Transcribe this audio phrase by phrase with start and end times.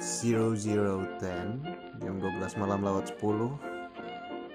[0.00, 1.20] 0010
[2.00, 3.20] Jam 12 malam lewat 10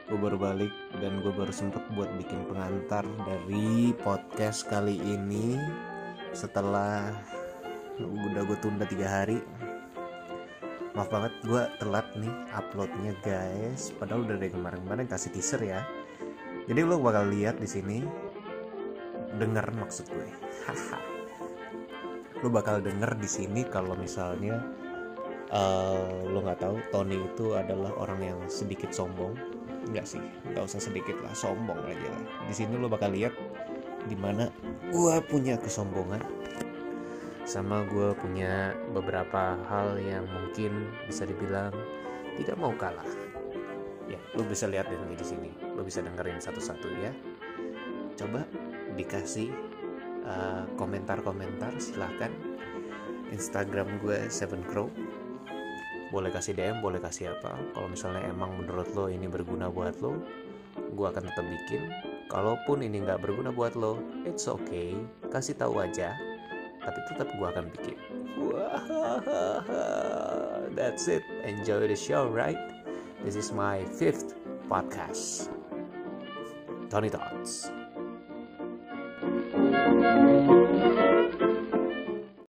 [0.06, 5.58] Gue baru balik dan gue baru sempet buat bikin pengantar dari podcast kali ini.
[6.30, 7.10] Setelah
[7.98, 9.42] udah gue tunda tiga hari.
[10.94, 13.90] Maaf banget gue telat nih uploadnya guys.
[13.98, 15.82] Padahal udah dari kemarin-kemarin kasih teaser ya.
[16.70, 18.06] Jadi lo bakal lihat di sini.
[19.42, 20.30] Dengar maksud gue.
[22.46, 24.85] Lo bakal denger di sini kalau misalnya
[25.52, 29.36] uh, lo nggak tahu Tony itu adalah orang yang sedikit sombong.
[29.86, 32.24] Nggak sih nggak usah sedikit lah sombong aja lah.
[32.50, 33.34] Di sini lo bakal lihat
[34.06, 34.50] di mana
[34.90, 36.22] gue punya kesombongan
[37.46, 41.70] sama gue punya beberapa hal yang mungkin bisa dibilang
[42.42, 43.06] tidak mau kalah.
[44.10, 45.54] Ya lo bisa lihat di sini.
[45.78, 47.14] Lo bisa dengerin satu-satu ya.
[48.18, 48.46] Coba
[48.98, 49.54] dikasih
[50.26, 52.34] uh, komentar-komentar silahkan.
[53.34, 54.90] Instagram gue Seven Crow
[56.16, 57.60] boleh kasih DM boleh kasih apa.
[57.76, 60.16] Kalau misalnya emang menurut lo ini berguna buat lo
[60.80, 61.92] gue akan tetap bikin.
[62.32, 64.96] Kalaupun ini nggak berguna buat lo it's okay.
[65.28, 66.16] Kasih tahu aja
[66.80, 68.00] tapi tetap gue akan bikin.
[70.80, 71.28] That's it.
[71.44, 72.60] Enjoy the show right?
[73.28, 74.40] This is my fifth
[74.72, 75.52] podcast.
[76.88, 77.76] Tony Thoughts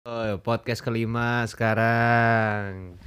[0.07, 2.99] Oh, podcast kelima sekarang.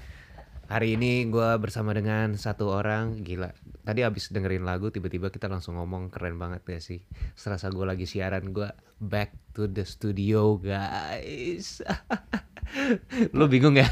[0.69, 3.49] Hari ini gue bersama dengan satu orang gila.
[3.81, 7.01] Tadi abis dengerin lagu tiba-tiba kita langsung ngomong keren banget ya sih.
[7.33, 8.69] Serasa gue lagi siaran gue
[9.01, 11.81] back to the studio guys.
[13.37, 13.89] Lu bingung ya?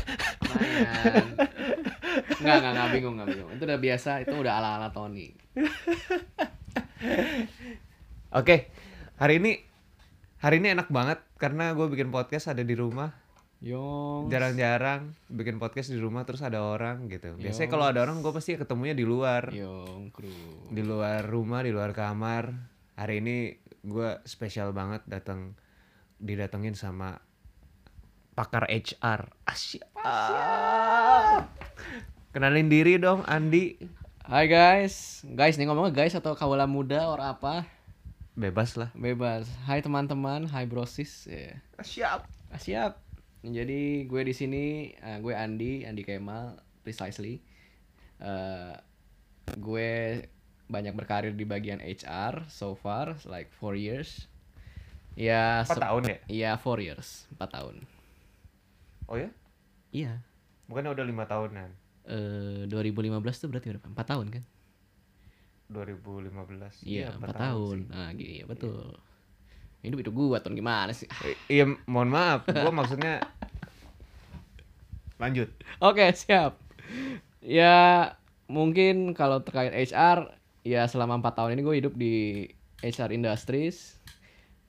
[2.37, 3.49] Enggak, enggak, enggak bingung, enggak bingung.
[3.57, 5.33] Itu udah biasa, itu udah ala-ala Tony.
[8.37, 8.69] Oke,
[9.17, 9.65] hari ini
[10.45, 13.17] hari ini enak banget karena gue bikin podcast ada di rumah
[13.57, 14.29] Yong.
[14.29, 18.53] jarang-jarang bikin podcast di rumah terus ada orang gitu biasanya kalau ada orang gue pasti
[18.53, 20.29] ketemunya di luar Yong kru.
[20.69, 22.53] di luar rumah di luar kamar
[22.93, 25.57] hari ini gue spesial banget datang
[26.21, 27.17] didatengin sama
[28.37, 29.81] pakar HR asyik
[32.29, 33.97] kenalin diri dong Andi
[34.27, 37.63] Hai guys, guys nih ngomongnya guys atau kawula muda or apa?
[38.35, 39.47] bebas lah Bebas.
[39.63, 41.31] Hai teman-teman, hai brosis.
[41.31, 41.63] Ya.
[41.79, 42.27] siap
[42.59, 43.06] siap.
[43.45, 47.39] Jadi gue di sini, eh, gue Andi, Andi Kemal, precisely.
[48.19, 48.73] Eh,
[49.59, 49.91] gue
[50.67, 54.27] banyak berkarir di bagian HR so far, like four years.
[55.17, 57.75] Ya, empat se- tahun ya Iya, four years, empat tahun.
[59.07, 59.29] oh ya
[59.91, 60.21] Iya.
[60.67, 61.69] bukannya udah lima tahunan
[62.07, 63.87] Eh 2015 tuh berarti berapa?
[63.91, 64.43] Empat tahun kan?
[65.73, 67.39] 2015 Iya, empat sih.
[67.43, 67.77] tahun.
[67.91, 68.95] Nah, iya betul.
[69.85, 71.07] Hidup itu gua tuh gimana sih?
[71.47, 72.49] Iya, mohon maaf.
[72.49, 73.21] Gue maksudnya
[75.21, 75.49] lanjut.
[75.81, 76.57] Oke, siap.
[77.41, 78.17] Ya,
[78.49, 80.33] mungkin kalau terkait HR,
[80.65, 82.45] ya selama empat tahun ini gue hidup di
[82.81, 83.97] HR Industries.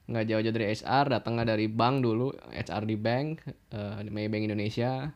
[0.09, 5.09] Nggak jauh-jauh dari HR, datangnya dari bank dulu, HR di bank, eh, di Maybank Indonesia.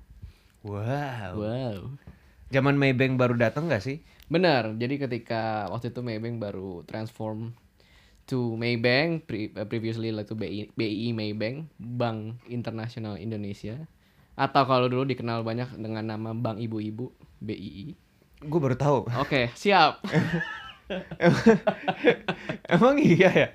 [0.61, 1.31] Wow.
[1.37, 1.77] Wow.
[2.53, 4.05] Zaman Maybank baru datang gak sih?
[4.29, 7.57] Benar, jadi ketika waktu itu Maybank baru transform
[8.27, 13.87] to Maybank, pre- uh, previously like to BI, BI Maybank, Bank Internasional Indonesia.
[14.33, 17.05] Atau kalau dulu dikenal banyak dengan nama Bank Ibu-Ibu,
[17.43, 17.93] BII.
[18.43, 18.99] Gue baru tahu.
[19.21, 20.01] Oke, siap.
[22.73, 23.47] Emang iya ya?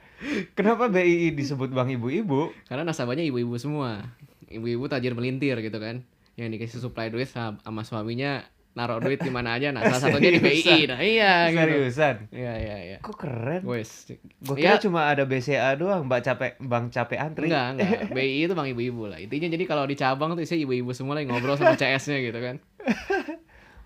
[0.55, 2.67] Kenapa BII disebut Bank Ibu-Ibu?
[2.67, 4.17] Karena nasabahnya ibu-ibu semua.
[4.49, 6.03] Ibu-ibu tajir melintir gitu kan.
[6.39, 8.47] Yang dikasih supply duit sama suaminya
[8.79, 9.69] naruh duit di mana aja.
[9.69, 10.87] Nah, salah satunya di BI.
[10.87, 11.59] Nah, iya gitu.
[11.59, 12.17] Seriusan?
[12.31, 12.97] Iya, iya, iya.
[12.99, 13.63] Kok keren?
[13.65, 14.07] Wes.
[14.39, 17.51] Gue Ya, kira cuma ada BCA doang, Mbak capek, Bang capek antri.
[17.51, 17.91] Enggak, enggak.
[18.15, 19.19] BI itu bang ibu-ibu lah.
[19.19, 22.57] Intinya jadi kalau di cabang tuh isinya ibu-ibu semua lagi ngobrol sama CS-nya gitu kan.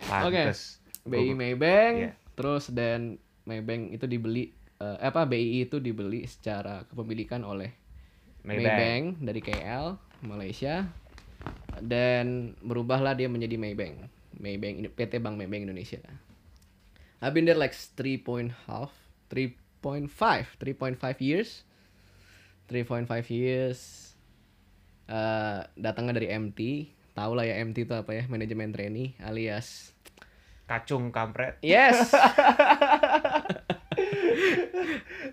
[0.03, 0.79] Pantes.
[1.03, 2.11] BI Gua- Maybank, Iya.
[2.35, 7.75] terus dan Maybank itu dibeli eh, apa BI itu dibeli secara kepemilikan oleh
[8.43, 8.63] Maybank.
[8.63, 9.87] Maybank dari KL,
[10.23, 10.87] Malaysia.
[11.75, 14.07] Dan berubahlah dia menjadi Maybank.
[14.39, 16.01] Maybank PT Bank Maybank Indonesia.
[17.23, 18.91] I've been there like 3 point half,
[19.31, 21.63] 3.5, 3.5 years.
[22.71, 23.79] 3.5 years.
[25.07, 26.61] Eh datangnya dari MT.
[27.13, 28.25] Tahu lah ya MT itu apa ya?
[28.27, 29.93] Manajemen trainee alias
[30.73, 31.61] Kacung kampret.
[31.61, 32.15] Yes.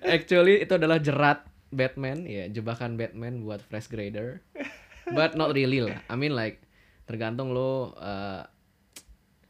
[0.04, 4.44] Actually itu adalah jerat Batman, ya jebakan Batman buat fresh grader.
[5.16, 6.04] But not really lah.
[6.12, 6.60] I mean like
[7.08, 8.44] tergantung lo uh,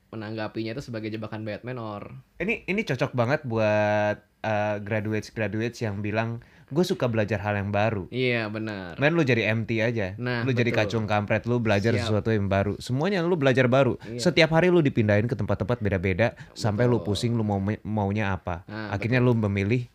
[0.09, 6.01] menanggapinya itu sebagai jebakan Batman or Ini ini cocok banget buat uh, graduates graduates yang
[6.01, 8.05] bilang gue suka belajar hal yang baru.
[8.13, 8.93] Iya benar.
[9.01, 10.13] Men lu jadi MT aja.
[10.21, 10.85] Nah, lu jadi betul.
[10.85, 12.05] kacung kampret, lu belajar Siap.
[12.05, 12.77] sesuatu yang baru.
[12.77, 13.97] Semuanya lu belajar baru.
[14.05, 14.21] Iya.
[14.29, 18.61] Setiap hari lu dipindahin ke tempat-tempat beda-beda sampai lu pusing lu mau maunya apa.
[18.69, 19.89] Nah, Akhirnya lu memilih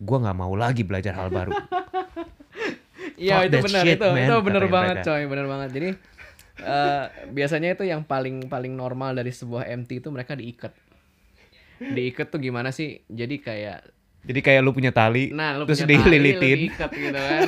[0.00, 1.52] gua nggak mau lagi belajar hal baru.
[3.16, 5.08] Iya itu benar itu man, itu benar banget mereka.
[5.08, 5.68] coy benar banget.
[5.72, 5.88] Jadi
[6.60, 10.72] eh, biasanya itu yang paling paling normal dari sebuah MT itu mereka diikat.
[11.76, 13.04] Diikat tuh gimana sih?
[13.08, 13.92] Jadi kayak
[14.26, 16.58] Jadi kayak lu punya tali, nah lu terus punya tali, dililitin.
[16.66, 17.42] diikat gitu kan.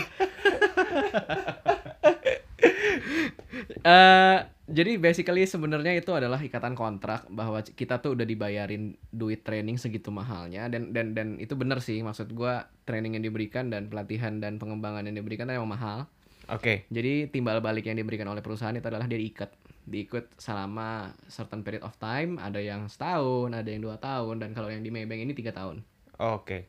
[3.88, 4.38] Eh,
[4.68, 10.12] jadi basically sebenarnya itu adalah ikatan kontrak bahwa kita tuh udah dibayarin duit training segitu
[10.12, 14.60] mahalnya dan dan dan itu benar sih maksud gua training yang diberikan dan pelatihan dan
[14.60, 16.04] pengembangan yang diberikan emang mahal.
[16.48, 16.88] Oke.
[16.88, 19.52] Jadi timbal balik yang diberikan oleh perusahaan itu adalah dia diikat,
[19.84, 22.36] diikut selama certain period of time.
[22.36, 25.84] Ada yang setahun, ada yang dua tahun, dan kalau yang di Maybank ini tiga tahun.
[26.16, 26.64] Oke.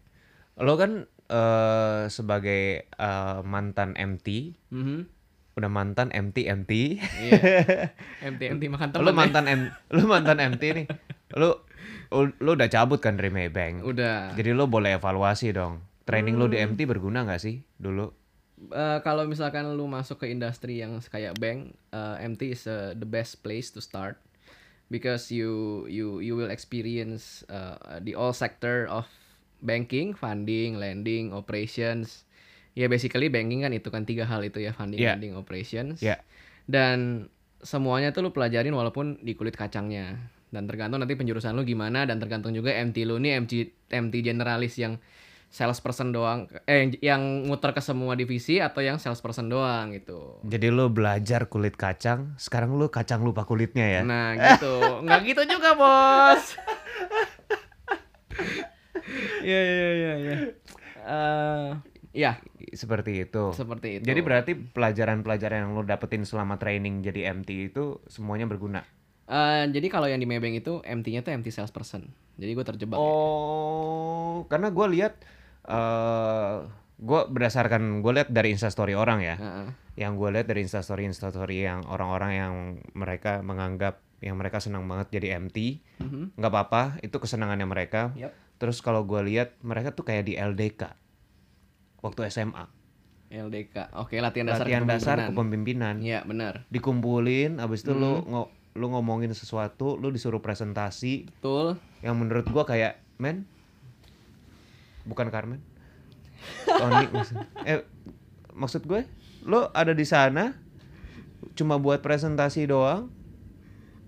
[0.56, 4.28] Lo kan eh, sebagai eh, mantan MT,
[4.68, 5.00] Mhm.
[5.56, 6.72] udah mantan MT MT.
[7.00, 7.40] Iya.
[8.31, 9.04] MT MT makan teman.
[9.04, 10.86] lu mantan M, lu mantan MT nih.
[11.36, 11.56] Lu
[12.12, 13.86] lu udah cabut kan dari Maybank.
[13.86, 14.34] Udah.
[14.34, 15.80] Jadi lu boleh evaluasi dong.
[16.04, 18.10] Training lu di MT berguna nggak sih dulu?
[18.60, 23.08] Eh, kalau misalkan lu masuk ke industri yang kayak bank, eh, MT is eh, the
[23.08, 24.20] best place to start
[24.92, 29.08] because you you you will experience uh, the all sector of
[29.64, 32.28] banking, funding, lending, operations.
[32.76, 35.16] Ya basically banking kan itu kan tiga hal itu ya funding, Yeah.
[35.16, 36.04] lending, operations.
[36.04, 36.20] Ya.
[36.68, 37.30] Dan
[37.64, 40.20] semuanya tuh lu pelajarin walaupun di kulit kacangnya.
[40.50, 43.54] Dan tergantung nanti penjurusan lu gimana dan tergantung juga MT lu nih MT
[43.94, 44.98] MT generalis yang
[45.50, 50.38] salesperson doang eh yang, muter ke semua divisi atau yang salesperson doang gitu.
[50.46, 54.01] Jadi lu belajar kulit kacang, sekarang lu kacang lupa kulitnya ya.
[54.06, 56.44] Nah gitu, nggak gitu juga bos.
[59.40, 60.36] Iya iya iya iya.
[61.01, 61.69] Eh,
[62.10, 62.42] Ya
[62.74, 63.54] Seperti itu.
[63.54, 64.06] seperti itu.
[64.06, 68.86] Jadi berarti pelajaran-pelajaran yang lu dapetin selama training jadi MT itu semuanya berguna.
[69.30, 72.10] Eh, jadi kalau yang di Maybank itu MT-nya tuh MT salesperson.
[72.38, 72.98] Jadi gue terjebak.
[72.98, 73.06] ya.
[73.06, 75.22] Oh, karena gue lihat,
[75.69, 76.56] eh
[77.00, 79.68] gue berdasarkan gue lihat dari instastory orang ya, Heeh.
[79.95, 82.54] yang gue lihat dari instastory instastory yang orang-orang yang
[82.92, 86.36] mereka menganggap yang mereka senang banget jadi MT, Mhm.
[86.36, 88.12] nggak apa-apa, itu kesenangannya mereka.
[88.19, 88.36] Yap.
[88.60, 90.92] Terus kalau gue lihat mereka tuh kayak di LDK
[92.00, 92.68] waktu SMA,
[93.30, 93.95] LDK.
[93.95, 95.31] Oke, latihan dasar latihan dasar kepemimpinan.
[95.31, 96.54] kepemimpinan, Iya, benar.
[96.68, 98.27] dikumpulin, abis itu lu Hmm.
[98.27, 101.80] ngo- lu ngomongin sesuatu, lu disuruh presentasi, Betul.
[102.01, 103.48] yang menurut gua kayak men
[105.10, 105.60] bukan Carmen
[106.64, 107.36] Tony maksud
[107.66, 107.82] eh
[108.54, 109.04] maksud gue
[109.44, 110.54] lo ada di sana
[111.58, 113.10] cuma buat presentasi doang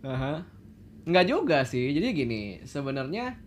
[0.02, 0.42] Aha.
[1.06, 1.94] Nggak juga sih.
[1.94, 3.38] Jadi gini, sebenarnya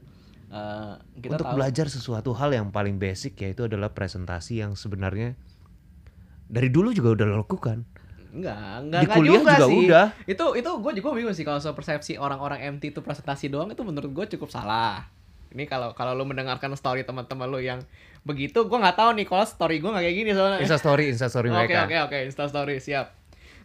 [0.51, 5.35] eh, kita untuk tahu belajar sesuatu hal yang paling basic yaitu adalah presentasi yang sebenarnya
[6.47, 7.83] dari dulu juga udah lo lakukan
[8.35, 9.79] Enggak, enggak, Di enggak kuliah juga sih.
[9.87, 10.07] udah.
[10.27, 13.83] Itu itu gue juga bingung sih kalau soal persepsi orang-orang MT itu presentasi doang itu
[13.87, 15.07] menurut gue cukup salah.
[15.55, 17.79] Ini kalau kalau lu mendengarkan story teman-teman lu yang
[18.27, 20.59] begitu, gue nggak tahu nih kalau story gue nggak kayak gini soalnya.
[20.59, 23.15] Insta story Insta story Oke mereka oke oke, Insta story siap.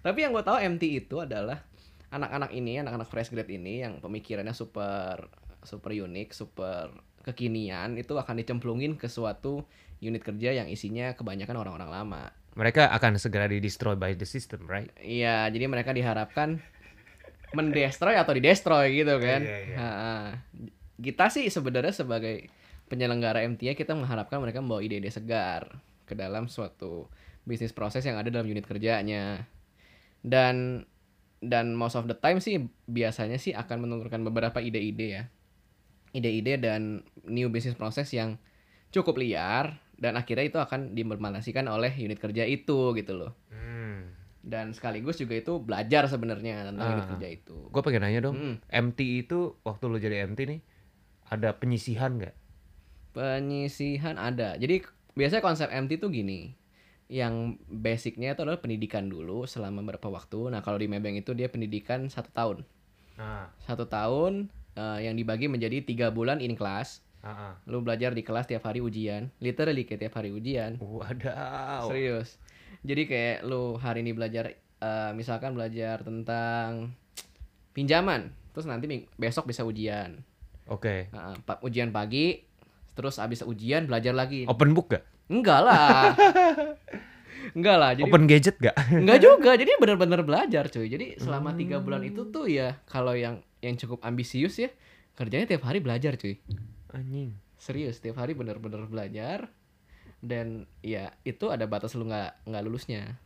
[0.05, 1.65] Tapi yang gue tahu MT itu adalah
[2.13, 5.25] anak-anak ini, anak-anak fresh grade ini yang pemikirannya super
[5.65, 6.93] super unik, super
[7.25, 9.65] kekinian itu akan dicemplungin ke suatu
[9.99, 12.23] unit kerja yang isinya kebanyakan orang-orang lama.
[12.57, 16.59] mereka akan segera di destroy by the system right Iya, jadi mereka diharapkan
[17.53, 19.41] mendestroy atau didestroy gitu kan.
[19.41, 19.77] Iya, iya.
[19.77, 20.13] Ha-ha.
[20.99, 22.51] Kita sih sebenarnya sebagai
[22.87, 27.07] penyelenggara MTA kita mengharapkan mereka membawa ide-ide segar ke dalam suatu
[27.43, 29.47] bisnis proses yang ada dalam unit kerjanya.
[30.19, 30.83] Dan
[31.39, 35.23] dan most of the time sih biasanya sih akan menurunkan beberapa ide-ide ya.
[36.11, 38.35] Ide-ide dan new business proses yang
[38.89, 43.99] cukup liar dan akhirnya itu akan diimplementasikan oleh unit kerja itu gitu loh hmm.
[44.41, 47.09] dan sekaligus juga itu belajar sebenarnya tentang unit Ah.
[47.13, 47.67] kerja itu.
[47.69, 48.55] gue pengen nanya dong Mm.
[48.65, 50.59] MT itu waktu lo jadi MT nih
[51.29, 52.35] ada penyisihan nggak
[53.09, 54.53] Penyisihan ada.
[54.57, 54.85] Jadi
[55.17, 56.53] biasanya konsep MT tuh gini.
[57.09, 60.53] Yang basicnya itu adalah pendidikan dulu selama beberapa waktu.
[60.53, 62.57] Nah kalau di Maybank itu dia pendidikan satu tahun.
[63.17, 67.01] nah Satu tahun eh, yang dibagi menjadi tiga bulan in class.
[67.25, 67.57] ah.
[67.65, 69.33] Lu belajar di kelas tiap hari ujian.
[69.41, 70.77] Literally kayak tiap hari ujian.
[70.77, 71.89] Wadaw.
[71.89, 72.37] Serius.
[72.85, 76.93] Jadi kayak lu hari ini belajar eh, misalkan belajar tentang
[77.73, 78.37] pinjaman.
[78.53, 78.85] Terus nanti
[79.17, 80.28] besok bisa ujian.
[80.69, 81.09] Oke.
[81.09, 82.45] Nah, pa- ujian pagi,
[82.93, 84.45] terus abis ujian belajar lagi.
[84.45, 85.03] Open book gak?
[85.27, 86.13] Enggak lah.
[87.57, 87.91] Enggak lah.
[87.93, 88.75] Jadi Open gadget gak?
[88.89, 89.51] enggak juga.
[89.53, 90.85] Jadi benar-benar belajar, cuy.
[90.85, 94.69] Jadi selama tiga bulan itu tuh ya kalau yang yang cukup ambisius ya
[95.13, 96.37] kerjanya tiap hari belajar, cuy.
[96.89, 97.33] Anjing.
[97.55, 99.51] serius tiap hari bener-bener belajar
[100.19, 103.19] dan ya itu ada batas lu nggak nggak lulusnya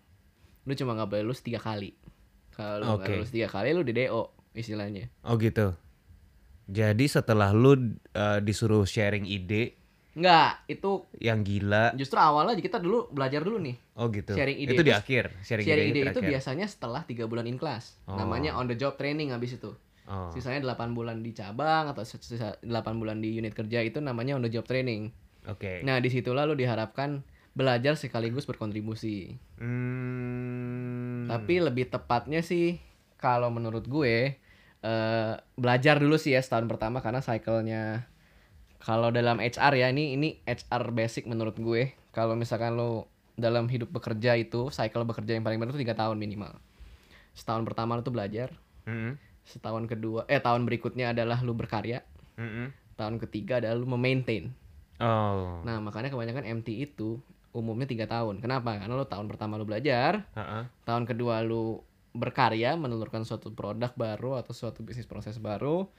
[0.63, 1.93] lu cuma nggak boleh lulus tiga kali
[2.49, 3.13] kalau Oke.
[3.13, 5.77] lulus tiga kali lu di do istilahnya Oh gitu.
[6.63, 7.75] Jadi setelah lu
[8.13, 9.79] uh, disuruh sharing ide
[10.13, 14.37] nggak itu yang gila, justru awalnya kita dulu belajar dulu nih oh gitu.
[14.37, 17.57] Sharing ide itu di akhir, sharing, sharing ide, ide itu biasanya setelah tiga bulan in
[17.57, 18.13] class Oh.
[18.13, 20.29] namanya on the job training habis itu Oh.
[20.29, 24.43] sisanya 8 bulan di cabang atau sisa 8 bulan di unit kerja itu namanya on
[24.43, 25.09] the job training
[25.43, 25.81] Oke.
[25.81, 31.25] nah di situlah lu diharapkan belajar sekaligus berkontribusi Hmm.
[31.25, 32.77] Tapi lebih tepatnya sih
[33.15, 34.35] kalau menurut gue
[34.83, 38.11] eh belajar dulu sih ya setahun pertama karena cycle-nya
[38.83, 41.95] kalau dalam HR ya ini ini HR basic menurut gue.
[42.11, 46.19] Kalau misalkan lo dalam hidup bekerja itu cycle bekerja yang paling benar itu tiga tahun
[46.19, 46.59] minimal.
[47.31, 48.53] Setahun pertama lo tuh belajar,
[48.85, 49.17] Mm-mm.
[49.47, 52.03] setahun kedua eh tahun berikutnya adalah lu berkarya,
[52.37, 52.75] Mm-mm.
[52.99, 54.51] tahun ketiga adalah lu memaintain.
[55.01, 55.63] Oh.
[55.65, 57.17] Nah, makanya kebanyakan MT itu
[57.55, 58.43] umumnya tiga tahun.
[58.43, 58.77] Kenapa?
[58.77, 60.69] Karena lo tahun pertama lu belajar, Ha-ha.
[60.85, 61.81] tahun kedua lu
[62.13, 65.89] berkarya menelurkan suatu produk baru atau suatu bisnis proses baru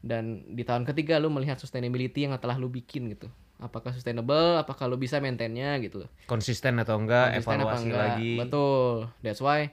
[0.00, 3.26] dan di tahun ketiga lu melihat sustainability yang telah lu bikin gitu
[3.58, 8.00] apakah sustainable apakah lu bisa maintainnya gitu Konsisten atau enggak, Konsisten apa evaluasi enggak.
[8.14, 8.32] lagi.
[8.38, 8.90] betul
[9.20, 9.72] that's why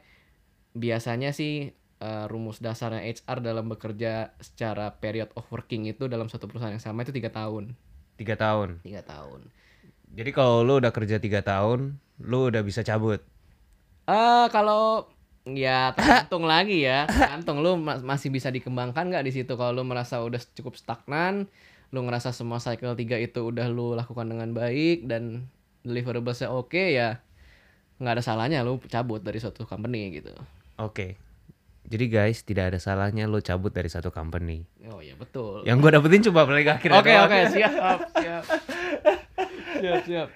[0.71, 6.47] biasanya sih eh, rumus dasarnya HR dalam bekerja secara period of working itu dalam satu
[6.47, 7.75] perusahaan yang sama itu tiga tahun
[8.15, 8.81] Tiga tahun.
[8.81, 9.49] tiga tahun
[10.11, 13.23] Jadi kalau lu udah kerja tiga tahun, lu udah bisa cabut.
[14.05, 15.07] Ah, kalau
[15.45, 17.09] ya tergantung lagi ya.
[17.09, 21.49] Tergantung lu ma- masih bisa dikembangkan nggak di situ kalau lu merasa udah cukup stagnan,
[21.89, 25.49] lu ngerasa semua cycle 3 itu udah lu lakukan dengan baik dan
[25.81, 27.25] deliverablesnya oke ya
[27.97, 30.33] nggak ada salahnya lu cabut dari suatu company gitu.
[30.81, 31.17] Oke.
[31.81, 34.63] Jadi guys, tidak ada salahnya lu cabut dari satu company.
[34.89, 35.65] Oh iya betul.
[35.65, 36.89] Yang gue dapetin coba paling akhir.
[36.93, 37.73] Oke oke siap
[38.15, 38.43] siap.
[39.81, 40.27] siap siap.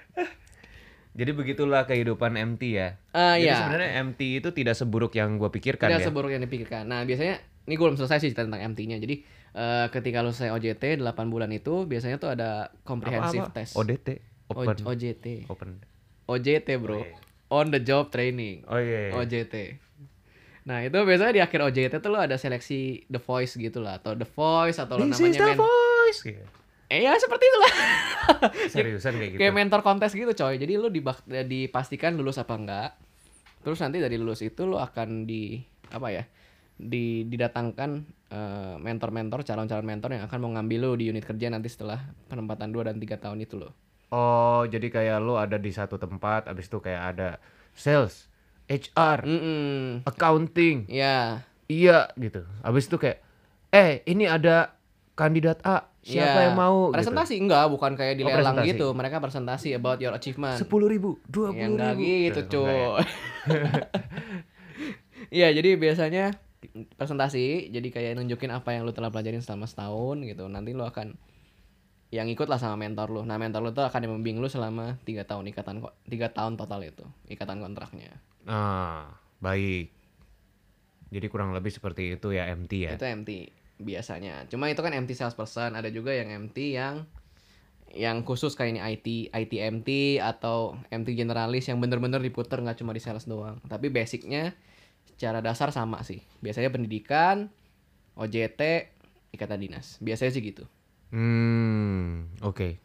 [1.16, 3.00] Jadi begitulah kehidupan MT ya.
[3.10, 3.56] Ah Jadi iya.
[3.58, 6.06] sebenarnya MT itu tidak seburuk yang gue pikirkan Tidak ya.
[6.06, 6.84] seburuk yang dipikirkan.
[6.84, 9.00] Nah, biasanya ini gue belum selesai sih cerita tentang MT-nya.
[9.00, 13.72] Jadi eh, ketika lu selesai OJT 8 bulan itu biasanya tuh ada comprehensive test.
[13.74, 15.48] ODT, O- open, OJT.
[15.48, 15.80] open.
[16.26, 16.94] OJT, Bro.
[16.94, 17.16] Oh, iya.
[17.48, 18.66] On the job training.
[18.66, 19.08] Oh iya.
[19.08, 19.12] iya.
[19.14, 19.54] OJT.
[20.66, 24.12] Nah, itu biasanya di akhir OJT tuh lo ada seleksi The Voice gitu lah atau
[24.12, 26.20] The Voice atau lo This namanya is the men- voice.
[26.86, 27.72] Eh ya seperti itulah.
[28.74, 29.38] Seriusan kayak gitu.
[29.42, 30.54] Kayak mentor kontes gitu, coy.
[30.54, 32.90] Jadi lu dibak- dipastikan lulus apa enggak.
[33.66, 35.58] Terus nanti dari lulus itu lu akan di
[35.90, 36.22] apa ya?
[36.78, 37.90] Di didatangkan
[38.30, 41.98] eh, mentor-mentor, calon-calon mentor yang akan mau ngambil lu di unit kerja nanti setelah
[42.30, 43.74] penempatan 2 dan 3 tahun itu loh.
[44.14, 47.28] Oh, jadi kayak lu ada di satu tempat, abis itu kayak ada
[47.74, 48.30] sales,
[48.70, 50.06] HR, Mm-mm.
[50.06, 52.46] accounting, Ya, iya gitu.
[52.62, 53.18] Abis itu kayak,
[53.74, 54.75] eh ini ada
[55.16, 56.42] kandidat A, siapa ya.
[56.46, 56.92] yang mau?
[56.92, 58.68] Presentasi enggak, bukan kayak di Oh, lelang presentasi.
[58.70, 58.86] gitu.
[58.92, 60.54] Mereka presentasi about your achievement.
[60.54, 62.00] Sepuluh ribu, dua Ya puluh ribu.
[62.04, 62.86] gitu, Eh, enggak ya?
[62.86, 63.04] cuy.
[65.30, 66.24] Iya, jadi biasanya
[66.94, 70.44] presentasi, jadi kayak nunjukin apa yang lu telah pelajarin selama setahun gitu.
[70.46, 71.16] Nanti lu akan
[72.08, 73.22] yang ikut lah sama mentor lu.
[73.22, 76.84] Nah, mentor lu tuh akan membimbing lu selama tiga tahun ikatan kok tiga tahun total
[76.84, 78.14] itu ikatan kontraknya.
[78.44, 79.90] Ah, baik.
[81.06, 82.92] Jadi kurang lebih seperti itu ya MT ya.
[82.94, 83.30] Itu MT
[83.80, 84.48] biasanya.
[84.48, 87.04] Cuma itu kan MT salesperson, ada juga yang MT yang
[87.96, 92.92] yang khusus kayak ini IT, IT MT atau MT generalis yang bener-bener diputer nggak cuma
[92.92, 93.62] di sales doang.
[93.64, 94.52] Tapi basicnya
[95.16, 96.20] secara dasar sama sih.
[96.44, 97.48] Biasanya pendidikan,
[98.20, 98.92] OJT,
[99.32, 99.96] ikatan dinas.
[100.04, 100.64] Biasanya sih gitu.
[101.14, 102.76] Hmm, oke.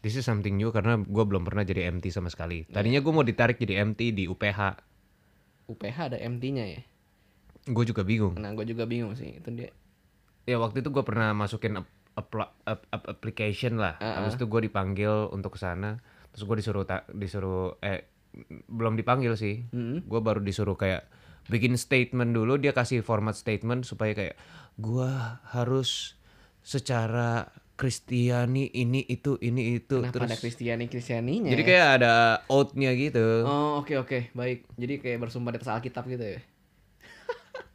[0.00, 2.64] This is something new karena gue belum pernah jadi MT sama sekali.
[2.68, 4.80] Tadinya gue mau ditarik jadi MT di UPH.
[5.68, 6.80] UPH ada MT-nya ya.
[7.68, 8.40] Gue juga bingung.
[8.40, 9.36] Nah, gue juga bingung sih.
[9.36, 9.68] Itu dia.
[10.44, 13.96] Ya waktu itu gue pernah masukin ap- apla- ap- ap- application lah.
[13.96, 14.24] Uh-uh.
[14.24, 16.00] Habis itu gue dipanggil untuk ke sana.
[16.30, 18.06] Terus gue disuruh ta- disuruh eh
[18.66, 19.66] belum dipanggil sih.
[19.68, 20.04] Mm-mm.
[20.04, 21.06] Gue baru disuruh kayak
[21.46, 22.56] bikin statement dulu.
[22.56, 24.34] Dia kasih format statement supaya kayak
[24.76, 25.10] gue
[25.50, 26.14] harus
[26.60, 30.44] secara Kristiani ini itu ini itu Kenapa ada terus.
[30.44, 31.48] Kristiani Kristianinya?
[31.48, 31.66] Jadi ya?
[31.66, 32.12] kayak ada
[32.46, 34.68] oath-nya gitu Oh, oke oke, baik.
[34.76, 36.40] Jadi kayak bersumpah di atas Alkitab gitu ya.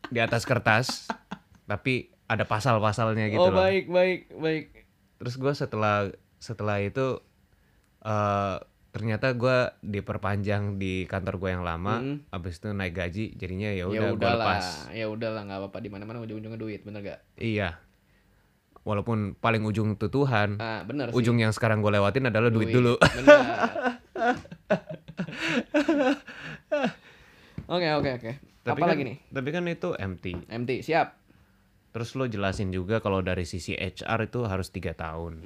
[0.06, 1.10] di atas kertas,
[1.66, 3.60] tapi ada pasal-pasalnya gitu oh, loh.
[3.60, 4.64] baik, baik, baik.
[5.18, 7.20] Terus gue setelah setelah itu
[8.02, 8.58] eh
[8.90, 12.18] ternyata gue diperpanjang di kantor gue yang lama, Mm.
[12.32, 14.90] abis itu naik gaji, jadinya ya ya udah gue lepas.
[14.90, 17.76] ya udahlah nggak apa-apa di mana mana ujung-ujungnya duit bener gak Iya,
[18.82, 22.70] walaupun paling ujung itu Tuhan, ah bener sih ujung yang sekarang gue lewatin adalah duit,
[22.70, 22.96] dulu.
[22.96, 23.36] bener
[27.68, 28.32] oke oke oke
[28.66, 30.26] apa kan- lagi nih Tapi kan itu MT.
[30.48, 31.08] MT siap
[31.96, 35.40] Terus lo jelasin juga kalau dari sisi HR itu harus tiga tahun.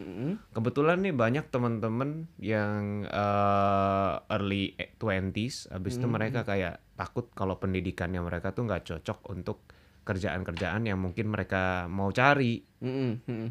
[0.50, 8.18] Kebetulan nih banyak teman-teman yang eh, early 20s, abis itu mereka kayak takut kalau pendidikannya
[8.26, 9.62] mereka tuh nggak cocok untuk
[10.10, 12.66] kerjaan-kerjaan yang mungkin mereka mau cari.
[12.82, 13.50] Mm-mm, mm-mm.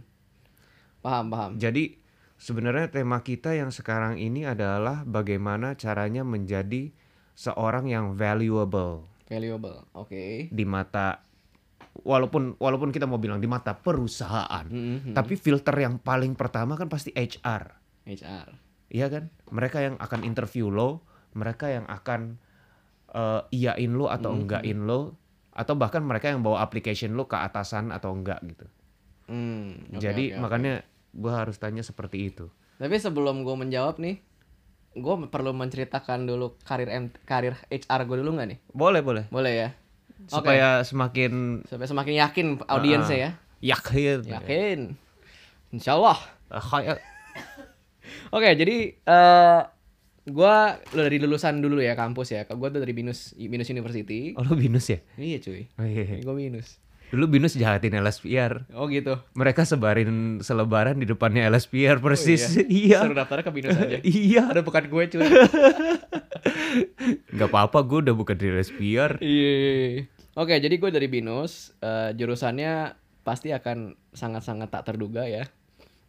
[0.99, 1.50] Paham, paham.
[1.55, 2.02] Jadi
[2.35, 6.90] sebenarnya tema kita yang sekarang ini adalah bagaimana caranya menjadi
[7.38, 9.87] seorang yang valuable Valuable.
[9.95, 10.50] Oke.
[10.50, 11.27] di mata
[12.02, 16.87] walaupun walaupun kita mau bilang di mata perusahaan, Mm-mm, tapi filter yang paling pertama kan
[16.87, 17.62] pasti HR.
[18.07, 18.49] HR.
[18.88, 19.28] Iya kan?
[19.52, 21.05] Mereka yang akan interview lo,
[21.37, 22.40] mereka yang akan
[23.12, 25.17] eh, iyain lo atau enggakin lo
[25.52, 28.67] atau bahkan mereka yang bawa application lo ke atasan atau enggak gitu.
[29.28, 30.40] Hmm, oke, Jadi oke.
[30.40, 32.49] makanya gua harus tanya seperti itu.
[32.78, 34.23] Tapi sebelum gue menjawab nih,
[34.95, 38.59] gue perlu menceritakan dulu karir M- karir HR gue dulu nggak nih?
[38.71, 39.25] Boleh, boleh.
[39.35, 39.69] Boleh ya?
[40.18, 40.34] Oke.
[40.34, 43.30] Supaya semakin Supaya semakin yakin audiensnya ya.
[43.60, 44.18] yakin.
[44.26, 44.78] Yakin.
[45.70, 46.18] Insya Allah.
[46.48, 47.02] Ah, kayak-
[48.28, 49.60] Oke, jadi eh
[50.28, 52.44] gua lu dari lulusan dulu ya kampus ya.
[52.44, 54.37] Gua tuh dari Binus Binus University.
[54.37, 54.98] Oh, lu binus ya?
[55.16, 55.68] Iya cuy.
[55.76, 56.20] Oh, iya.
[56.20, 56.76] Gue Binus.
[57.09, 58.69] Dulu binus jahatin LSPR.
[58.77, 59.17] Oh gitu.
[59.33, 62.61] Mereka sebarin selebaran di depannya LSPR persis.
[62.69, 63.00] iya.
[63.05, 63.97] Suruh daftarnya ke Binus aja.
[64.25, 64.53] iya.
[64.53, 65.25] Ada bukan gue cuy.
[67.35, 69.12] Nggak apa-apa, gue udah bukan di LSPR.
[69.25, 70.05] Iya.
[70.37, 71.73] Oke, jadi gue dari Binus.
[71.81, 72.93] Eh, jurusannya
[73.25, 75.49] pasti akan sangat-sangat tak terduga ya.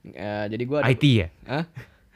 [0.03, 1.27] Eh, jadi gue IT ya?
[1.47, 1.63] Hah?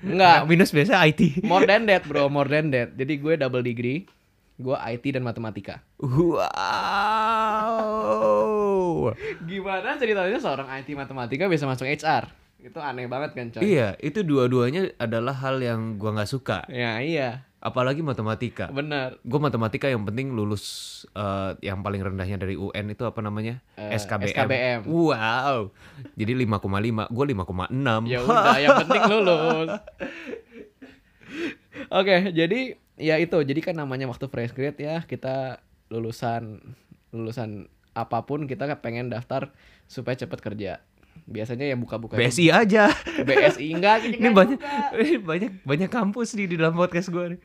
[0.03, 0.51] Nah, Enggak.
[0.51, 1.47] binus biasa IT.
[1.47, 2.27] More than that, bro.
[2.27, 2.99] More than that.
[2.99, 4.03] Jadi gue double degree.
[4.61, 5.81] Gue IT dan matematika.
[5.97, 6.13] Wow.
[9.49, 12.43] Gimana ceritanya seorang IT matematika bisa masuk HR?
[12.63, 13.75] Itu aneh banget kan, coy?
[13.75, 16.63] iya, itu dua-duanya adalah hal yang gua nggak suka.
[16.71, 17.43] Ya, iya.
[17.59, 18.71] Apalagi matematika.
[18.71, 19.19] Benar.
[19.23, 20.63] Gue matematika yang penting lulus
[21.11, 23.59] eh, yang paling rendahnya dari UN itu apa namanya?
[23.75, 24.31] Eh, SKBM.
[24.31, 24.79] SKBM.
[24.87, 25.75] Wow.
[26.15, 28.07] Jadi 5,5, gue 5,6.
[28.07, 29.69] Ya udah, yang penting lulus.
[31.99, 33.37] Oke, jadi ya itu.
[33.37, 36.61] Jadi kan namanya waktu fresh grade ya, kita lulusan
[37.13, 39.53] lulusan apa pun kita pengen daftar
[39.85, 40.71] supaya cepet kerja.
[41.23, 42.89] Biasanya yang buka-buka itu BSI aja.
[43.27, 44.59] BSI enggak Ini banyak
[45.01, 47.41] ini banyak banyak kampus nih di dalam podcast gue nih.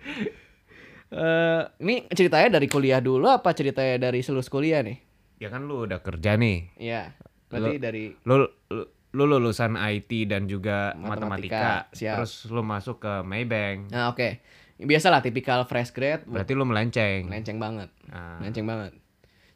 [1.08, 4.96] Eh, ini ceritanya dari kuliah dulu apa ceritanya dari selus kuliah nih?
[5.40, 6.68] Ya kan lu udah kerja nih.
[6.76, 7.12] Iya.
[7.48, 8.82] Berarti dari Lu lu,
[9.16, 11.96] lu lulusan IT dan juga Matematika, matematika.
[11.96, 12.16] siap.
[12.20, 13.88] Terus lu masuk ke Maybank.
[13.88, 14.40] Nah, oke.
[14.78, 17.26] Biasalah tipikal fresh grade, Berarti lu melenceng.
[17.26, 17.90] lenceng banget.
[18.08, 18.38] Ah.
[18.38, 18.94] Lenceng banget.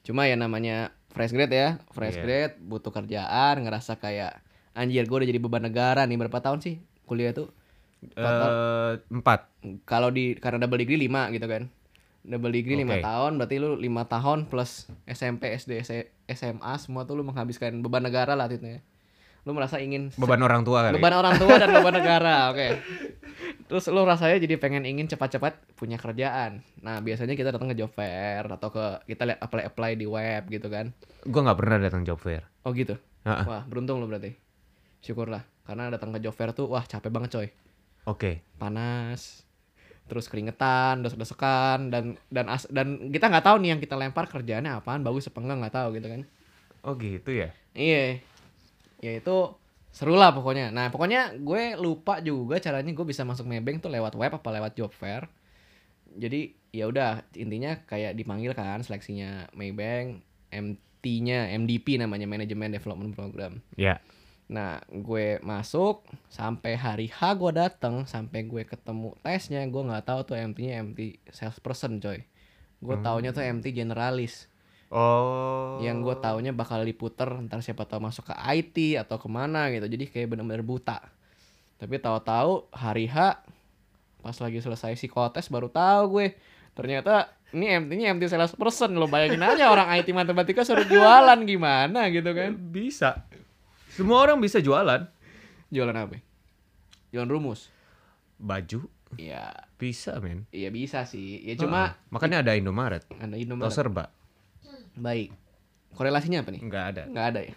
[0.02, 2.24] Cuma ya namanya fresh grade ya, fresh Iya.
[2.26, 4.42] grade butuh kerjaan, ngerasa kayak
[4.74, 7.54] anjir gue udah jadi beban negara nih berapa tahun sih kuliah tuh?
[8.02, 9.46] Eh, empat.
[9.86, 11.70] Kalau di karena double degree 5 gitu kan.
[12.22, 15.82] Double degree lima tahun berarti lu lima tahun plus SMP, SD,
[16.28, 18.78] SMA semua tuh lu menghabiskan beban negara lah artinya.
[19.42, 20.94] Lu merasa ingin Beban orang tua kali.
[20.94, 22.68] beban orang tua dan beban negara oke
[23.64, 27.88] terus lu rasanya jadi pengen ingin cepat-cepat punya kerjaan nah biasanya kita datang ke job
[27.88, 32.02] fair atau ke kita lihat apply apply di web gitu kan Gue nggak pernah datang
[32.02, 32.46] job fair.
[32.62, 33.42] oh gitu ah.
[33.42, 34.36] wah beruntung lu berarti
[35.00, 37.48] syukurlah karena datang ke job fair tuh wah capek banget coy
[38.04, 38.42] Oke.
[38.56, 39.42] panas
[40.04, 44.76] terus keringetan desek-desekan dan dan as, dan kita nggak tahu nih yang kita lempar kerjaannya
[44.76, 46.22] apaan bagus apa enggak nggak tahu gitu kan
[46.82, 47.54] Oh gitu ya.
[47.72, 48.18] Iya.
[49.02, 49.58] Ya itu
[49.92, 50.72] seru lah pokoknya.
[50.72, 54.72] Nah pokoknya gue lupa juga caranya gue bisa masuk Maybank tuh lewat web apa lewat
[54.78, 55.28] job fair.
[56.16, 63.60] Jadi ya udah intinya kayak dipanggil kan seleksinya Maybank, MT-nya MDP namanya Management Development Program.
[63.76, 64.00] Ya.
[64.48, 70.20] Nah gue masuk sampai hari H gue datang sampai gue ketemu tesnya gue nggak tahu
[70.24, 72.24] tuh MT-nya MT salesperson coy.
[72.80, 74.51] Gue taunya tuh MT generalis
[74.92, 75.80] Oh.
[75.80, 79.88] yang gue taunya bakal diputer ntar siapa tahu masuk ke IT atau ke mana gitu
[79.88, 81.00] jadi kayak bener-bener buta
[81.76, 83.40] tapi tahu-tahu hari H
[84.20, 86.36] pas lagi selesai psikotes baru tahu gue
[86.76, 92.08] ternyata ini MT-nya MT sales person lo bayangin aja orang IT matematika suruh jualan gimana
[92.08, 93.24] gitu kan bisa.
[93.92, 95.04] Semua orang bisa jualan.
[95.68, 96.20] jualan apa
[97.08, 97.68] jualan rumus
[98.36, 100.48] Baju ya bisa men.
[100.48, 103.04] iya bisa sih ya cuma Ah, makanya ada Indomaret.
[103.08, 104.08] ada Atau Indomaret serba.
[104.94, 105.30] Baik
[105.92, 107.02] korelasinya apa nih Nggak ada.
[107.06, 107.52] nggak ada ya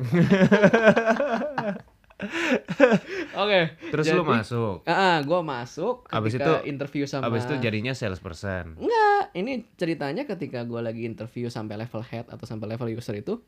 [3.35, 3.59] oke
[3.91, 4.75] Terus lu Jadi- masuk.
[4.87, 8.79] Ah, gue masuk ketika Abis itu- interview sama Abis itu jadinya salesperson.
[8.79, 13.39] Enggak, ini ceritanya ketika gue lagi interview sampai level head atau sampai level user itu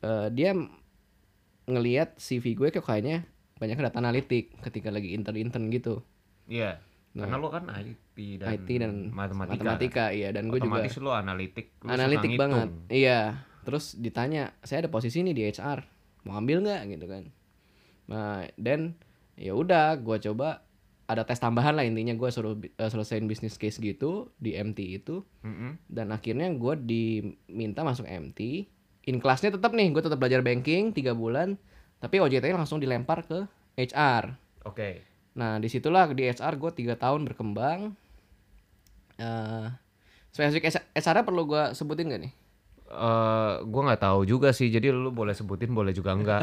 [0.00, 0.54] eh, dia
[1.66, 3.24] ngelihat CV gue kok kayaknya
[3.56, 6.00] banyak data analitik ketika lagi intern-intern gitu.
[6.48, 6.80] Iya.
[7.12, 7.28] Nah.
[7.28, 7.68] Karena lu kan
[8.20, 9.52] IT dan, IT dan matematika.
[9.56, 12.68] matematika iya dan gue juga Otomatis lu analitik, lu analitik banget.
[12.92, 13.20] Iya.
[13.60, 15.80] Terus ditanya, saya ada posisi nih di HR.
[16.24, 17.24] mau ambil nggak gitu kan
[18.10, 18.98] nah dan
[19.38, 20.66] ya udah gue coba
[21.08, 25.22] ada tes tambahan lah intinya gue suruh eh, selesaiin bisnis case gitu di MT itu
[25.42, 25.78] Mm-mm.
[25.90, 28.68] dan akhirnya gue diminta masuk MT
[29.08, 31.56] in kelasnya tetap nih gue tetap belajar banking tiga bulan
[32.02, 33.46] tapi OJT langsung dilempar ke
[33.78, 34.34] HR
[34.66, 35.02] Oke.
[35.38, 37.94] nah di situlah di HR gue tiga tahun berkembang
[39.20, 39.66] eh
[40.32, 42.32] spesifik HR perlu gue sebutin gak nih
[42.90, 44.66] Eh, gua nggak tahu juga sih.
[44.66, 46.42] Jadi lu boleh sebutin, boleh juga enggak.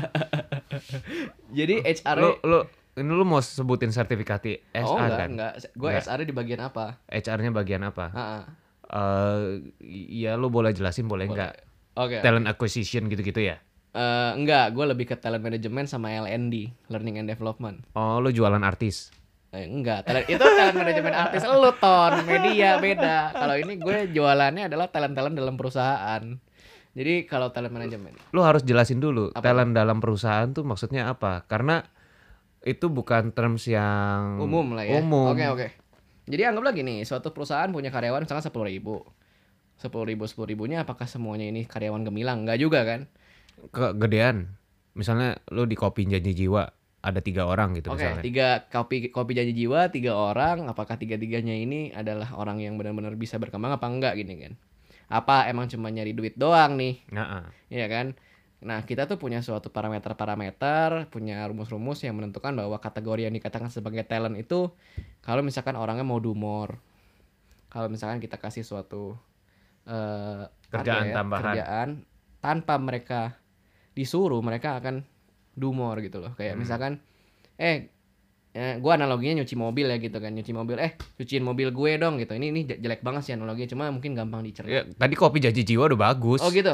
[1.59, 2.59] jadi HR lu lu
[2.97, 5.29] ini lu mau sebutin sertifikat HR oh enggak kan?
[5.35, 5.89] enggak gue.
[5.91, 8.05] HR di bagian apa HR-nya bagian apa?
[8.15, 8.43] Ah, ah.
[8.87, 11.59] Eh, iya lu boleh jelasin, boleh, enggak?
[11.99, 13.59] oke Talent acquisition gitu-gitu ya?
[13.91, 18.63] Eh, enggak gue lebih ke talent management sama LND learning and development Oh, lu jualan
[18.63, 19.11] artis.
[19.57, 23.33] Eh, enggak, talent, itu talent manajemen artis lu ton, media beda.
[23.33, 26.21] Kalau ini gue jualannya adalah talent-talent dalam perusahaan.
[26.97, 29.45] Jadi kalau talent manajemen Lu harus jelasin dulu Apa?
[29.45, 31.45] talent dalam perusahaan tuh maksudnya apa?
[31.49, 31.81] Karena
[32.65, 35.01] itu bukan terms yang umum lah ya.
[35.01, 35.33] Umum.
[35.33, 35.67] Oke oke.
[36.29, 39.01] Jadi anggaplah gini, suatu perusahaan punya karyawan misalnya sepuluh ribu,
[39.77, 42.45] sepuluh ribu sepuluh ribunya apakah semuanya ini karyawan gemilang?
[42.45, 43.09] Enggak juga kan?
[43.73, 44.53] Kegedean.
[44.93, 48.23] Misalnya lu di kopi janji jiwa ada tiga orang gitu Oke, misalnya.
[48.25, 50.65] tiga kopi kopi janji jiwa, tiga orang.
[50.67, 54.53] Apakah tiga-tiganya ini adalah orang yang benar-benar bisa berkembang apa enggak gini kan?
[55.07, 56.99] Apa emang cuma nyari duit doang nih?
[57.15, 58.17] Nah, Iya kan?
[58.57, 64.01] Nah, kita tuh punya suatu parameter-parameter, punya rumus-rumus yang menentukan bahwa kategori yang dikatakan sebagai
[64.03, 64.73] talent itu
[65.21, 66.81] kalau misalkan orangnya mau do more.
[67.69, 69.13] Kalau misalkan kita kasih suatu
[69.87, 71.43] eh Kerjaan ya, tambahan.
[71.53, 71.89] kerjaan
[72.43, 73.37] tanpa mereka
[73.95, 75.05] disuruh, mereka akan
[75.57, 76.31] do more gitu loh.
[76.33, 76.61] Kayak Hmm.
[76.61, 76.91] misalkan
[77.57, 77.89] eh
[78.53, 82.17] eh, gua analoginya nyuci mobil ya gitu kan nyuci mobil eh cuciin mobil gue dong
[82.17, 85.61] gitu ini ini jelek banget sih analoginya cuma mungkin gampang dicerna ya, tadi kopi janji
[85.63, 86.41] jiwa udah bagus.
[86.41, 86.73] oh gitu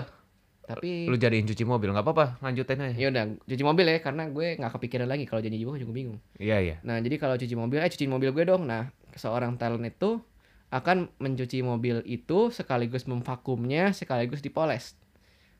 [0.63, 2.95] tapi Lu jadiin cuci mobil nggak apa-apa, lanjutin aja.
[2.95, 6.23] ya udah cuci mobil ya karena gue nggak kepikiran lagi kalau janji jiwa juga bingung
[6.39, 6.75] Iya, iya.
[6.81, 10.23] nah jadi kalau cuci mobil eh cuciin mobil gue dong nah seorang talent itu
[10.71, 14.95] akan mencuci mobil itu sekaligus memvakumnya sekaligus dipoles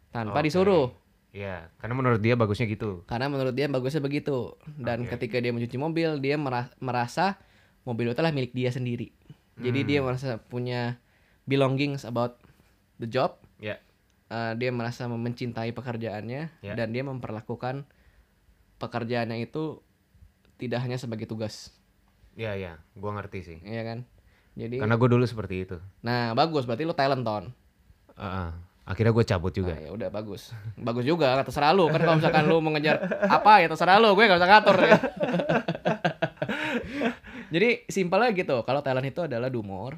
[0.10, 0.48] tanpa Oke.
[0.48, 0.96] disuruh
[1.34, 3.02] Iya, karena menurut dia bagusnya gitu.
[3.04, 5.18] karena menurut dia bagusnya begitu dan Oke.
[5.18, 7.42] ketika dia mencuci mobil dia mera- merasa
[7.84, 9.10] mobil itu adalah milik dia sendiri
[9.56, 9.88] jadi Hmm.
[9.88, 11.02] dia merasa punya
[11.44, 12.38] belongings about
[12.96, 13.82] the job Ya.
[14.28, 16.74] Uh, dia merasa mencintai pekerjaannya Ya.
[16.74, 17.86] dan dia memperlakukan
[18.78, 19.82] pekerjaannya itu
[20.56, 21.74] tidak hanya sebagai tugas
[22.34, 23.58] Iya, iya, gua ngerti sih.
[23.60, 24.06] ya kan
[24.54, 25.78] jadi Karena gue dulu seperti itu.
[26.00, 27.46] nah bagus berarti lu talent ton
[28.14, 28.50] Heeh.
[28.84, 29.74] Akhirnya gue cabut juga.
[29.74, 33.68] Nah, ya udah bagus bagus juga terserah lu kan kalau misalkan lu mengejar apa ya
[33.72, 34.98] terserah lu gue gak bisa ngatur ya.
[37.54, 39.96] jadi simpelnya gitu kalau talent itu adalah do more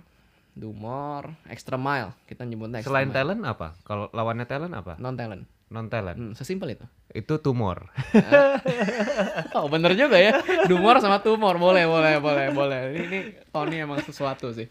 [1.50, 3.18] extra mile kita nyebutnya extra Selain mile.
[3.18, 3.68] talent apa?
[3.84, 4.94] Kalau lawannya talent apa?
[5.02, 6.14] non talent Non talent.
[6.14, 7.90] hmm, sesimpel itu Itu tumor.
[9.58, 10.38] oh bener juga ya
[10.70, 13.20] do more sama tumor boleh boleh boleh boleh ini, ini
[13.50, 14.70] Tony emang sesuatu sih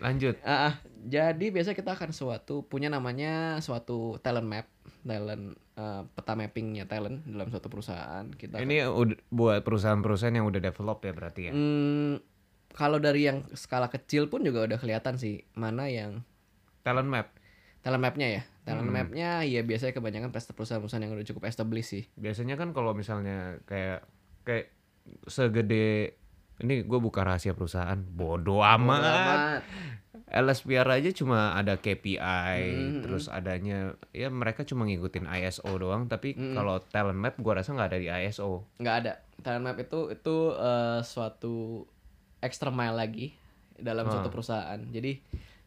[0.00, 0.36] Lanjut.
[0.44, 0.76] Ah.
[1.04, 4.66] Jadi biasa kita akan suatu punya namanya suatu talent map
[5.00, 10.60] talent eh, peta mappingnya talent dalam suatu perusahaan kita Ini udah buat perusahaan-perusahaan yang udah
[10.60, 11.52] develop ya berarti ya.
[11.52, 12.24] Hmm,
[12.72, 16.24] kalau dari yang skala kecil pun juga udah kelihatan sih mana yang
[16.80, 17.28] Talent map.
[17.84, 18.42] talent mapnya ya.
[18.64, 18.96] Talent Hmm.
[18.96, 22.04] mapnya ya biasanya kebanyakan perusahaan-perusahaan yang udah cukup established sih.
[22.16, 24.08] Biasanya kan kalau misalnya kayak
[24.42, 24.72] kayak
[25.28, 26.16] segede
[26.56, 29.00] ini gue buka rahasia perusahaan bodoh amat.
[29.00, 29.60] Bodo amat.
[30.26, 32.18] LSPR aja cuma ada KPI
[32.64, 36.54] Hmm, terus adanya ya mereka cuma ngikutin ISO doang tapi Hmm.
[36.54, 39.12] kalau talent map gua rasa nggak ada di ISO Nggak ada.
[39.40, 41.86] Talent map itu itu eh, suatu
[42.40, 43.26] extra mile lagi
[43.74, 44.32] dalam suatu Ah.
[44.32, 44.80] perusahaan.
[44.88, 45.18] Jadi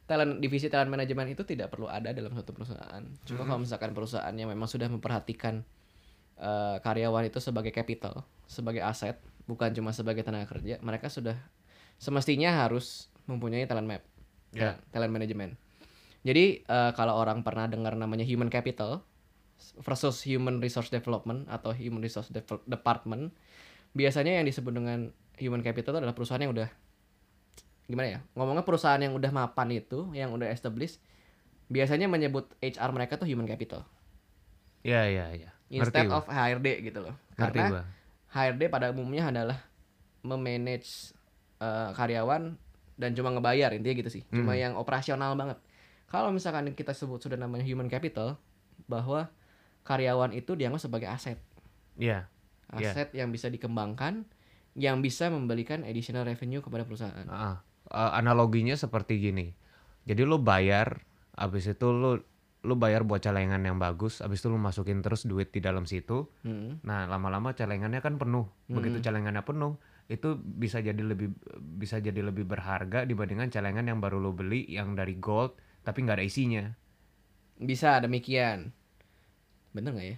[0.04, 3.04] talent divisi talent manajemen itu tidak perlu ada dalam suatu perusahaan.
[3.23, 3.47] Cuma Hmm.
[3.50, 5.63] kalau misalkan perusahaannya memang sudah memperhatikan
[6.38, 11.39] eh, karyawan itu sebagai capital, sebagai aset, bukan cuma sebagai tenaga kerja, mereka sudah
[11.97, 14.03] semestinya harus mempunyai talent map,
[14.53, 14.79] Ya.
[14.91, 15.55] talent management.
[16.23, 19.03] Jadi eh, kalau orang pernah dengar namanya human capital
[19.81, 23.33] versus human resource development atau human resource Devel- department,
[23.95, 26.69] biasanya yang disebut dengan human capital itu adalah perusahaan yang udah
[27.88, 30.99] gimana ya ngomongnya perusahaan yang udah mapan itu yang udah established
[31.71, 33.88] biasanya menyebut HR mereka tuh human capital
[34.83, 36.19] ya ya ya instead gua.
[36.19, 37.83] of HRD gitu loh ngerti karena gua
[38.31, 39.59] HRD pada umumnya adalah
[40.21, 41.13] memanage
[41.57, 42.53] eh, karyawan
[42.97, 44.23] dan cuma ngebayar intinya gitu sih.
[44.29, 44.61] Cuma Hmm.
[44.61, 45.57] yang operasional banget.
[46.05, 48.37] Kalau misalkan kita sebut sudah namanya human capital
[48.85, 49.29] bahwa
[49.83, 51.37] karyawan itu dianggap sebagai aset.
[51.97, 52.29] Ya
[52.75, 52.91] Iya.
[52.93, 54.27] aset yang bisa dikembangkan
[54.77, 57.25] yang bisa memberikan additional revenue kepada perusahaan.
[57.25, 59.55] Ah, ah, analoginya seperti gini.
[60.05, 61.01] Jadi lo bayar
[61.33, 62.21] habis itu lo
[62.67, 66.27] lu bayar buat celengan yang bagus, abis itu lu masukin terus duit di dalam situ.
[66.43, 66.84] Hmm.
[66.84, 68.51] Nah, lama-lama celengannya kan penuh.
[68.67, 69.06] Begitu Hmm.
[69.08, 69.80] celengannya penuh,
[70.12, 71.32] itu bisa jadi lebih
[71.80, 76.19] bisa jadi lebih berharga dibandingkan celengan yang baru lu beli yang dari gold tapi nggak
[76.19, 76.63] ada isinya.
[77.56, 78.75] Bisa demikian.
[79.71, 80.17] Bener nggak ya?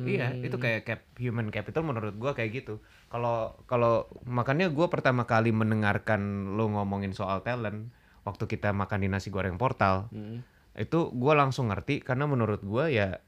[0.00, 0.46] Iya, Hmm.
[0.46, 2.80] itu kayak cap human capital menurut gua kayak gitu.
[3.12, 7.92] Kalau kalau makanya gua pertama kali mendengarkan lu ngomongin soal talent
[8.24, 10.40] waktu kita makan di nasi goreng portal, Hmm.
[10.76, 13.18] Itu gua langsung ngerti karena menurut gua ya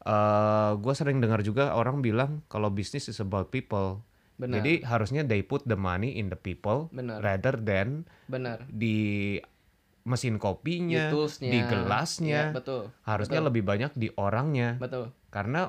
[0.00, 4.00] eh gua sering dengar juga orang bilang kalau bisnis is about people.
[4.40, 4.64] Benar.
[4.64, 7.20] Jadi harusnya they put the money in the people Benar.
[7.20, 8.64] rather than Benar.
[8.72, 9.36] di
[10.08, 11.52] mesin kopinya, Di toolsnya.
[11.52, 12.42] di gelasnya.
[12.48, 12.82] Iya, betul.
[13.04, 13.48] Harusnya betul.
[13.52, 14.80] lebih banyak di orangnya.
[14.80, 15.12] Betul.
[15.28, 15.68] Karena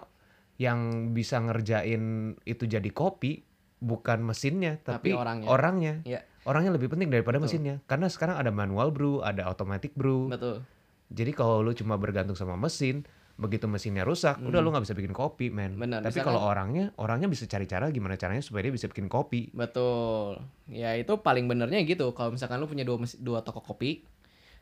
[0.56, 3.44] yang bisa ngerjain itu jadi kopi
[3.82, 5.48] bukan mesinnya Tapi tapi, orangnya.
[5.52, 5.94] orangnya.
[6.08, 6.20] Iya.
[6.48, 7.52] Orangnya lebih penting daripada Betul.
[7.52, 7.76] mesinnya.
[7.92, 10.32] Karena sekarang ada manual brew, ada automatic brew.
[10.32, 10.64] Betul.
[11.12, 13.04] Jadi kalau lu cuma bergantung sama mesin,
[13.36, 15.76] begitu mesinnya rusak, udah lu nggak bisa bikin kopi, men.
[15.76, 16.00] Hmm.
[16.00, 19.52] Tapi kalau orangnya, orangnya bisa cari cara gimana caranya supaya dia bisa bikin kopi.
[19.52, 20.40] Betul.
[20.72, 22.16] Ya itu paling benernya gitu.
[22.16, 24.08] Kalau misalkan lu punya dua mes- dua toko kopi,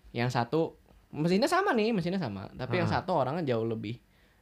[0.09, 0.73] yang satu
[1.13, 3.01] mesinnya sama nih, mesinnya sama, tapi yang Ah.
[3.01, 3.97] satu orangnya jauh lebih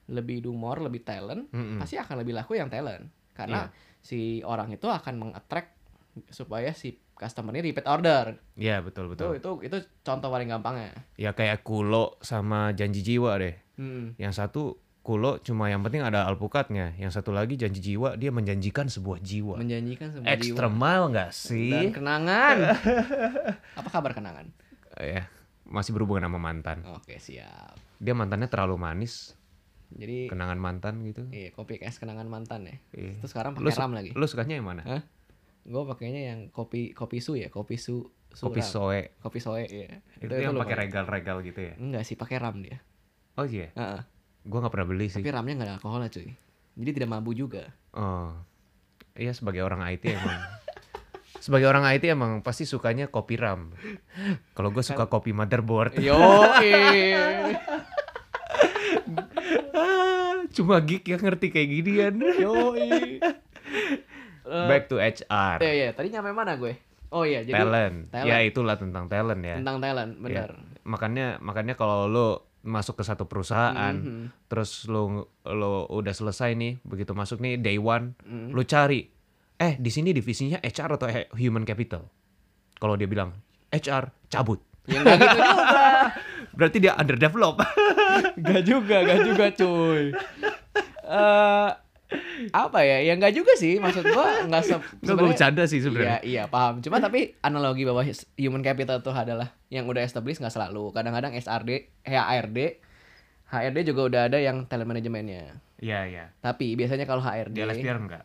[0.07, 1.83] lebih dumor, lebih talent, Mm-mm.
[1.83, 3.11] pasti akan lebih laku yang talent.
[3.35, 3.67] Karena
[3.99, 5.75] si orang itu akan meng-attract
[6.31, 8.37] supaya si customernya repeat order.
[8.53, 9.59] Iya betul Itu betul.
[9.59, 10.93] itu itu contoh paling gampangnya.
[11.15, 13.57] Ya kayak kulo sama janji jiwa deh.
[13.75, 14.13] Hmm.
[14.15, 14.61] Yang satu
[15.01, 16.93] kulo cuma yang penting ada alpukatnya.
[16.95, 19.57] Yang satu lagi janji jiwa dia menjanjikan sebuah jiwa.
[19.57, 20.77] Menjanjikan sebuah Extra jiwa.
[20.77, 21.89] mile nggak dan sih?
[21.89, 22.57] kenangan.
[23.79, 24.47] Apa kabar kenangan?
[24.97, 25.25] Ya
[25.67, 26.79] masih berhubungan sama mantan.
[26.95, 27.75] Oke, siap.
[27.97, 29.35] Dia mantannya terlalu manis.
[29.87, 31.23] Jadi Kenangan mantan gitu.
[31.31, 32.75] iya, kopi es kenangan mantan ya.
[32.91, 33.23] Iya.
[33.23, 34.11] Terus sekarang pakai ram lagi.
[34.11, 34.83] lu sukanya yang mana?
[34.83, 35.01] Hah?
[35.67, 38.71] Gue pakainya yang kopi kopi su ya, kopi su, su Kopi ram.
[38.71, 39.01] soe.
[39.19, 39.99] kopi soe ya.
[40.17, 41.73] Itu, yang pakai regal-regal gitu ya?
[41.75, 42.79] Enggak sih, pakai ram dia.
[43.35, 44.01] Oh iya, Heeh.
[44.47, 45.19] gua nggak pernah beli sih.
[45.19, 46.31] Tapi ramnya nggak ada alkoholnya cuy.
[46.77, 47.67] Jadi tidak mabuk juga.
[47.91, 48.31] Oh,
[49.13, 50.39] iya sebagai orang IT emang.
[51.43, 53.75] sebagai orang IT emang pasti sukanya kopi RAM.
[54.55, 55.99] Kalau gue suka kopi motherboard.
[55.99, 56.15] Yo,
[60.49, 62.15] Cuma geek yang ngerti kayak ginian.
[62.39, 62.73] yo.
[64.47, 65.59] Back to HR.
[65.59, 66.73] Eh ya, tadi nyampe mana gue?
[67.09, 68.11] Oh iya, jadi talent.
[68.11, 68.27] talent.
[68.27, 69.55] Ya itulah tentang talent ya.
[69.55, 70.21] tentang talent, Ya.
[70.21, 70.49] benar.
[70.83, 72.27] Makanya makanya kalau lo
[72.61, 74.47] masuk ke satu perusahaan, Mhm.
[74.47, 75.07] terus lo
[75.41, 78.51] lo udah selesai nih, begitu masuk nih day one, Mhm.
[78.51, 79.07] lo cari,
[79.55, 82.07] eh di sini divisinya HR atau human capital?
[82.75, 83.31] Kalau dia bilang
[83.69, 84.59] HR, cabut.
[84.83, 85.75] Ya enggak gitu juga.
[86.57, 87.55] Berarti dia underdevelop.
[88.47, 90.03] Gak juga, gak juga cuy.
[91.03, 91.69] Eh
[92.55, 93.03] apa ya?
[93.03, 93.77] Ya enggak juga sih.
[93.77, 96.19] Maksud gua enggak se Nggak gue bercanda sih Iya, sebenarnya.
[96.23, 96.79] iya paham.
[96.79, 97.99] Cuma tapi analogi bahwa
[98.35, 100.91] human capital itu adalah yang udah established nggak selalu.
[100.91, 102.59] Kadang-kadang SRD, HRD,
[103.47, 105.59] HRD juga udah ada yang talent manajemennya.
[105.77, 106.25] Iya iya.
[106.39, 108.23] Tapi biasanya kalau HRD, Di LSPR enggak.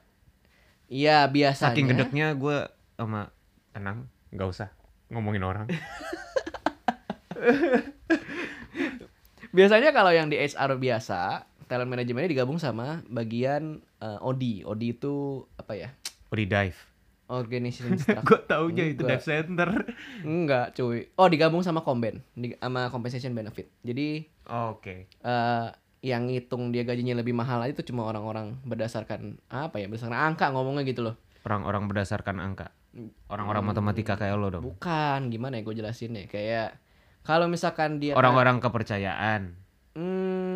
[0.86, 1.74] iya biasanya.
[1.74, 2.58] Saking gedeknya gue
[2.94, 3.28] sama
[3.70, 4.68] tenang, nggak usah
[5.08, 5.66] ngomongin orang.
[9.52, 14.62] Biasanya kalau yang di HR biasa, talent manajemennya digabung sama bagian eh, OD.
[14.62, 15.14] OD itu
[15.54, 15.88] apa ya?
[16.28, 16.78] Udah dive.
[17.26, 18.28] Organization structure.
[18.28, 19.88] gue taunya itu dive center.
[20.20, 21.08] Enggak, cuy.
[21.14, 23.72] Oh, digabung sama komben, di- sama compensation benefit.
[23.80, 25.08] Jadi Oke.
[25.08, 25.68] eh
[26.02, 30.50] yang ngitung dia gajinya lebih mahal aja itu cuma orang-orang berdasarkan apa ya berdasarkan angka
[30.50, 32.74] ngomongnya gitu loh Orang-orang berdasarkan angka.
[33.26, 34.66] Orang-orang matematika kayak lo dong.
[34.68, 36.74] bukan gimana ya gue jelasinnya kayak
[37.22, 39.54] kalau misalkan dia Orang-orang kepercayaan.
[39.94, 40.51] hmm,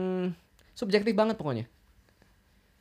[0.77, 1.65] subjektif banget pokoknya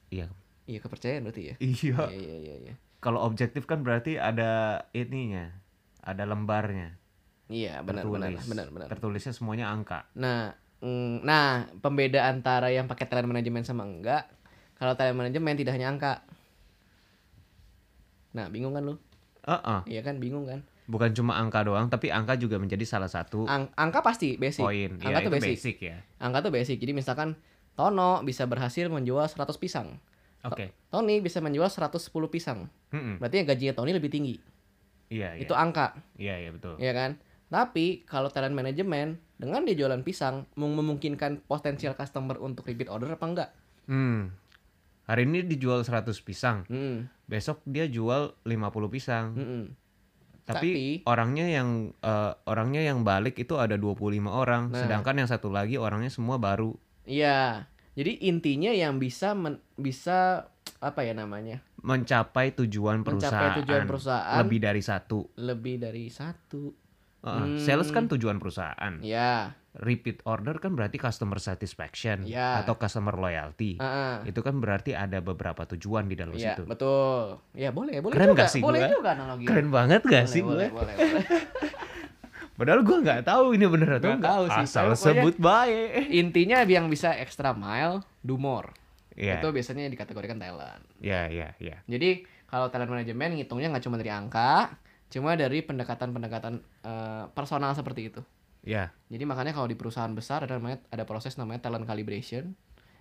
[0.07, 0.27] Iya.
[0.65, 1.97] iya kepercayaan berarti ya Iya.
[2.05, 5.53] iya iya iya iya Kalau objektif kan berarti ada ininya,
[5.99, 6.97] ada lembarnya.
[7.45, 10.09] iya benar benar benar benar Tertulisnya semuanya angka.
[10.13, 14.25] nah mm, nah pembeda antara yang pakai talent manajemen sama enggak
[14.75, 16.25] kalau talent manajemen tidak hanya angka
[18.31, 18.95] nah bingung kan lu
[19.43, 19.79] Heeh.
[19.87, 23.73] iya kan bingung kan Bukan cuma angka doang, tapi angka juga menjadi salah satu Ang-
[23.73, 24.93] angka pasti basic poin.
[24.95, 25.49] angka Ya, tuh itu basic.
[25.49, 25.97] basic ya.
[26.21, 26.77] Angka tuh basic.
[26.77, 27.33] Jadi misalkan
[27.75, 29.99] Tono bisa berhasil menjual 100 pisang.
[30.41, 30.71] Oke.
[30.87, 32.69] Tony bisa menjual 110 pisang.
[32.89, 33.17] Mm-mm.
[33.17, 34.35] Berarti yang gajinya Tony lebih tinggi.
[35.09, 35.41] Iya, iya.
[35.41, 36.77] Itu angka, Iya, iya betul.
[36.77, 37.17] ya kan?
[37.45, 43.25] Tapi kalau talent management dengan dia jualan pisang memungkinkan potensial customer untuk repeat order apa
[43.25, 43.49] enggak?
[43.85, 44.33] Hmm.
[45.05, 47.05] Hari ini dijual 100 pisang, Hmm.
[47.25, 49.33] besok dia jual 50 pisang.
[49.33, 49.63] mm-mm.
[50.45, 54.77] Tapi, orangnya yang eh, orangnya yang balik itu ada 25 orang, Nah.
[54.77, 56.77] sedangkan yang satu lagi orangnya semua baru.
[57.05, 57.69] Iya.
[57.93, 61.63] Jadi intinya yang bisa men- bisa apa ya namanya?
[61.79, 63.31] Mencapai tujuan perusahaan.
[63.31, 65.19] Mencapai tujuan perusahaan lebih dari satu.
[65.37, 66.73] lebih dari satu.
[67.21, 67.57] Heeh, Hmm.
[67.57, 68.99] Sales kan tujuan perusahaan.
[68.99, 69.55] Ya.
[69.75, 72.63] repeat order kan berarti customer satisfaction Ya.
[72.63, 73.75] atau customer loyalty.
[73.75, 74.15] Ah, ah.
[74.23, 76.63] Itu kan berarti ada beberapa tujuan di dalam Iya, situ.
[76.63, 77.43] betul.
[77.51, 78.39] Ya boleh, boleh Keren juga.
[78.39, 78.89] nggak sih boleh gua?
[78.89, 79.43] juga analogi.
[79.43, 80.77] Keren banget gak boleh, sih boleh, gue?
[80.79, 81.23] boleh, boleh.
[82.55, 84.31] Padahal gue nggak tahu ini bener atau Nggak enggak.
[84.31, 85.89] tahu sih, Asal pokoknya- sebut baik.
[86.09, 88.71] Intinya yang bisa extra mile, do more.
[89.11, 90.83] Iya, Itu biasanya dikategorikan talent.
[90.99, 91.79] iya, iya, iya.
[91.85, 94.75] Jadi kalau talent management ngitungnya nggak cuma dari angka,
[95.07, 98.21] cuma dari pendekatan-pendekatan eh, personal seperti itu.
[98.61, 98.91] Iya.
[99.07, 102.55] Jadi makanya kalau di perusahaan besar ada namanya ada proses namanya talent calibration.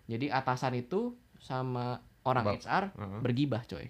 [0.05, 3.21] Jadi atasan itu sama orang Bap- HR Heeh.
[3.21, 3.89] bergibah, coy.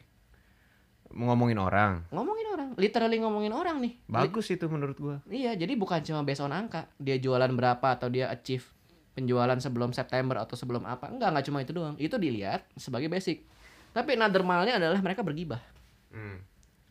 [1.14, 2.04] Ngomongin orang.
[2.10, 3.92] Ngomongin orang, literally ngomongin orang nih.
[3.94, 5.16] Li- Bagus itu menurut gue.
[5.30, 6.90] Iya, jadi bukan cuma based on angka.
[6.98, 8.66] Dia jualan berapa atau dia achieve
[9.14, 11.06] penjualan sebelum September atau sebelum apa.
[11.08, 11.94] Enggak, enggak cuma itu doang.
[11.96, 13.46] Itu dilihat sebagai basic.
[13.94, 15.62] Tapi another adalah mereka bergibah.
[16.10, 16.42] Hmm.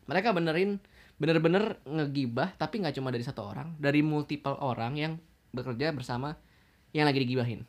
[0.08, 0.80] Mereka benerin
[1.14, 5.12] bener-bener ngegibah tapi nggak cuma dari satu orang, dari multiple orang yang
[5.54, 6.34] bekerja bersama
[6.90, 7.62] yang lagi digibahin.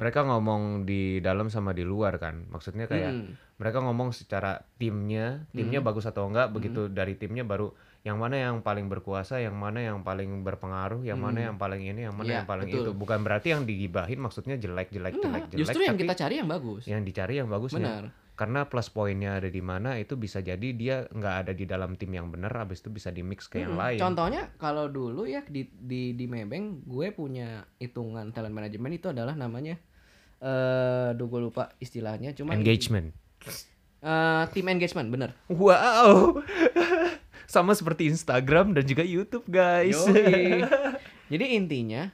[0.00, 2.48] Mereka ngomong di dalam sama di luar kan.
[2.50, 3.26] Maksudnya kayak Mm.
[3.62, 5.86] Mereka ngomong secara timnya, timnya Hmm.
[5.86, 7.70] bagus atau enggak, begitu dari timnya baru
[8.02, 11.46] yang mana yang paling berkuasa, yang mana yang paling berpengaruh, yang mana Hmm.
[11.54, 12.82] yang paling ini, yang mana Iya, yang paling betul.
[12.82, 12.90] itu.
[12.98, 15.60] Bukan berarti yang digibahin maksudnya jelek, jelek, jelek, jelek.
[15.62, 16.82] justru yang kita cari yang bagus.
[16.90, 17.78] yang dicari yang bagusnya.
[17.78, 18.04] Benar.
[18.34, 22.10] Karena plus poinnya ada di mana itu bisa jadi dia nggak ada di dalam tim
[22.10, 23.82] yang benar, habis itu bisa di mix ke yang Mm-mm.
[23.86, 24.00] lain.
[24.02, 29.38] Contohnya kalau dulu ya di di di Maybank gue punya hitungan talent management itu adalah
[29.38, 29.78] namanya
[30.42, 33.14] eh duh gue lupa istilahnya cuma Engagement.
[34.02, 36.42] Eh, team engagement bener Wow.
[37.52, 39.94] Sama seperti Instagram dan juga YouTube, guys.
[39.94, 40.66] Yoi.
[41.32, 42.10] Jadi intinya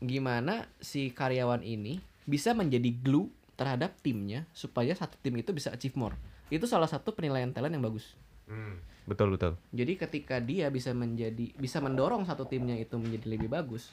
[0.00, 5.96] gimana si karyawan ini bisa menjadi glue terhadap timnya supaya satu tim itu bisa achieve
[5.98, 6.16] more.
[6.48, 8.16] Itu salah satu penilaian talent yang bagus.
[8.46, 9.58] Hmm, betul betul.
[9.74, 13.90] Jadi ketika dia bisa menjadi bisa mendorong satu timnya itu menjadi lebih bagus,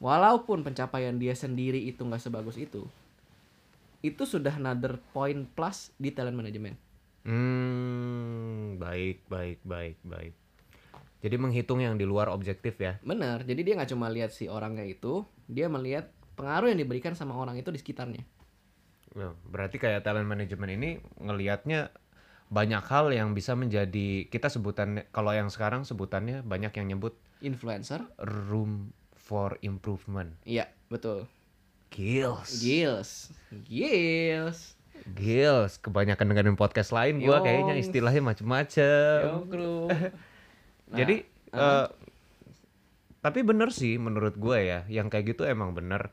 [0.00, 2.88] walaupun pencapaian dia sendiri itu nggak sebagus itu,
[4.00, 6.76] itu sudah another point plus di talent management.
[7.24, 10.34] Hmm, baik baik baik baik.
[11.20, 12.96] Jadi menghitung yang di luar objektif ya.
[13.04, 13.44] Benar.
[13.44, 16.08] Jadi dia nggak cuma lihat si orangnya itu, dia melihat
[16.40, 18.24] pengaruh yang diberikan sama orang itu di sekitarnya.
[19.12, 21.92] Ya, Berarti kayak talent management ini ngelihatnya
[22.48, 28.00] banyak hal yang bisa menjadi kita sebutan kalau yang sekarang sebutannya banyak yang nyebut Influencer.
[28.48, 30.34] room for improvement.
[30.48, 31.28] Iya, betul.
[31.90, 32.62] Gils.
[32.62, 33.10] Gils.
[33.66, 34.58] Gils.
[35.18, 35.72] Gils.
[35.82, 37.46] Kebanyakan dengerin podcast lain gua Yongs.
[37.46, 39.20] kayaknya istilahnya macem-macem.
[40.90, 41.22] Nah, Jadi
[41.54, 41.86] eh,
[43.22, 46.10] tapi bener sih menurut gue ya, yang kayak gitu emang bener.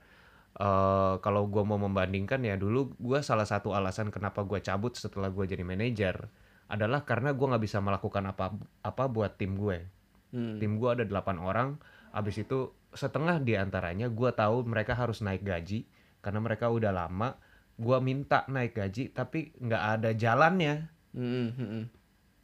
[0.53, 5.33] Eh kalau gue mau membandingkan ya dulu gue salah satu alasan kenapa gue cabut setelah
[5.33, 6.29] gue jadi manajer
[6.69, 8.53] adalah karena gue nggak bisa melakukan apa
[8.85, 9.81] apa buat tim gue.
[10.29, 10.61] Hmm.
[10.61, 11.81] Tim gue ada 8 orang,
[12.13, 15.86] abis itu setengah di antaranya gue tahu mereka harus naik gaji
[16.19, 17.38] karena mereka udah lama.
[17.77, 21.83] Gue minta naik gaji tapi nggak ada jalannya Hmm, hmm, hmm.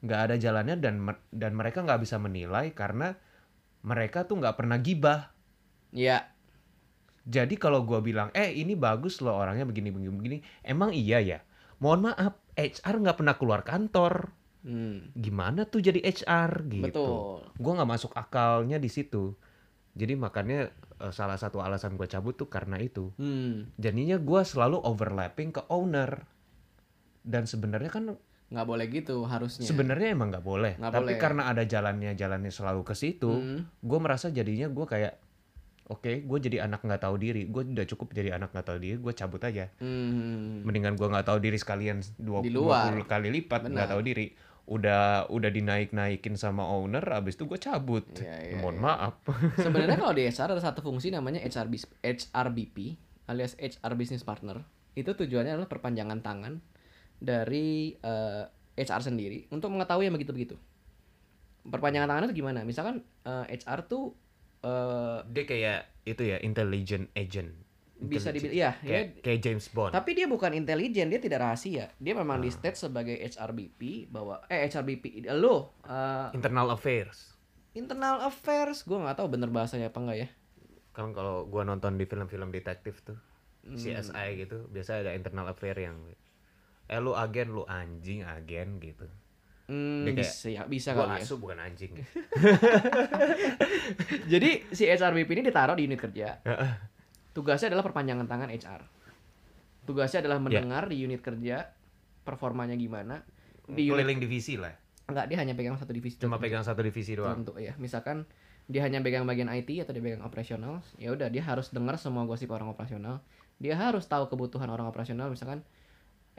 [0.03, 0.95] nggak ada jalannya dan
[1.29, 3.13] dan mereka nggak bisa menilai karena
[3.85, 5.29] mereka tuh nggak pernah gibah.
[5.93, 6.25] Iya.
[7.23, 11.39] Jadi kalau gua bilang, eh ini bagus loh orangnya begini begini begini, emang iya ya.
[11.79, 14.33] Mohon maaf, HR nggak pernah keluar kantor.
[14.63, 15.11] Hmm.
[15.15, 16.83] Gimana tuh jadi HR gitu?
[16.83, 17.39] Betul.
[17.61, 19.37] Gua nggak masuk akalnya di situ.
[19.93, 23.13] Jadi makanya eh, salah satu alasan gua cabut tuh karena itu.
[23.15, 23.69] Hmm.
[23.75, 26.25] Jadinya gua selalu overlapping ke owner.
[27.21, 28.05] Dan sebenarnya kan
[28.49, 29.65] Nggak boleh gitu harusnya.
[29.65, 30.73] sebenarnya emang nggak boleh.
[30.75, 31.17] Nggak Tapi boleh.
[31.17, 33.31] karena ada jalannya jalannya selalu ke situ.
[33.31, 33.65] Hmm.
[33.79, 35.13] gue merasa jadinya gue kayak
[35.85, 38.95] oke gue jadi anak nggak tahu diri gue udah cukup jadi anak nggak tahu diri
[38.95, 40.63] gue cabut aja Hmm.
[40.63, 42.39] mendingan gue nggak tahu diri sekalian dua.
[42.39, 44.31] 20 kali lipat nggak tahu diri
[44.63, 48.83] udah udah dinaik naikin sama owner abis itu gue cabut Iya, iya, mohon iya.
[48.83, 49.15] maaf
[49.65, 51.67] Sebenarnya kalau di HR ada satu fungsi namanya HR
[51.99, 52.77] HRBP
[53.27, 54.63] alias HR Business Partner.
[54.93, 56.59] Itu tujuannya adalah perpanjangan tangan
[57.17, 58.43] dari eh,
[58.75, 60.59] HR sendiri untuk mengetahui yang begitu-begitu.
[61.63, 62.59] Perpanjangan tangannya itu gimana?
[62.67, 64.13] Misalkan eh, HR tuh
[64.63, 67.62] eh, dia kayak itu ya intelligent agent
[68.05, 71.87] bisa dibilang iya, kayak, dia- kayak James Bond tapi dia bukan intelijen, dia tidak rahasia.
[71.95, 72.53] Dia memang di Ah.
[72.53, 77.33] state sebagai HRBP bahwa eh HRBP lo eh, internal affairs
[77.71, 80.29] internal affairs, gue nggak tahu bener bahasanya apa enggak ya.
[80.91, 83.17] kan kalau gue nonton di film-film detektif tuh
[83.61, 83.73] Hmm.
[83.73, 85.95] CSI gitu biasa ada internal affair yang
[86.83, 89.07] eh lu agen lu anjing agen gitu
[89.63, 91.23] Hmm, kayak, bisa ya, bisa kali ya.
[91.23, 91.95] asu bukan anjing
[94.27, 96.39] Jadi si HRBP ini ditaruh di unit kerja.
[97.33, 98.81] Tugasnya adalah perpanjangan tangan HR.
[99.83, 100.43] Tugasnya adalah Ya.
[100.45, 101.73] mendengar di unit kerja
[102.23, 103.25] performanya gimana.
[103.65, 104.73] Di unit keliling divisi lah
[105.03, 107.75] enggak dia hanya pegang satu divisi cuma pegang satu divisi doang tertentu ya.
[107.75, 108.23] Misalkan
[108.71, 112.23] dia hanya pegang bagian IT atau dia pegang operasional ya udah dia harus dengar semua
[112.23, 113.19] gosip orang operasional
[113.59, 115.67] dia harus tahu kebutuhan orang operasional misalkan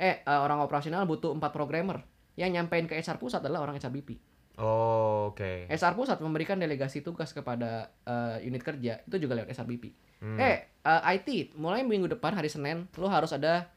[0.00, 2.00] eh eh, orang operasional butuh empat programmer
[2.40, 4.16] yang nyampein ke HR pusat adalah orang HR BP
[4.56, 5.66] Oh, oke.
[5.66, 9.84] HR pusat memberikan delegasi tugas kepada eh, unit kerja itu juga lewat HR BP
[10.16, 10.38] Hmm.
[10.38, 13.68] eh eh, IT mulai minggu depan hari Senin lo harus ada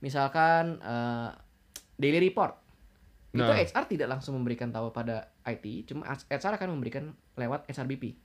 [0.00, 1.28] misalkan eh,
[1.94, 2.58] daily report
[3.30, 3.54] itu Nah.
[3.54, 7.04] HR tidak langsung memberikan tahu pada IT cuma HR akan memberikan
[7.34, 8.16] lewat HRBP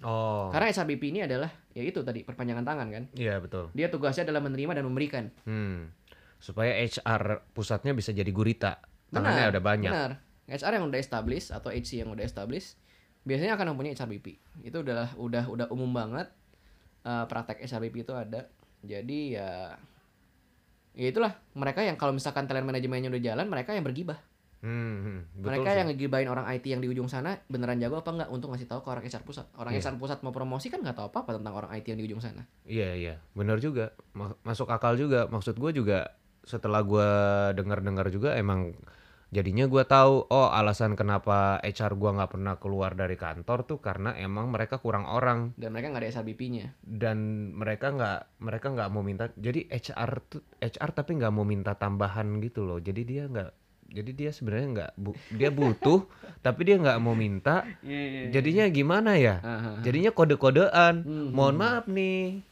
[0.00, 0.50] Oh.
[0.50, 3.70] karena HRBP ini adalah ya itu tadi perpanjangan tangan kan Iya, betul.
[3.70, 5.90] dia tugasnya adalah menerima dan memberikan Hmm.
[6.38, 8.82] Supaya HR pusatnya bisa jadi gurita.
[9.08, 9.92] Tangannya ada banyak.
[9.92, 10.12] benar
[10.44, 12.74] HR yang udah established atau HC yang udah established
[13.22, 14.26] biasanya akan mempunyai HRBP
[14.62, 16.26] itu udah udah udah umum banget
[17.02, 19.48] eh, praktek HRBP itu ada jadi ya
[20.92, 24.18] ya itulah mereka yang kalau misalkan talent manajemennya udah jalan mereka yang bergibah
[24.62, 25.74] Hmm, hmm, betul mereka sih.
[25.74, 28.78] yang ngegibahin orang IT yang di ujung sana beneran jago apa enggak untuk ngasih tahu
[28.80, 29.82] ke orang HR pusat orang Iya.
[29.84, 32.22] HR pusat mau promosi kan nggak tahu apa apa tentang orang IT yang di ujung
[32.22, 33.90] sana Iya iya, benar juga.
[34.12, 35.26] Ma- Masuk akal juga.
[35.26, 37.08] Maksud gue juga setelah gue
[37.52, 38.70] dengar-dengar juga emang
[39.32, 44.12] jadinya gue tahu oh alasan kenapa HR gue nggak pernah keluar dari kantor tuh karena
[44.14, 45.56] emang mereka kurang orang.
[45.56, 47.16] Dan mereka nggak ada SRBP-nya dan
[47.56, 52.28] mereka nggak mereka nggak mau minta jadi HR tuh HR tapi nggak mau minta tambahan
[52.44, 52.76] gitu loh.
[52.76, 53.50] Jadi dia nggak
[53.92, 56.04] jadi dia sebenarnya nggak bu- dia butuh
[56.44, 57.64] tapi dia nggak mau minta.
[58.28, 59.40] Jadinya gimana ya?
[59.80, 61.08] Jadinya kode-kodean.
[61.08, 61.32] Hmm.
[61.32, 62.51] mohon maaf nih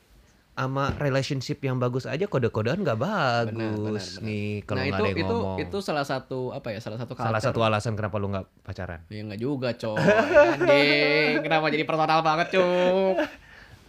[0.61, 4.05] sama relationship yang bagus aja kode-kodean nggak bagus benar, benar.
[4.29, 5.59] nih kalau nah itu ada yang itu ngomong.
[5.65, 7.49] itu salah satu apa ya salah satu salah culture.
[7.49, 9.01] satu alasan kenapa lu nggak pacaran?
[9.09, 9.97] Ya nggak juga coy.
[9.97, 13.17] Anjing kenapa jadi personal banget cuk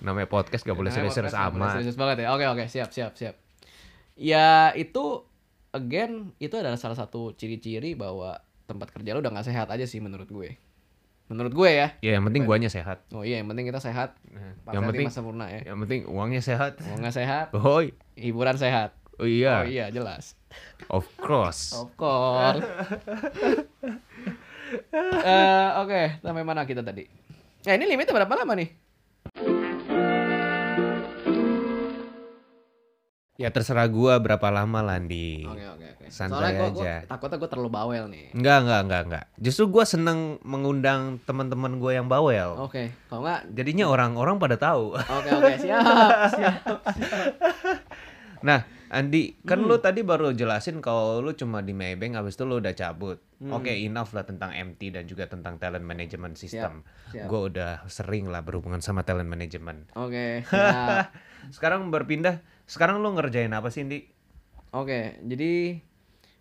[0.01, 1.78] namanya podcast gak boleh serius-serius amat.
[1.78, 2.34] serius banget ya.
[2.34, 3.36] Oke oke siap siap siap.
[4.17, 5.28] Ya itu
[5.76, 9.99] again itu adalah salah satu ciri-ciri bahwa tempat kerja lu udah nggak sehat aja sih
[9.99, 10.55] menurut gue
[11.32, 11.88] menurut gue ya.
[12.03, 13.07] Ya yang penting guanya sehat.
[13.15, 14.19] Oh iya yang penting kita sehat.
[14.67, 15.63] Pak yang penting sempurna ya.
[15.71, 16.84] yang penting uangnya sehat.
[16.84, 17.45] Nggak sehat.
[17.55, 17.95] Boy.
[18.19, 18.91] hiburan sehat.
[19.15, 20.36] Oh iya, oh iya jelas.
[20.91, 21.71] Of course.
[21.71, 22.59] of course.
[24.71, 27.03] Eh, oke sampai mana kita tadi?
[27.67, 28.71] Ya ini limitnya berapa lama nih
[33.42, 35.42] Ya terserah gua berapa lama Landi.
[35.44, 36.94] oke oke oke Santai soalnya gue aja.
[37.08, 39.24] takutnya gue terlalu bawel nih Enggak, enggak, enggak, enggak.
[39.38, 42.62] Justru gua seneng mengundang teman-teman gua yang bawel.
[42.62, 44.94] oke kalau nggak Jadinya orang-orang pada tahu.
[44.94, 45.82] Oke oke siap
[46.32, 46.56] siap.
[48.42, 49.70] Nah, Andi, kan Hmm.
[49.70, 53.22] lu tadi baru jelasin kalau lu cuma di Maybank habis itu lu udah cabut.
[53.38, 53.54] Hmm.
[53.54, 56.82] Oke, enough lah tentang MT dan juga tentang talent management system.
[57.08, 57.26] siap.
[57.26, 59.94] Gue udah sering lah berhubungan sama talent management.
[59.94, 61.14] Oke siap.
[61.48, 64.07] Sekarang berpindah, sekarang lu ngerjain apa sih, Andi?
[64.72, 65.84] Oke jadi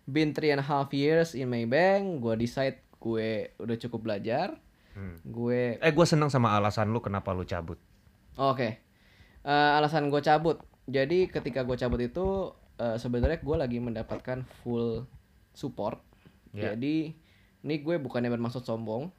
[0.07, 4.55] been three and a half years in Maybank, gue decide gue udah cukup belajar.
[4.95, 5.19] Hmm.
[5.27, 7.75] Gue Eh, gue seneng sama alasan lu kenapa lu cabut.
[8.39, 8.69] oke
[9.41, 10.61] Eh, alasan gue cabut.
[10.87, 15.03] Jadi ketika gue cabut itu eh, sebenarnya gue lagi mendapatkan full
[15.51, 15.99] support.
[16.55, 16.71] Ya.
[16.71, 17.11] Jadi
[17.61, 19.11] ini gue bukannya bermaksud sombong,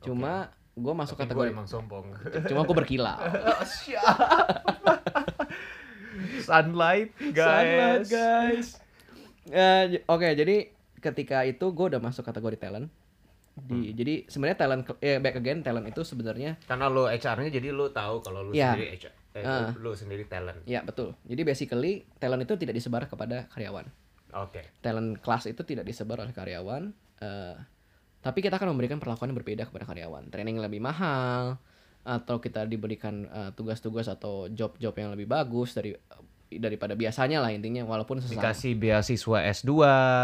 [0.00, 2.06] cuma gue masuk Tapi kategori gua emang sombong.
[2.50, 3.14] cuma gue berkilau.
[6.40, 8.68] Sunlight, Sunlight, guys.
[9.44, 12.88] Eh, j- Oke, jadi ketika itu gue udah masuk kategori talent.
[13.54, 13.94] Di, Hmm.
[13.94, 18.18] Jadi sebenarnya talent, eh, back again talent itu sebenarnya, Karena lu HR-nya jadi lu tahu
[18.18, 18.74] kalau lu Iya.
[18.74, 19.44] sendiri HR, eh,
[19.78, 20.58] lu, lu sendiri talent.
[20.64, 21.14] ya betul.
[21.22, 23.86] Jadi basically talent itu tidak disebar kepada karyawan.
[24.34, 24.74] Oke.
[24.80, 26.90] Talent class itu tidak disebar oleh karyawan.
[27.16, 27.56] eh,
[28.20, 30.28] tapi kita akan memberikan perlakuan yang berbeda kepada karyawan.
[30.28, 31.56] Training lebih mahal,
[32.04, 35.96] atau kita diberikan eh, tugas-tugas atau job-job yang lebih bagus dari
[36.54, 37.82] daripada biasanya lah intinya.
[37.82, 38.38] Walaupun sesama.
[38.38, 39.70] Dikasih beasiswa S2.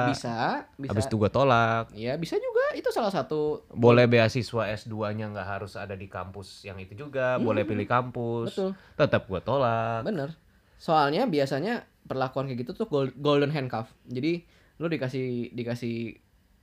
[0.08, 0.36] Bisa,
[0.76, 0.90] bisa.
[0.92, 1.90] Habis itu gua tolak.
[1.90, 6.78] Ya bisa juga itu salah satu Boleh beasiswa S2-nya nggak harus ada di kampus yang
[6.78, 8.54] itu juga, boleh pilih kampus.
[8.54, 10.06] betul Tetap gua tolak.
[10.06, 10.36] bener.
[10.76, 13.90] Soalnya biasanya perlakuan kayak gitu tuh gol- golden handcuff.
[14.04, 14.46] Jadi
[14.78, 16.14] lu dikasih dikasih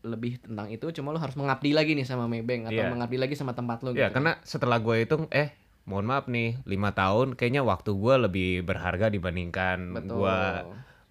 [0.07, 2.89] lebih tentang itu, cuma lu harus mengabdi lagi nih sama Maybank atau Iya.
[2.89, 3.91] mengabdi lagi sama tempat lu.
[3.91, 4.17] Ya, gitu.
[4.17, 5.51] karena setelah gue hitung, eh,
[5.83, 10.23] mohon maaf nih, lima tahun kayaknya waktu gue lebih berharga dibandingkan betul.
[10.23, 10.37] gue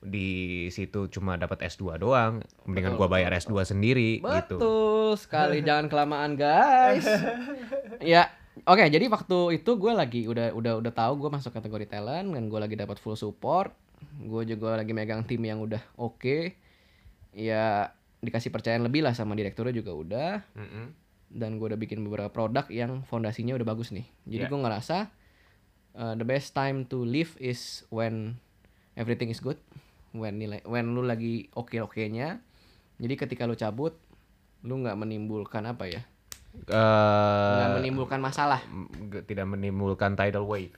[0.07, 0.31] di
[0.69, 2.39] situ cuma dapat S2 doang.
[2.65, 4.57] Mendingan Betul, gue bayar betul, S2 sendiri gitu.
[4.61, 7.07] Betul sekali, jangan kelamaan guys.
[7.99, 8.31] ya,
[8.65, 8.85] oke.
[8.87, 12.61] jadi waktu itu gue lagi udah udah udah tahu gue masuk kategori talent dan gue
[12.61, 13.73] lagi dapat full support.
[14.21, 16.53] Gue juga lagi megang tim yang udah oke.
[17.33, 20.31] Ya dikasih percayaan lebih lah sama direkturnya juga udah.
[20.55, 20.87] Mm-mm.
[21.27, 24.07] Dan gue udah bikin beberapa produk yang fondasinya udah bagus nih.
[24.25, 24.49] Jadi Ya.
[24.49, 24.97] gue ngerasa
[25.95, 28.39] uh, the best time to leave is when
[28.95, 29.59] everything is good.
[30.11, 32.41] When nilai, when lu lagi oke-okenya.
[32.97, 33.93] Jadi ketika lu cabut,
[34.63, 36.01] lu nggak menimbulkan apa ya?
[36.57, 36.73] nggak
[37.69, 38.65] eh menimbulkan masalah.
[39.29, 40.73] tidak menimbulkan tidal wave,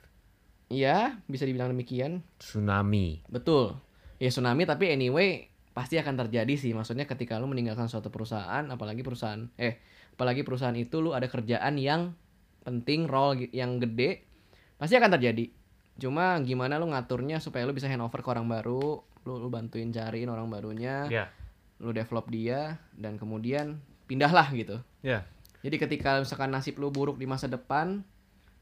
[0.66, 2.26] Iya, bisa dibilang demikian.
[2.36, 3.22] tsunami.
[3.24, 3.78] Betul.
[4.18, 5.46] Ya tsunami tapi anyway
[5.78, 6.74] pasti akan terjadi sih.
[6.74, 9.78] Maksudnya ketika lu meninggalkan suatu perusahaan, apalagi perusahaan eh
[10.18, 12.18] apalagi perusahaan itu lu ada kerjaan yang
[12.66, 14.26] penting, role yang gede,
[14.74, 15.54] pasti akan terjadi.
[16.02, 20.26] Cuma gimana lu ngaturnya supaya lu bisa handover ke orang baru, lu, lu bantuin cariin
[20.26, 21.30] orang barunya, Ya.
[21.78, 23.78] lu develop dia dan kemudian
[24.10, 24.82] pindahlah gitu.
[25.06, 25.22] Ya.
[25.62, 28.02] Jadi ketika misalkan nasib lu buruk di masa depan,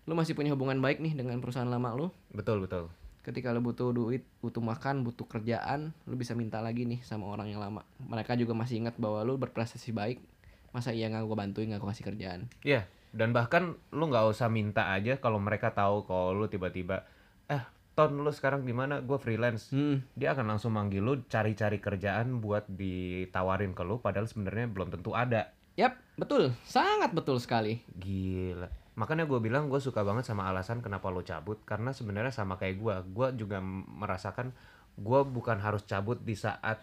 [0.04, 2.06] lu masih punya hubungan baik nih dengan perusahaan lama lu,
[2.36, 2.92] Betul betul.
[3.26, 7.50] Ketika lo butuh duit, butuh makan, butuh kerjaan, lo bisa minta lagi nih sama orang
[7.50, 7.82] yang lama.
[7.98, 10.22] Mereka juga masih ingat bahwa lo berprestasi baik.
[10.70, 12.40] Masa iya nggak gue bantuin, nggak gue kasih kerjaan.
[12.62, 12.86] Iya.
[13.10, 17.02] Dan bahkan lu nggak usah minta aja kalau mereka tahu kalau lu tiba-tiba
[17.48, 17.64] eh
[17.96, 19.02] ton lu sekarang di mana?
[19.02, 19.74] Gue freelance.
[19.74, 20.06] Hmm.
[20.14, 25.18] Dia akan langsung manggil lu cari-cari kerjaan buat ditawarin ke lu padahal sebenarnya belum tentu
[25.18, 25.50] ada.
[25.74, 27.82] Yap, betul, sangat betul sekali.
[27.90, 28.85] Gila.
[28.96, 32.76] Makanya gue bilang gue suka banget sama alasan kenapa lo cabut karena sebenarnya sama kayak
[32.76, 32.94] gue.
[33.12, 34.56] Gue juga merasakan
[34.96, 36.80] gue bukan harus cabut di saat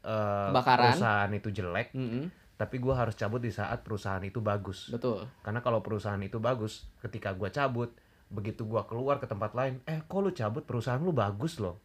[0.00, 0.92] Kebakaran.
[0.92, 4.88] perusahaan itu jelek, Mm-mm, tapi gue harus cabut di saat perusahaan itu bagus.
[4.88, 5.24] betul.
[5.40, 7.92] Karena kalau perusahaan itu bagus, ketika gue cabut,
[8.28, 11.80] begitu gue keluar ke tempat lain, eh kok lu cabut perusahaan lu bagus loh,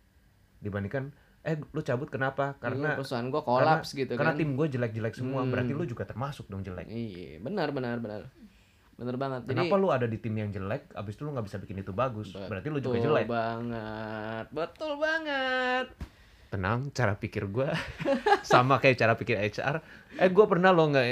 [0.57, 2.53] dibandingkan eh lu cabut kenapa?
[2.53, 4.39] Iya, Karena perusahaan gue kolaps gitu karena kan.
[4.39, 5.51] tim gue jelek-jelek semua, Hmm.
[5.51, 6.83] berarti lu juga termasuk dong jelek.
[6.85, 8.27] Iya, benar, benar, benar.
[8.99, 9.41] Benar banget.
[9.47, 12.35] Kenapa lu ada di tim yang jelek, abis itu lu nggak bisa bikin itu bagus?
[12.35, 13.25] Berarti lu juga Betul jelek.
[13.31, 15.85] banget, betul banget.
[16.49, 17.69] Tenang, cara pikir gue
[18.43, 19.79] sama kayak cara pikir HR.
[20.19, 21.05] Eh gue pernah lo nggak,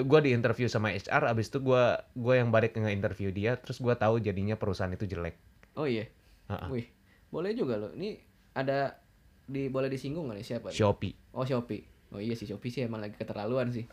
[0.00, 1.84] gue di interview sama HR, abis itu gue
[2.14, 5.36] gue yang balik nge-interview dia, terus gue tahu jadinya perusahaan itu jelek.
[5.76, 6.08] Oh iya,
[6.48, 6.72] Ha-ha.
[6.72, 6.88] wih,
[7.28, 7.92] boleh juga loh.
[7.92, 8.16] Ini
[8.56, 8.96] ada
[9.44, 10.66] di boleh disinggung nggak nih siapa?
[10.72, 10.76] nih?
[10.78, 11.14] Shopee.
[11.36, 11.84] Oh Shopee.
[12.14, 13.84] Oh iya sih Shopee sih emang lagi keterlaluan sih.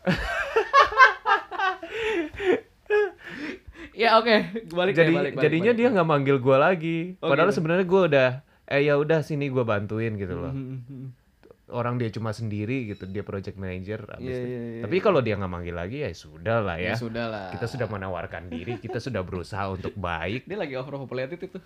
[3.94, 4.36] ya oke,
[4.68, 5.80] balik Jadi deh, balik, balik, jadinya balik.
[5.80, 6.98] dia nggak manggil gue lagi.
[7.18, 7.56] Oh, Padahal gitu.
[7.56, 8.28] sebenarnya gue udah,
[8.66, 10.50] eh ya udah sini gue bantuin gitu loh.
[10.50, 11.22] Mhm.
[11.66, 14.04] Orang dia cuma sendiri gitu, dia project manager.
[14.10, 14.82] abis Iya, itu- iya, iya.
[14.84, 16.94] Tapi kalau dia nggak manggil lagi ya sudah lah Ya ya.
[16.94, 17.48] sudah lah.
[17.50, 20.44] Kita sudah menawarkan diri, kita sudah berusaha untuk baik.
[20.48, 21.58] Dia lagi overpopulated itu.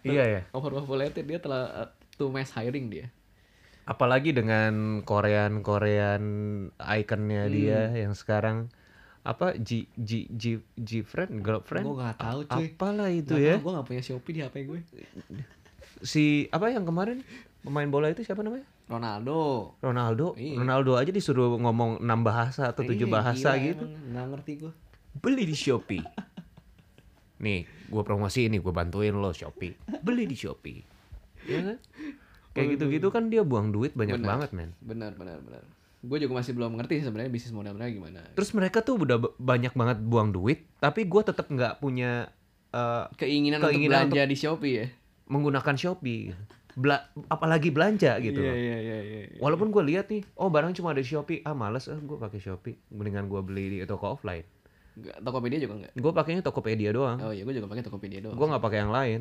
[0.00, 0.40] Iya ya.
[0.50, 3.14] Overpopulated dia telah uh, to mass hiring dia.
[3.82, 6.22] Apalagi dengan Korean Korean
[6.76, 7.52] ikonnya Hmm.
[7.52, 8.68] dia yang sekarang
[9.28, 12.66] apa G G G G friend girlfriend Gua nggak tahu, cuy.
[12.70, 14.80] apalah itu Nggak ya Gua gak punya Shopee di HP gue.
[16.00, 17.20] si apa yang kemarin
[17.60, 19.76] pemain bola itu siapa namanya Ronaldo.
[19.78, 20.56] Ronaldo Iya.
[20.56, 24.72] Ronaldo aja disuruh ngomong enam bahasa atau tujuh Iya, bahasa gila, gitu Nggak ngerti gue.
[25.14, 26.00] beli di Shopee
[27.38, 30.80] nih gue promosi ini gue bantuin lo Shopee beli di Shopee
[31.44, 31.76] ya kan?
[32.50, 34.28] kayak gitu-gitu kan dia buang duit banyak Benar.
[34.40, 35.62] banget men Benar, benar, benar.
[36.00, 38.20] Gue juga masih belum ngerti sih sebenarnya bisnis model mereka gimana.
[38.32, 42.30] terus mereka tuh udah banyak banget buang duit tapi gue tetap nggak punya
[42.68, 44.86] eh, Keinginan, Keinginan untuk belanja di Shopee ya.
[45.26, 46.30] menggunakan Shopee
[46.72, 49.20] Bela- apalagi belanja gitu Iya, loh iya, iya, iya.
[49.38, 52.38] walaupun gue lihat nih oh barang cuma ada di Shopee ah males ah gue pakai
[52.38, 54.46] Shopee mendingan gue beli di toko offline
[54.94, 55.92] Nggak, Tokopedia juga enggak.
[55.92, 58.32] gue pakainya Tokopedia doang Oh iya, gue juga pakai Tokopedia doang.
[58.32, 59.20] gue nggak pakai yang lain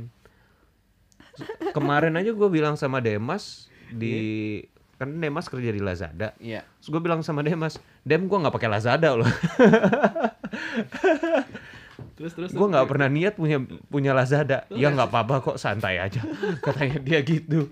[1.71, 4.61] kemarin aja gue bilang sama Demas di
[4.97, 6.65] kan Demas kerja di Lazada Iya.
[6.75, 9.29] terus gue bilang sama Demas Dem gue nggak pakai Lazada loh
[12.17, 12.49] Terus terus.
[12.49, 16.21] gue nggak pernah niat punya punya Lazada ya nggak apa-apa kok santai aja
[16.65, 17.69] katanya dia gitu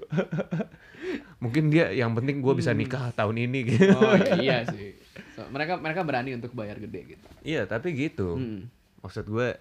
[1.43, 4.93] mungkin dia yang penting gue bisa nikah tahun ini gitu Oh iya, iya sih.
[5.33, 7.25] So, mereka mereka berani untuk bayar gede gitu.
[7.41, 8.69] iya tapi gitu Hmm.
[9.01, 9.57] maksud gue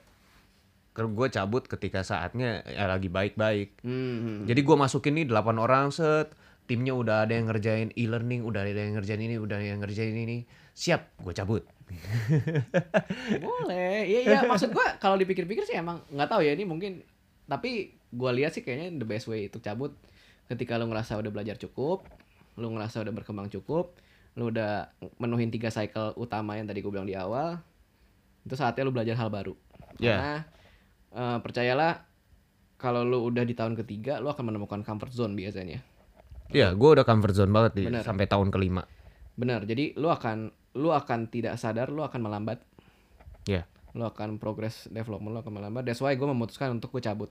[0.93, 4.45] kalau gue cabut ketika saatnya ya lagi baik-baik Hmm.
[4.45, 6.29] jadi gue masukin nih 8 orang set
[6.65, 10.17] timnya udah ada yang ngerjain e-learning udah ada yang ngerjain ini udah ada yang ngerjain
[10.17, 11.65] ini siap gue cabut
[13.45, 14.09] Boleh.
[14.09, 17.05] Iya iya maksud gua kalau dipikir-pikir sih emang nggak tahu ya ini mungkin
[17.45, 19.93] tapi gua lihat sih kayaknya the best way untuk cabut
[20.49, 22.05] ketika lu ngerasa udah belajar cukup,
[22.61, 23.97] lu ngerasa udah berkembang cukup,
[24.37, 27.57] lu udah menuhin tiga cycle utama yang tadi gue bilang di awal,
[28.45, 29.57] itu saatnya lu belajar hal baru.
[29.97, 30.21] Ya.
[30.21, 30.35] Karena
[31.17, 31.93] eh, percayalah
[32.77, 35.81] kalau lu udah di tahun ketiga, lu akan menemukan comfort zone biasanya.
[36.55, 38.07] Ya gue udah comfort zone banget di, Bener.
[38.07, 38.87] sampai tahun kelima
[39.35, 39.67] Benar.
[39.67, 42.63] Jadi lu akan lu akan tidak sadar lu akan melambat.
[43.47, 45.83] ya Lu akan progress development lu akan melambat.
[45.87, 47.31] That's why gue memutuskan untuk gue cabut.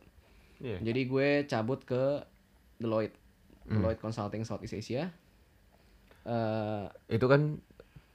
[0.64, 0.80] Iya.
[0.80, 2.24] Jadi gue cabut ke
[2.80, 3.16] Deloitte.
[3.68, 5.12] Deloitte Consulting Southeast Asia.
[6.28, 7.60] Eh itu kan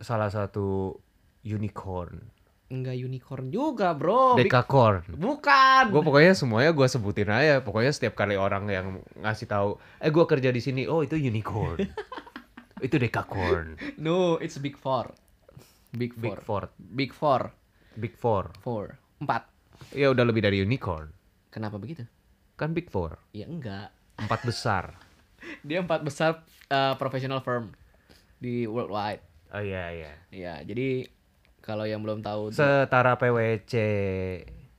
[0.01, 0.97] salah satu
[1.45, 2.38] unicorn
[2.69, 4.37] enggak unicorn juga, Bro.
[4.37, 5.89] Big- dekakorn Bukan.
[5.89, 10.25] gue pokoknya semuanya gue sebutin aja pokoknya setiap kali orang yang ngasih tahu eh gue
[10.25, 11.81] kerja di sini oh itu unicorn
[12.85, 15.11] itu dekakorn No, it's Big Four.
[15.91, 16.37] Big Four.
[16.37, 17.43] big four Big Four.
[17.97, 18.45] Big Four.
[18.61, 19.01] Four.
[19.19, 19.49] Empat.
[19.91, 21.09] Ya udah lebih dari unicorn.
[21.49, 22.05] Kenapa begitu?
[22.55, 23.17] Kan Big Four.
[23.33, 23.91] Ya enggak.
[24.21, 24.95] Empat besar.
[25.67, 27.73] Dia empat besar uh, professional firm
[28.37, 29.25] di worldwide.
[29.49, 30.13] Oh iya iya.
[30.29, 31.09] Ya, jadi
[31.69, 33.75] kalau yang belum tahu Setara PWC.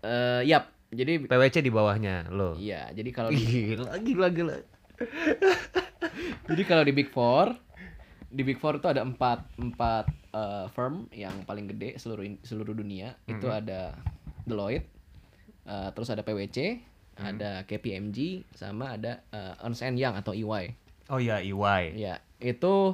[0.02, 0.74] eh yap.
[0.90, 2.58] Jadi PWC di bawahnya lo.
[2.58, 4.58] iya, jadi kalau Gila gila gila.
[6.50, 7.54] jadi kalau di Big Four
[8.30, 13.18] di Big Four itu ada empat empat eh, firm yang paling gede seluruh seluruh dunia.
[13.26, 13.94] Itu ada
[14.46, 14.90] Deloitte,
[15.66, 16.82] eh, terus ada PwC,
[17.18, 20.74] ada KPMG, sama ada eh, Ernst Young atau EY.
[21.10, 21.98] Oh iya EY.
[21.98, 22.94] Ya, itu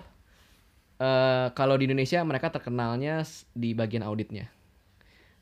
[0.95, 4.47] eh kalau di Indonesia mereka terkenalnya di bagian auditnya.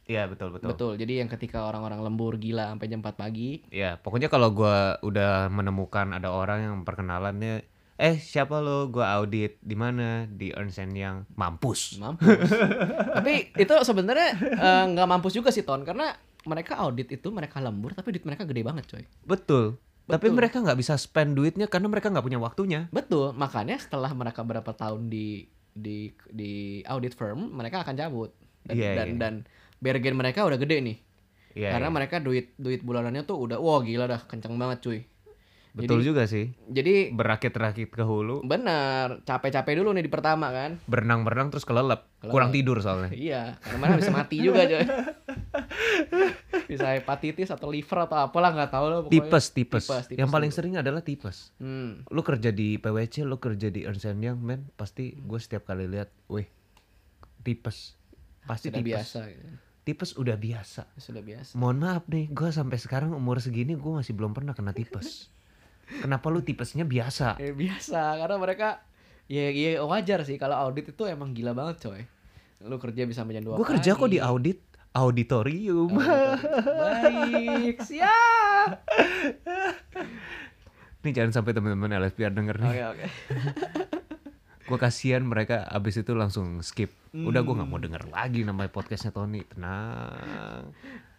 [0.03, 0.75] Iya betul betul.
[0.75, 0.93] Betul.
[0.99, 5.47] Jadi yang ketika orang-orang lembur gila sampai jam 4 pagi, Ya, pokoknya kalau gua udah
[5.47, 11.29] menemukan ada orang yang perkenalannya eh siapa lo gua audit di mana di Ernst Young
[11.37, 12.49] mampus mampus.
[13.21, 16.09] tapi itu sebenarnya eh, nggak mampus juga sih Ton karena
[16.43, 19.03] mereka audit itu mereka lembur tapi duit mereka gede banget coy.
[19.23, 20.37] betul tapi Betul.
[20.37, 23.31] mereka nggak bisa spend duitnya karena mereka nggak punya waktunya Betul.
[23.35, 28.31] Makanya setelah mereka berapa tahun di di di audit firm, mereka akan cabut.
[28.63, 29.17] Dan Iya, dan, iya.
[29.19, 29.33] dan
[29.83, 30.97] bergen mereka udah gede nih.
[31.53, 31.95] Iya, karena iya.
[31.95, 34.99] mereka duit duit bulanannya tuh udah wah gila dah kenceng banget cuy.
[35.73, 40.77] Betul jadi- juga sih Jadi berakit-rakit ke hulu benar, capek-capek dulu nih di pertama kan.
[40.83, 42.29] berenang-berenang terus kelelep Kelelep.
[42.29, 44.85] kurang tidur soalnya Iya, karena mana bisa mati juga coy.
[46.65, 49.13] bisa hepatitis atau liver atau apalah nggak tahu lah pokoknya.
[49.19, 50.57] tipes, tipes Tipes, tipes yang paling dulu.
[50.57, 52.05] sering adalah tipes Hmm.
[52.07, 56.13] lu kerja di PwC lu kerja di Ernst Young men pasti gue setiap kali lihat
[56.27, 56.47] weh
[57.39, 57.97] tipes
[58.41, 59.45] pasti Sudah tipes biasa gitu.
[59.83, 61.51] tipes udah biasa Sudah biasa.
[61.53, 65.27] mohon maaf nih gue sampai sekarang umur segini gue masih belum pernah kena tipes
[66.01, 67.37] kenapa lu tipesnya biasa?
[67.37, 68.17] Eh, biasa.
[68.17, 68.81] Karena mereka
[69.27, 72.01] ya, ya wajar sih kalau audit itu emang gila banget coy.
[72.63, 74.59] Lu kerja bisa jam 2 gue kerja kok di audit
[74.93, 75.89] auditorium.
[76.79, 78.85] Baik, siap.
[81.03, 82.69] nih jangan sampai teman-teman LSPR denger nih.
[82.69, 83.05] Oke, oke.
[84.71, 86.93] gue kasihan mereka abis itu langsung skip.
[87.11, 89.43] Udah gue nggak mau denger lagi namanya podcastnya Tony.
[89.43, 90.71] Tenang.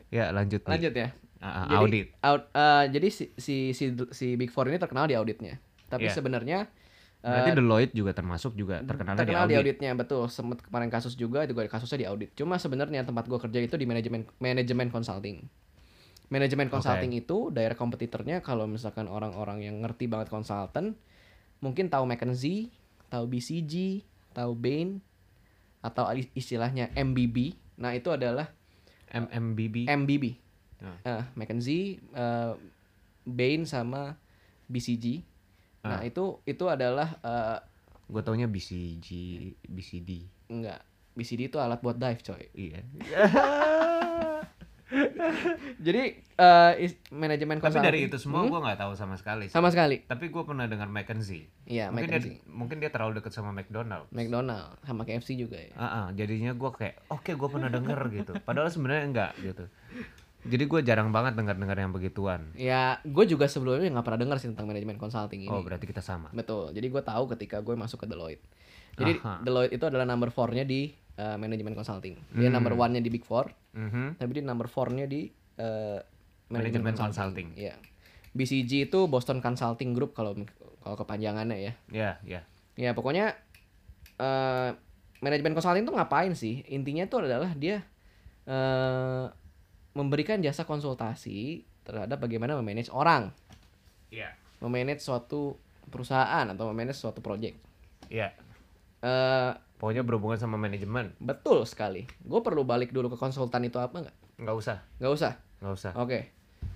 [0.08, 0.72] Ya lanjut nih.
[0.72, 1.08] Lanjut ya.
[1.44, 2.06] Ah, ah, Jadi, audit.
[2.24, 5.60] out- eh, jadi si, si si si Big Four ini terkenal di auditnya.
[5.86, 6.16] Tapi Iya.
[6.16, 6.58] sebenarnya
[7.20, 9.76] berarti Deloitte juga termasuk juga terkenalnya terkenal di di, audit.
[9.76, 10.24] auditnya betul.
[10.26, 12.32] Sempet kemarin kasus juga juga kasusnya di audit.
[12.32, 15.44] Cuma sebenarnya tempat gua kerja itu di manajemen manajemen consulting.
[16.26, 20.96] Manajemen consulting itu daerah kompetitornya kalau misalkan orang-orang yang ngerti banget konsultan
[21.60, 22.72] mungkin tahu McKinsey
[23.08, 24.00] tahu BCG
[24.32, 25.04] tahu Bain
[25.80, 28.50] atau istilahnya MBB nah itu adalah
[29.08, 30.24] MMBB MBB
[30.78, 30.98] Ah.
[31.04, 32.52] Eh, McKinsey eh,
[33.24, 34.16] Bain sama
[34.66, 35.22] BCG
[35.80, 36.02] nah Ah.
[36.02, 37.58] itu itu adalah eh,
[38.04, 39.08] gue taunya BCG
[39.64, 40.80] BCD enggak
[41.12, 42.80] BCD itu alat buat dive coy iya
[45.76, 48.48] Jadi eh is- manajemen tapi dari itu semua Hmm?
[48.48, 49.52] gue nggak tahu sama sekali sih.
[49.52, 50.04] sama sekali.
[50.04, 54.76] tapi gue pernah dengar McKinsey Iya, mungkin dia mungkin dia terlalu dekat sama McDonald McDonald
[54.82, 55.72] sama KFC juga ya.
[55.74, 59.64] Ah, ah, jadinya gue kayak oke gue pernah denger gitu padahal sebenarnya enggak gitu
[60.44, 64.48] jadi gue jarang banget dengar-dengar yang begituan Ya, gue juga sebelumnya nggak pernah dengar sih
[64.48, 65.48] tentang manajemen consulting ini.
[65.48, 66.70] oh berarti kita sama Betul.
[66.70, 68.44] Jadi gue tahu ketika gue masuk ke Deloitte.
[68.94, 69.40] Jadi Aha.
[69.40, 72.14] Deloitte itu adalah number 4-nya di eh, manajemen consulting.
[72.30, 72.54] Dia Hmm.
[72.54, 74.18] number 1-nya di Big Four, Mhm.
[74.18, 76.00] tapi dia number 4-nya di eh,
[76.44, 77.54] Manajemen consulting.
[77.54, 77.74] Iya.
[78.30, 80.34] BCG itu Boston Consulting Group kalau
[80.78, 81.72] kalau kepanjangannya ya.
[81.88, 82.40] ya ya
[82.74, 83.32] Ya pokoknya
[84.14, 84.70] eh
[85.18, 86.66] manajemen consulting tuh ngapain sih?
[86.68, 87.80] Intinya tuh adalah dia
[88.44, 89.24] eh
[89.94, 93.30] memberikan jasa konsultasi terhadap bagaimana memanage orang,
[94.08, 95.54] ya memanage suatu
[95.86, 97.54] perusahaan atau memanage suatu project.
[98.06, 98.34] ya
[99.00, 102.04] eh pokoknya berhubungan sama manajemen betul sekali.
[102.20, 104.16] Gue perlu balik dulu ke konsultan itu apa nggak?
[104.36, 105.32] nggak usah Nggak usah.
[105.60, 106.20] nggak usah Oke.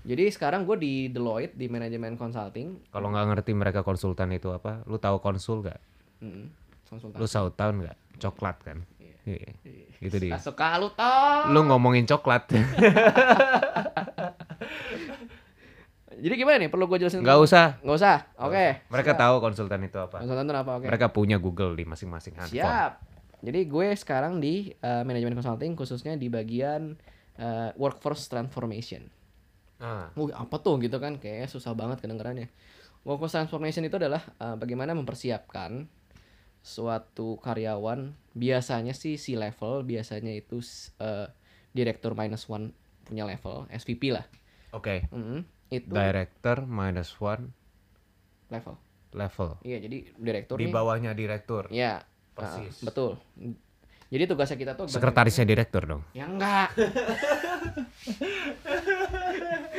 [0.05, 2.87] Jadi sekarang gue di Deloitte di manajemen consulting.
[2.89, 5.81] kalau nggak ngerti mereka konsultan itu apa lu tahu konsul nggak
[6.19, 6.51] Mm,
[6.85, 7.16] konsultan.
[7.16, 8.79] lu tahu tahun nggak coklat kan
[9.29, 9.53] Iya.
[10.01, 11.53] gitu dia Gak suka lu tau.
[11.53, 12.49] lu ngomongin coklat
[16.18, 16.66] Jadi gimana nih?
[16.66, 17.22] Perlu gue jelasin?
[17.22, 18.16] nggak usah Nggak usah.
[18.43, 18.83] Oke.
[18.91, 19.20] mereka siap.
[19.22, 20.72] tahu konsultan itu apa Konsultan itu apa?
[20.74, 20.87] Oke.
[20.91, 22.93] mereka punya Google di masing-masing handphone Siap.
[23.39, 26.99] Jadi gue sekarang di uh, manajemen consulting khususnya di bagian
[27.39, 29.07] uh, workforce transformation.
[29.79, 31.22] Ah, Wih, apa tuh gitu kan?
[31.22, 32.51] Kayaknya susah banget kedengarannya.
[33.07, 35.87] Workforce transformation itu adalah uh, bagaimana mempersiapkan
[36.69, 40.61] suatu karyawan biasanya sih si level biasanya itu
[41.01, 41.33] uh,
[41.73, 42.77] direktur minus one
[43.09, 44.29] punya level SVP lah
[44.77, 47.49] oke Mm, itu director minus one
[48.53, 48.77] level
[49.16, 52.05] level iya jadi direktur di nih bawahnya direktur ya
[52.37, 52.85] Persis.
[52.85, 53.11] uh, betul
[54.09, 56.01] Jadi tugasnya kita tuh Sekretarisnya direktur dong.
[56.16, 56.73] Ya enggak.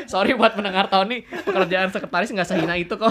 [0.06, 3.10] Sorry buat pendengar tahun nih, pekerjaan sekretaris nggak sehina itu kok.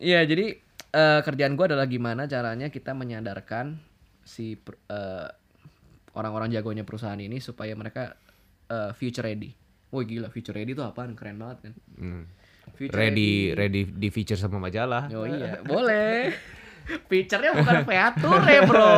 [0.00, 0.56] Iya, jadi
[0.96, 3.76] eh, kerjaan gua adalah gimana caranya kita menyadarkan
[4.24, 4.56] si
[4.88, 5.28] eh,
[6.16, 8.16] orang-orang jagonya perusahaan ini supaya mereka
[8.72, 9.52] eh, future ready.
[9.92, 11.12] Wah gila, future ready itu apaan?
[11.12, 11.72] Keren banget kan.
[12.00, 12.24] Hmm.
[12.80, 15.10] Future Ready ready di feature sama majalah.
[15.12, 16.32] Oh iya, boleh.
[17.10, 18.94] Feature-nya bukan feature, bro.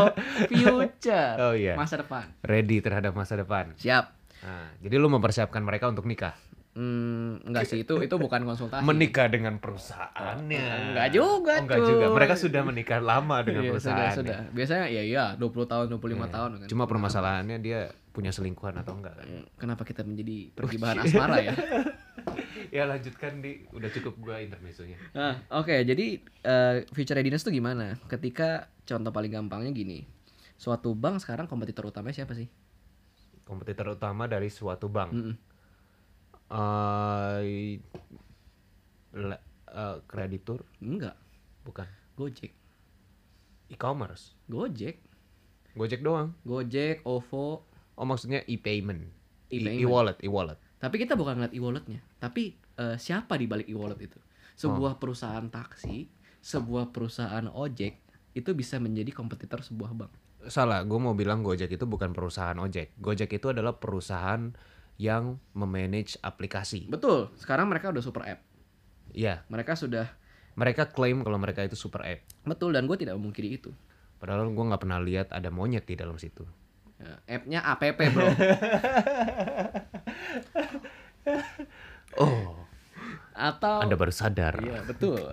[0.48, 1.34] Future.
[1.42, 1.74] Oh iya.
[1.76, 2.24] Masa depan.
[2.40, 3.74] Ready terhadap masa depan.
[3.76, 4.04] Siap.
[4.42, 6.32] Nah, jadi lu mempersiapkan mereka untuk nikah.
[6.72, 8.80] Hmm, enggak sih itu itu bukan konsultasi.
[8.80, 10.66] Menikah dengan perusahaannya.
[10.88, 11.88] Enggak juga Oh, enggak tuh.
[11.90, 12.06] juga.
[12.10, 13.96] Mereka sudah menikah lama dengan Iya, perusahaan.
[14.00, 14.38] sudah, sudah.
[14.50, 16.68] Biasanya ya iya 20 tahun, 25 tahun kan.
[16.72, 19.26] Cuma permasalahannya dia punya selingkuhan atau enggak kan?
[19.26, 21.52] Hmm, Kenapa kita menjadi pergi bahan asmara ya?
[22.76, 24.96] ya lanjutkan di udah cukup gua intermezzonya.
[25.12, 28.00] Nah, oke, jadi eh, future readiness tuh gimana?
[28.06, 30.08] Ketika contoh paling gampangnya gini.
[30.56, 32.48] Suatu bank sekarang kompetitor utamanya siapa sih?
[33.42, 35.10] Kompetitor utama dari suatu bank.
[35.10, 35.34] Mm-mm.
[36.52, 37.80] Eh,
[39.12, 41.16] le- eh, kreditur Enggak,
[41.64, 42.52] bukan Gojek.
[43.72, 44.36] e-commerce.
[44.44, 45.00] Gojek,
[45.72, 46.36] Gojek doang.
[46.44, 49.04] Gojek, OVO, Oh maksudnya e-payment.
[49.48, 49.80] E- E-payment.
[49.80, 50.58] E-wallet, e-wallet.
[50.76, 54.18] Tapi kita bukan ngeliat e-walletnya, tapi eh, siapa di balik e-wallet itu?
[54.56, 56.08] Sebuah perusahaan taksi,
[56.40, 57.96] sebuah perusahaan ojek
[58.32, 60.12] itu bisa menjadi kompetitor sebuah bank.
[60.50, 62.96] Salah, gue mau bilang Gojek itu bukan perusahaan ojek.
[62.98, 64.50] Gojek itu adalah perusahaan
[65.02, 66.86] yang memanage aplikasi.
[66.86, 67.34] Betul.
[67.34, 68.38] Sekarang mereka udah super app.
[69.10, 70.06] Iya, Mereka sudah
[70.54, 72.22] mereka klaim kalau mereka itu super app.
[72.46, 73.74] betul dan gue tidak memungkiri itu.
[74.22, 76.46] Padahal gue nggak pernah lihat ada monyet di dalam situ.
[77.02, 78.28] Ya, app-nya app bro.
[82.20, 82.52] Oh,
[83.32, 84.60] Atau Anda baru sadar.
[84.60, 85.32] Iya betul.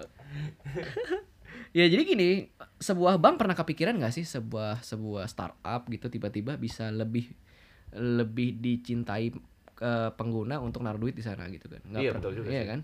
[1.78, 2.48] ya jadi gini,
[2.80, 7.36] sebuah bank pernah kepikiran nggak sih sebuah sebuah startup gitu tiba-tiba bisa lebih
[7.92, 9.34] lebih dicintai
[9.80, 11.80] ke pengguna untuk naruh duit di sana gitu kan?
[11.88, 12.70] Nggak Iya, betul juga Iya sih.
[12.76, 12.80] kan?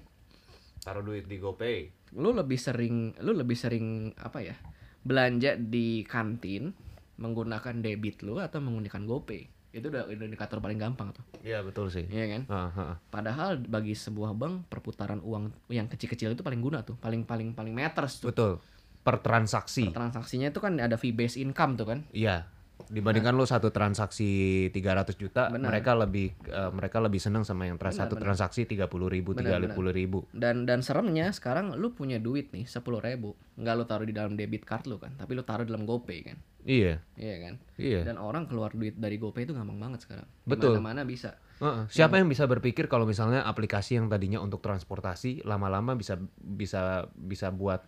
[0.79, 1.77] Taruh duit di GoPay.
[2.15, 4.55] Lu lebih sering lu lebih sering apa ya?
[5.03, 6.71] Belanja di kantin
[7.19, 9.43] menggunakan debit lu atau menggunakan GoPay.
[9.75, 11.23] Itu udah indikator paling gampang tuh.
[11.43, 12.07] Iya betul sih.
[12.07, 12.41] Iya kan?
[12.47, 12.95] Ah.
[13.11, 17.75] Padahal bagi sebuah bank perputaran uang yang kecil-kecil itu paling guna tuh, paling paling paling
[17.75, 18.31] matters tuh.
[18.31, 18.63] Betul.
[19.03, 19.91] Per transaksi.
[19.91, 21.99] Transaksinya itu kan ada fee based income tuh kan.
[22.15, 22.47] Iya.
[22.85, 25.73] Dibandingkan lo satu transaksi 300 juta, Benar.
[25.73, 28.25] mereka lebih eh, mereka lebih senang sama yang tra- Benar, satu benar.
[28.29, 30.29] transaksi 30 ribu, Benar, 30 ribu.
[30.29, 34.37] Dan dan seremnya sekarang lu punya duit nih sepuluh ribu, nggak lu taruh di dalam
[34.37, 36.37] debit card lu kan, tapi lu taruh dalam GoPay kan.
[36.65, 36.97] Iya.
[37.17, 37.53] Iya kan?
[37.77, 38.01] Iya.
[38.05, 40.25] Dan orang keluar duit dari GoPay itu gampang banget sekarang.
[40.45, 40.81] Betul.
[40.81, 41.37] Mana bisa.
[41.61, 41.87] Heeh.
[41.87, 47.53] Siapa yang bisa berpikir kalau misalnya aplikasi yang tadinya untuk transportasi lama-lama bisa bisa bisa
[47.53, 47.85] buat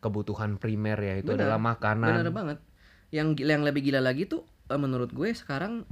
[0.00, 1.48] kebutuhan primer ya itu Benar.
[1.48, 2.12] adalah makanan.
[2.24, 2.58] Bener banget.
[3.10, 5.82] Yang gila- yang lebih gila lagi tuh eh, menurut gue sekarang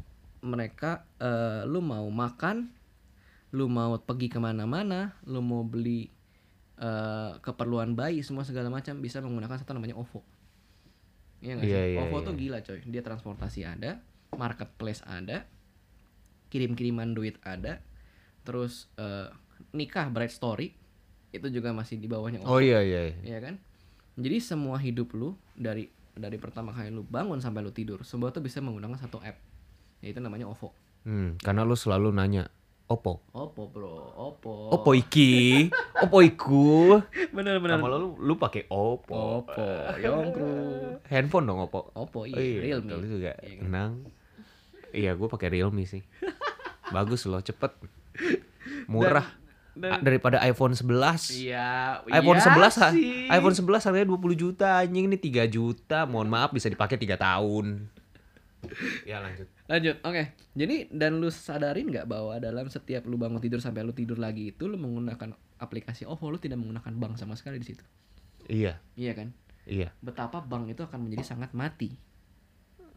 [0.42, 2.70] mereka eh, lu mau makan,
[3.54, 6.06] lu mau pergi ke mana-mana, lu mau beli
[6.78, 10.22] eh, keperluan bayi semua segala macam bisa menggunakan satu namanya OVO.
[11.42, 11.74] Iya nggak sih?
[11.74, 12.26] Iya, iya, OVO iya.
[12.26, 12.80] tuh gila coy.
[12.86, 13.90] Dia transportasi ada,
[14.38, 15.46] marketplace ada,
[16.54, 17.82] kirim-kiriman duit ada,
[18.46, 19.26] terus eh,
[19.74, 20.70] nikah bright story
[21.34, 22.48] itu juga masih di bawahnya OVO.
[22.54, 23.10] Oh iya iya.
[23.10, 23.16] iya.
[23.26, 23.54] Iya kan?
[24.18, 28.42] Jadi semua hidup lu dari dari pertama kali lu bangun sampai lu tidur, semua tuh
[28.42, 29.38] bisa menggunakan satu app.
[29.98, 30.70] Yaitu namanya OVO.
[31.02, 32.50] Hmm, karena lu selalu nanya
[32.88, 33.20] Oppo.
[33.36, 34.16] Oppo, Bro.
[34.16, 34.72] Oppo.
[34.72, 36.96] Oppo iki, Oppo iku.
[37.36, 37.76] Bener bener.
[37.76, 39.44] Lama lu lu pakai Oppo.
[39.44, 39.60] Oppo,
[40.00, 40.96] Yongkru.
[41.04, 41.92] Handphone dong Oppo.
[41.92, 42.88] Oppo Oh iya, iya, Realme.
[42.88, 43.32] betul juga.
[43.44, 43.64] Iya kan?
[43.68, 43.92] Tenang.
[44.88, 46.00] Iya, gue pakai Realme sih.
[46.96, 47.76] Bagus loh, cepet.
[48.88, 49.28] Murah.
[49.28, 49.46] Dan-
[49.80, 51.30] Ah, daripada iPhone 11.
[51.32, 53.28] Iya, iPhone iya 11 ha- sih.
[53.28, 56.02] iPhone 11 harganya 20 juta, anjing ini 3 juta.
[56.04, 57.86] Mohon maaf bisa dipakai 3 tahun.
[59.04, 59.46] Ya lanjut.
[59.64, 60.22] Lanjut, oke.
[60.52, 64.50] Jadi dan lu sadarin nggak bahwa dalam setiap lu bangun tidur sampai lu tidur lagi
[64.50, 67.84] itu lu menggunakan aplikasi OVO, lu tidak menggunakan bank sama sekali di situ.
[68.44, 69.28] Iya, Iya kan?
[69.64, 69.92] iya.
[70.00, 71.94] Betapa bank itu akan menjadi sangat mati.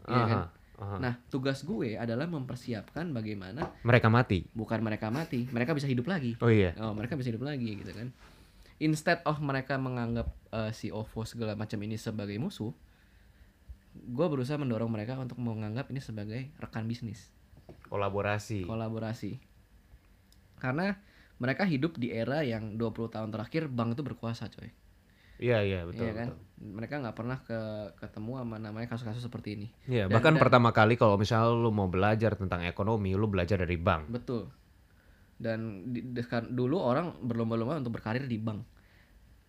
[0.02, 0.38] Iya kan?
[0.82, 0.98] Aha.
[0.98, 4.42] Nah, tugas gue adalah mempersiapkan bagaimana Mereka mati.
[4.50, 6.34] bukan mereka mati, mereka bisa hidup lagi.
[6.42, 6.74] Oh iya.
[6.82, 8.10] Oh, mereka bisa hidup lagi gitu kan.
[8.82, 12.74] Instead of mereka menganggap eh, si OVO segala macam ini sebagai musuh,
[13.94, 17.30] gue berusaha mendorong mereka untuk menganggap ini sebagai rekan bisnis,
[17.86, 18.66] Kolaborasi.
[18.66, 19.38] kolaborasi.
[20.58, 20.98] Karena
[21.38, 24.70] mereka hidup di era yang 20 tahun terakhir bank itu berkuasa, coy.
[25.36, 26.04] Iya, iya, betul.
[26.04, 26.28] Iya kan?
[26.28, 26.38] betul.
[26.62, 27.58] Mereka nggak pernah ke
[27.98, 29.68] ketemu sama namanya kasus-kasus seperti ini.
[29.84, 33.58] Iya, Dan- bahkan dan- pertama kali kalau misalnya lu mau belajar tentang ekonomi, lu belajar
[33.58, 34.08] dari bank.
[34.08, 34.46] Betul.
[35.36, 38.62] Dan di, de- kan- dulu orang berlomba-lomba untuk berkarir di bank.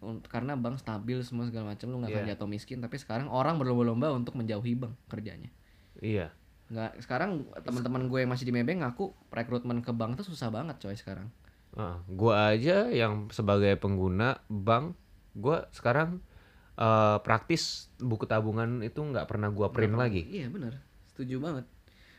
[0.04, 2.32] karena bank stabil semua segala macam lu nggak akan Iya.
[2.36, 5.48] jatuh miskin tapi sekarang orang berlomba-lomba untuk menjauhi bank kerjanya
[5.96, 6.28] Iya.
[6.68, 10.76] nggak sekarang teman-teman gue yang masih di Maybank ngaku rekrutmen ke bank tuh susah banget
[10.78, 11.32] coy sekarang
[11.72, 15.00] Ah, gua aja yang sebagai pengguna bank,
[15.34, 16.22] gua sekarang
[16.76, 20.26] eh, praktis buku tabungan itu nggak pernah gua print lagi.
[20.30, 20.82] iya benar
[21.14, 21.66] setuju banget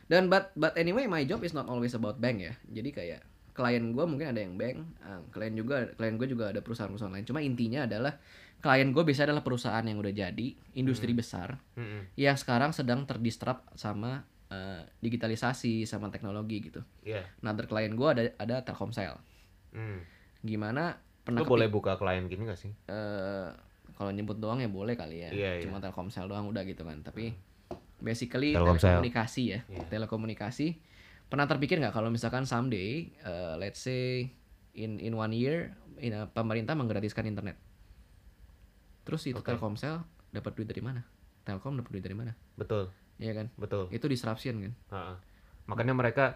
[0.05, 3.21] dan but but anyway my job is not always about bank ya jadi kayak
[3.55, 7.23] klien gue mungkin ada yang bank ah, klien juga klien gue juga ada perusahaan-perusahaan lain
[7.23, 8.19] cuma intinya adalah
[8.59, 12.11] klien gue biasa adalah perusahaan yang udah jadi industri besar Mm-mm.
[12.19, 17.23] yang sekarang sedang terdistrap sama eh, digitalisasi sama teknologi gitu Iya.
[17.39, 19.15] nah klien gue ada ada Telkomsel
[19.75, 20.03] Hmm.
[20.39, 22.71] gimana pernah Lu boleh buka klien gini gak sih?
[22.85, 23.49] eh
[23.95, 25.29] kalau nyebut doang ya boleh kali ya.
[25.31, 26.99] Iya, Cuma Telkomsel doang udah gitu kan.
[26.99, 27.31] Tapi
[27.97, 28.91] basically Telkomsel.
[29.01, 29.59] telekomunikasi ya.
[29.65, 29.87] Iya.
[29.89, 30.67] Telekomunikasi.
[31.25, 34.29] Pernah terpikir nggak kalau misalkan someday eh, let's say
[34.75, 37.55] in in one year in, eh, pemerintah menggratiskan internet.
[39.05, 39.47] Terus itu Oke.
[39.47, 41.01] Telkomsel dapat duit dari mana?
[41.41, 42.33] Telkom dapat duit dari mana?
[42.53, 43.47] Betul, Iya kan?
[43.55, 43.87] betul.
[43.89, 44.73] Itu disruption kan.
[44.91, 45.13] Ha-ha.
[45.65, 46.35] Makanya mereka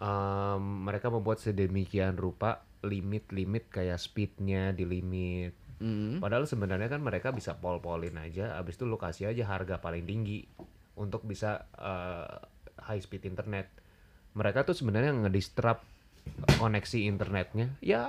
[0.00, 5.52] em, mereka membuat sedemikian rupa limit-limit kayak speednya di limit.
[5.80, 6.20] Mm.
[6.20, 10.44] Padahal sebenarnya kan mereka bisa pol-polin aja, abis itu lu kasih aja harga paling tinggi
[10.96, 12.36] untuk bisa eh,
[12.84, 13.68] high speed internet.
[14.36, 15.84] Mereka tuh sebenarnya ngedistrap
[16.60, 17.72] koneksi internetnya.
[17.80, 18.04] Ya,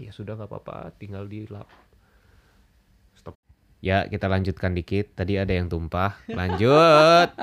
[0.00, 1.68] ya sudah nggak apa-apa, tinggal di lap.
[1.68, 1.91] Stop.
[3.82, 5.18] Ya, kita lanjutkan dikit.
[5.18, 6.16] Tadi ada yang tumpah.
[6.30, 7.28] Lanjut.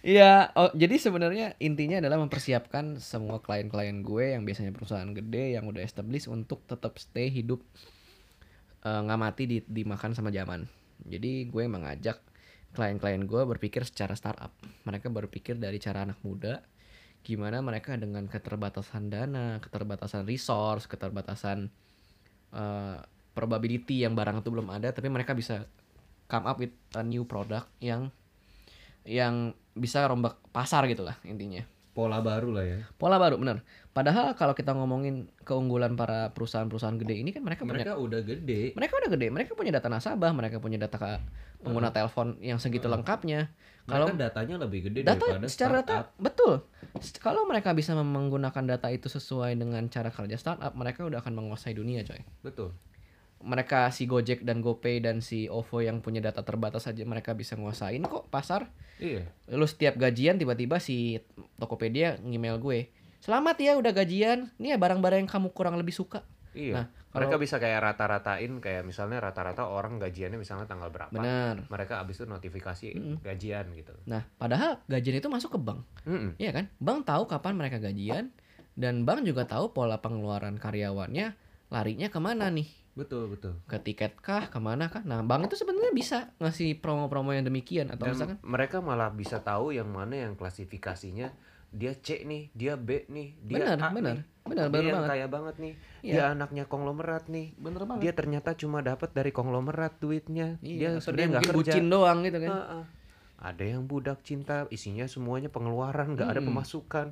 [0.00, 5.64] Iya, oh, jadi sebenarnya intinya adalah mempersiapkan semua klien-klien gue yang biasanya perusahaan gede yang
[5.68, 7.64] udah established untuk tetap stay hidup
[8.84, 10.68] eh, nggak mati di, dimakan sama zaman.
[11.04, 12.20] Jadi gue mengajak
[12.76, 14.52] klien-klien gue berpikir secara startup.
[14.84, 16.60] Mereka berpikir dari cara anak muda,
[17.24, 21.72] gimana mereka dengan keterbatasan dana, keterbatasan resource, keterbatasan
[22.52, 23.00] eh,
[23.32, 25.66] probability yang barang itu belum ada, tapi mereka bisa
[26.30, 28.14] come up with a new product yang
[29.02, 31.64] yang bisa rombak pasar gitu lah intinya.
[31.90, 32.78] Pola baru lah ya.
[32.94, 33.66] Pola baru bener.
[33.90, 38.70] Padahal kalau kita ngomongin keunggulan para perusahaan-perusahaan gede ini kan mereka, punya udah gede.
[38.78, 41.18] mereka udah gede, mereka punya data nasabah, mereka punya data
[41.58, 43.50] pengguna telepon yang segitu lengkapnya.
[43.90, 46.62] Kalau datanya lebih gede data secara data betul.
[47.18, 51.74] Kalau mereka bisa menggunakan data itu sesuai dengan cara kerja startup, mereka udah akan menguasai
[51.74, 52.22] dunia, coy.
[52.46, 52.70] Betul.
[53.40, 57.56] Mereka si Gojek dan GoPay dan si OVO yang punya data terbatas saja mereka bisa
[57.56, 58.68] nguasain kok pasar.
[59.00, 59.24] Iya.
[59.48, 61.16] lu setiap gajian tiba-tiba si
[61.56, 66.20] Tokopedia ngemail gue selamat ya udah gajian nih ya barang-barang yang kamu kurang lebih suka
[66.50, 66.74] Iya.
[66.74, 71.10] Nah, Mereka bisa kayak rata-ratain kayak misalnya rata-rata orang gajiannya misalnya tanggal berapa.
[71.10, 72.86] benar Mereka abis itu notifikasi
[73.22, 73.94] gajian gitu.
[74.04, 76.36] nah padahal gajian itu masuk ke bank Mm-mm.
[76.36, 78.34] Iya kan bank tahu kapan mereka gajian
[78.74, 81.34] dan bank juga tahu pola pengeluaran karyawannya
[81.70, 83.54] larinya ke mana nih Betul betul.
[83.70, 87.86] ke tiket kah ke mana kah nah bank itu sebenarnya bisa ngasih promo-promo yang demikian
[87.88, 91.30] atau Dan misalkan mereka malah bisa tahu yang mana yang klasifikasinya
[91.70, 94.22] dia C nih, dia B nih, dia benar A benar nih.
[94.42, 95.74] benar dia benar yang banget kaya banget nih.
[96.02, 96.12] Iya.
[96.18, 97.46] Dia anaknya konglomerat nih.
[97.54, 100.58] bener banget Dia ternyata cuma dapat dari konglomerat duitnya.
[100.66, 101.54] iya, dia atau dia sebenarnya nggak kerja.
[101.54, 102.82] bucin doang gitu kan Heeh.
[103.40, 106.48] Ada yang budak cinta, isinya semuanya pengeluaran, nggak ada Mm-mm.
[106.52, 107.06] pemasukan.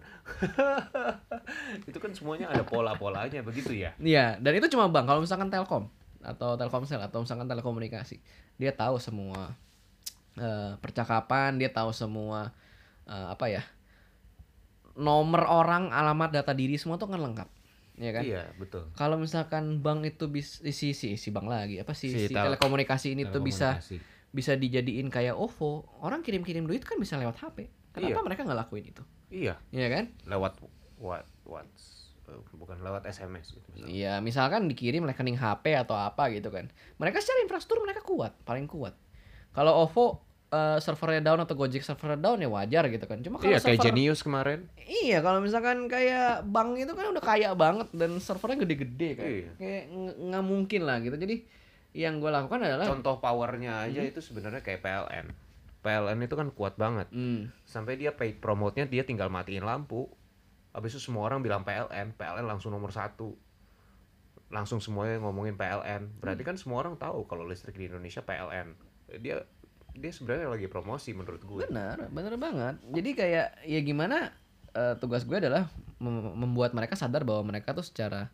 [1.88, 3.96] itu kan semuanya ada pola-polanya begitu ya.
[3.96, 5.08] Iya, dan itu cuma bank.
[5.08, 5.88] Kalau misalkan Telkom
[6.20, 8.20] atau Telkomsel atau misalkan telekomunikasi,
[8.60, 9.56] dia tahu semua
[10.36, 12.52] eh, percakapan, dia tahu semua
[13.08, 13.62] eh, apa ya
[14.98, 17.48] nomor orang, alamat, data diri semua tuh kan lengkap,
[18.02, 18.24] ya kan?
[18.26, 18.90] Iya betul.
[18.98, 22.50] Kalau misalkan bank itu bisa si si si bank lagi apa sih Si si, tel-
[22.50, 24.17] telekomunikasi ini tuh bisa Telekomunikasi.
[24.28, 27.68] Bisa dijadiin kayak OVO, orang kirim-kirim duit kan bisa lewat HP.
[27.90, 28.24] Kenapa Iya.
[28.24, 29.02] mereka nggak lakuin itu?
[29.28, 30.04] Iya Iya kan?
[30.24, 30.60] lewat
[30.96, 31.66] what what
[32.28, 33.64] eh, bukan lewat SMS gitu.
[33.72, 33.88] misalnya.
[33.88, 36.68] Iya, misalkan dikirim rekening HP atau apa gitu kan.
[36.96, 38.92] Mereka secara infrastruktur mereka kuat, paling kuat.
[39.50, 43.20] Kalau OVO eh, servernya down atau Gojek servernya down ya wajar gitu kan.
[43.20, 44.68] Cuma kalau Iya kayak server Genius kemarin.
[44.80, 49.24] Iya, kalau misalkan kayak bank itu kan udah kaya banget dan servernya gede-gede kan.
[49.28, 49.50] Iya.
[49.56, 49.82] Kayak
[50.20, 51.16] nggak mungkin lah gitu.
[51.16, 51.36] Jadi
[51.98, 55.26] yang gue lakukan adalah Contoh powernya aja itu sebenarnya kayak PLN.
[55.82, 57.10] PLN itu kan kuat banget.
[57.10, 60.06] Hmm, Sampai dia paid promote-nya dia tinggal matiin lampu.
[60.70, 63.34] Habis itu semua orang bilang PLN, PLN langsung nomor satu.
[64.48, 66.22] Langsung semuanya ngomongin PLN.
[66.22, 68.78] Berarti kan semua orang tahu kalau listrik di Indonesia PLN.
[69.18, 69.42] Dia
[69.98, 71.66] dia sebenarnya lagi promosi menurut gue.
[71.66, 72.74] benar, benar banget.
[72.94, 74.30] Jadi kayak ya gimana
[74.70, 75.66] eh, tugas gue adalah
[75.98, 78.30] mem- membuat mereka sadar bahwa mereka tuh secara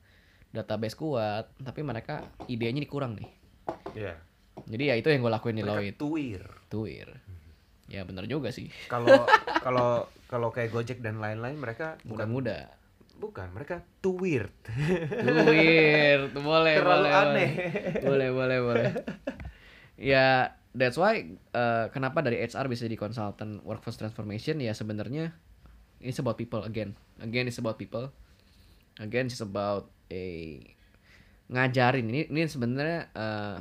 [0.53, 3.44] database kuat, tapi mereka idenya dikurang nih.
[3.95, 4.19] Iya.
[4.65, 5.95] Jadi ya itu yang gue lakuin di Lloyd.
[5.97, 6.43] tuir.
[6.69, 7.09] Tuir.
[7.87, 8.73] Ya benar juga sih.
[8.89, 9.07] Kalau
[9.67, 12.59] kalau kalau kayak Gojek dan lain-lain mereka bukan Bukan muda.
[13.15, 16.35] bukan mereka too weird Too weird.
[16.43, 17.51] boleh, Terlalu boleh, aneh.
[18.03, 18.91] Boleh, boleh, boleh.
[19.95, 21.23] ya, that's why
[21.55, 25.31] uh, kenapa dari HR bisa di consultant workforce transformation ya sebenarnya
[26.03, 26.99] it's about people again.
[27.23, 28.11] Again it's about people.
[28.99, 30.59] Again it's about a
[31.51, 32.07] ngajarin.
[32.09, 33.57] Ini ini sebenarnya uh,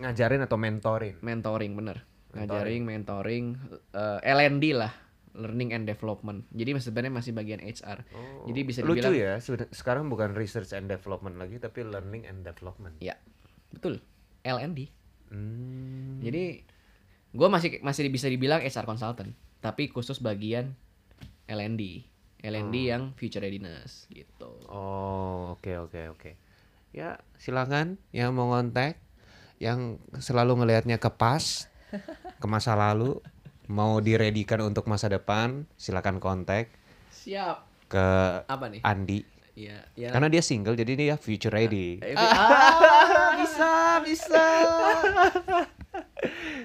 [0.00, 1.16] ngajarin atau mentorin?
[1.20, 2.06] mentoring bener.
[2.30, 3.44] Ngajaring Mentoring.
[3.58, 4.92] mentoring uh, L&D lah
[5.34, 6.46] learning and development.
[6.54, 8.02] Jadi sebenarnya masih bagian HR
[8.50, 12.42] jadi bisa lucu dibilang ya sudah sekarang bukan research and development lagi tapi learning and
[12.46, 12.98] development.
[13.02, 13.18] Ya
[13.70, 14.02] betul.
[14.40, 15.00] L&D
[15.30, 16.18] Hmm.
[16.20, 16.66] Jadi
[17.30, 19.30] gue masih masih bisa dibilang HR consultant,
[19.62, 20.74] tapi khusus bagian
[21.46, 22.02] L&D,
[22.42, 24.50] L&D yang future readiness gitu.
[24.66, 26.30] Oh, oke oke oke.
[26.90, 28.98] Ya, silakan yang mau kontak
[29.62, 31.70] yang selalu ngelihatnya ke pas
[32.42, 33.22] ke masa lalu
[33.70, 36.66] mau diredikan untuk masa depan, silakan kontak
[37.14, 37.62] Siap.
[37.86, 38.06] ke
[38.50, 38.82] Apa nih?
[38.82, 39.22] Andi.
[39.54, 40.10] Iya, ya.
[40.10, 42.02] Karena dia single jadi dia future ready.
[42.18, 44.46] ah, bisa, bisa.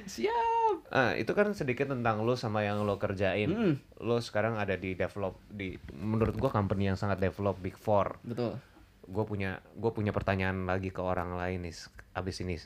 [0.09, 0.75] Siap.
[0.89, 3.51] Ah, itu kan sedikit tentang lo sama yang lo kerjain.
[3.51, 3.73] Mm.
[4.01, 8.17] Lo sekarang ada di develop di menurut gua company yang sangat develop Big Four.
[8.25, 8.57] Betul.
[9.05, 11.75] Gue punya gue punya pertanyaan lagi ke orang lain nih
[12.17, 12.57] abis ini.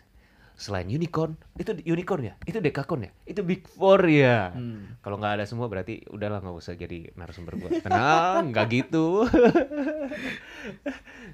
[0.59, 2.35] Selain unicorn itu unicorn ya?
[2.43, 3.11] Itu dekakorn ya?
[3.23, 4.51] Itu big four ya?
[4.51, 4.99] Hmm.
[4.99, 9.23] kalau nggak ada semua berarti udahlah nggak usah jadi narasumber gue tenang nggak gitu.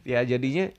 [0.06, 0.70] Ya jadinya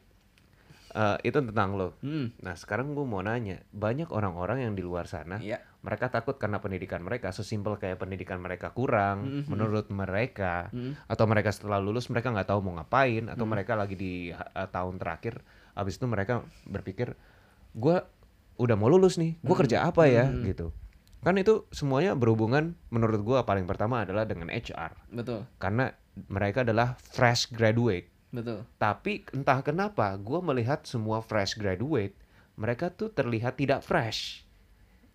[0.97, 2.33] eh, itu tentang lo Hmm.
[2.39, 5.61] nah sekarang gue mau nanya banyak orang-orang yang di luar sana Iya.
[5.81, 9.43] mereka takut karena pendidikan mereka sesimpel kayak pendidikan mereka kurang Mhm.
[9.47, 10.97] menurut mereka Hmm.
[11.05, 14.97] atau mereka setelah lulus mereka nggak tahu mau ngapain atau mereka lagi di uh, tahun
[14.97, 17.13] terakhir habis itu mereka berpikir
[17.73, 17.97] gue
[18.57, 20.41] udah mau lulus nih gue kerja apa ya Hmm.
[20.43, 20.73] gitu
[21.21, 25.45] kan itu semuanya berhubungan menurut gue paling pertama adalah dengan HR Betul.
[25.59, 25.93] karena
[26.33, 28.67] mereka adalah fresh graduate Betul.
[28.77, 32.13] tapi entah kenapa gue melihat semua fresh graduate
[32.55, 34.43] mereka tuh terlihat tidak fresh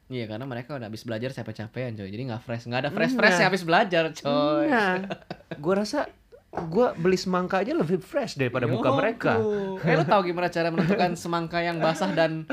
[0.07, 3.47] Iya karena mereka udah habis belajar capek-capean coy Jadi nggak fresh Nggak ada fresh-fresh Nah.
[3.47, 5.07] habis belajar coy Nah,
[5.49, 6.03] gue rasa
[6.51, 8.99] gue beli semangka aja lebih fresh daripada muka Yongku.
[8.99, 9.33] mereka.
[9.81, 12.43] Eh lu tahu gimana cara menentukan semangka yang basah dan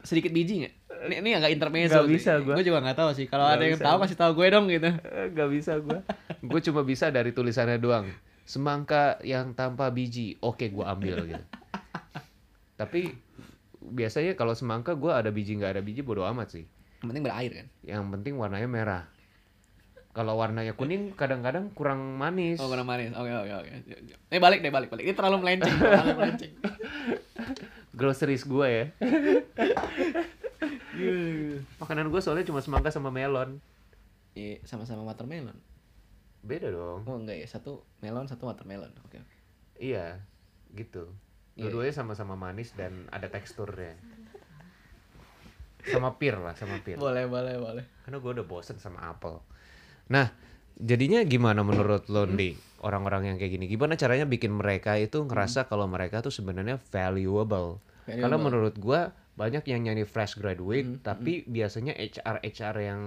[0.00, 0.74] sedikit biji nggak?
[1.02, 2.54] Ini, ini agak intermezzo Nggak bisa gua.
[2.54, 3.26] Gue juga nggak tahu sih.
[3.26, 4.86] Kalau ada yang tahu kasih tahu gue dong gitu.
[4.86, 5.98] Eh, Gak bisa gue.
[6.40, 8.06] gue cuma bisa dari tulisannya doang.
[8.50, 11.44] Semangka yang tanpa biji, oke gue ambil gitu.
[12.82, 13.14] Tapi
[13.78, 16.66] biasanya kalau semangka gue ada biji nggak ada biji bodo amat sih.
[16.98, 17.66] Yang penting berair kan.
[17.86, 19.06] Yang penting warnanya merah.
[20.10, 22.58] Kalau warnanya kuning kadang-kadang kurang manis.
[22.58, 23.14] Oh kurang manis.
[23.14, 23.70] Oke oke oke.
[24.34, 25.06] Eh balik deh balik balik.
[25.06, 25.70] Ini terlalu melenceng.
[25.78, 26.52] terlalu melenceng.
[27.94, 28.90] Groceries gue ya.
[31.80, 33.62] Makanan gue soalnya cuma semangka sama melon.
[34.34, 35.54] Iya sama-sama watermelon.
[36.40, 37.04] Beda dong.
[37.04, 38.92] Oh enggak ya satu melon satu watermelon.
[39.04, 39.36] Oke oke.
[39.80, 40.20] Iya,
[40.76, 41.08] gitu.
[41.56, 43.96] Iya, Dua-duanya sama-sama manis dan ada teksturnya.
[45.88, 47.00] Sama pir lah, sama pir.
[47.00, 47.84] Boleh boleh boleh.
[48.04, 49.40] Karena gue udah bosen sama apel.
[50.12, 50.28] Nah,
[50.76, 52.56] jadinya gimana menurut lo, Ndi?
[52.84, 57.80] Orang-orang yang kayak gini, gimana caranya bikin mereka itu ngerasa kalau mereka tuh sebenarnya valuable?
[58.04, 58.44] Karena Valuable.
[58.44, 63.00] menurut gua banyak yang nyanyi fresh graduate, tapi biasanya HR HR yang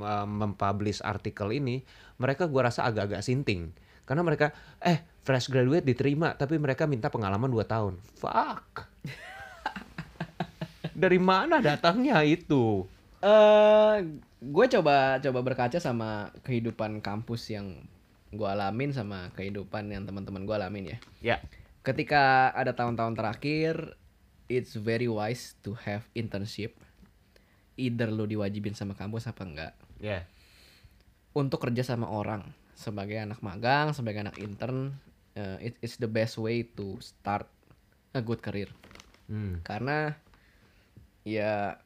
[0.00, 1.84] uh, mempublish artikel ini,
[2.16, 3.76] mereka gua rasa agak-agak sinting.
[4.08, 8.00] Karena mereka eh fresh graduate diterima, tapi mereka minta pengalaman 2 tahun.
[8.16, 8.88] Fuck.
[11.04, 12.88] Dari mana datangnya itu?
[13.26, 13.96] eh
[14.38, 17.82] gue coba coba berkaca sama kehidupan kampus yang
[18.30, 20.98] gue alamin sama kehidupan yang teman-teman gue alamin ya.
[21.34, 21.36] Ya.
[21.82, 23.94] Ketika ada tahun-tahun terakhir,
[24.46, 26.74] it's very wise to have internship.
[27.76, 29.72] Either lu diwajibin sama kampus apa enggak.
[30.00, 30.24] Ya.
[31.36, 32.42] Untuk kerja sama orang
[32.72, 34.96] sebagai anak magang, sebagai anak intern,
[35.36, 37.44] eh, it- it's the best way to start
[38.16, 38.72] a good career.
[39.28, 39.60] Hmm.
[39.60, 40.16] Karena
[41.26, 41.76] ya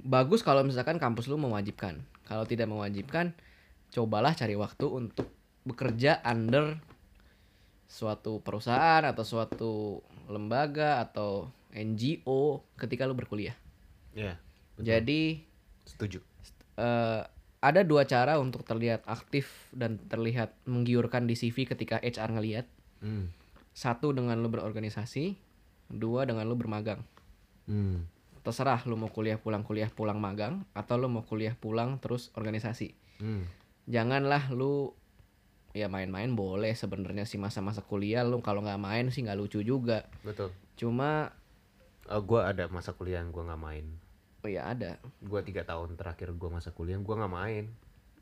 [0.00, 2.02] bagus kalau misalkan kampus lu mewajibkan.
[2.26, 3.36] Kalau tidak mewajibkan,
[3.94, 5.30] cobalah cari waktu untuk
[5.62, 6.78] bekerja under
[7.86, 13.56] suatu perusahaan atau suatu lembaga atau NGO ketika lu berkuliah.
[14.12, 14.38] Ya.
[14.74, 14.86] betul.
[14.86, 15.22] Jadi
[15.86, 16.18] setuju.
[16.76, 17.22] eh,
[17.56, 22.66] ada dua cara untuk terlihat aktif dan terlihat menggiurkan di CV ketika HR ngelihat.
[23.00, 23.32] Hmm.
[23.72, 25.36] Satu dengan lu berorganisasi,
[25.90, 27.02] dua dengan lu bermagang.
[27.66, 28.06] Hmm.
[28.46, 32.94] terserah lu mau kuliah pulang kuliah pulang magang atau lu mau kuliah pulang terus organisasi
[33.18, 33.42] Hmm.
[33.90, 34.94] janganlah lu
[35.74, 40.06] ya main-main boleh sebenarnya sih masa-masa kuliah lu kalau nggak main sih nggak lucu juga
[40.22, 40.54] Betul.
[40.78, 41.34] cuma
[42.06, 43.86] Uh, gue ada masa kuliah yang gue nggak main.
[44.40, 47.66] oh ya ada Gue tiga tahun terakhir gue masa kuliah gue nggak main.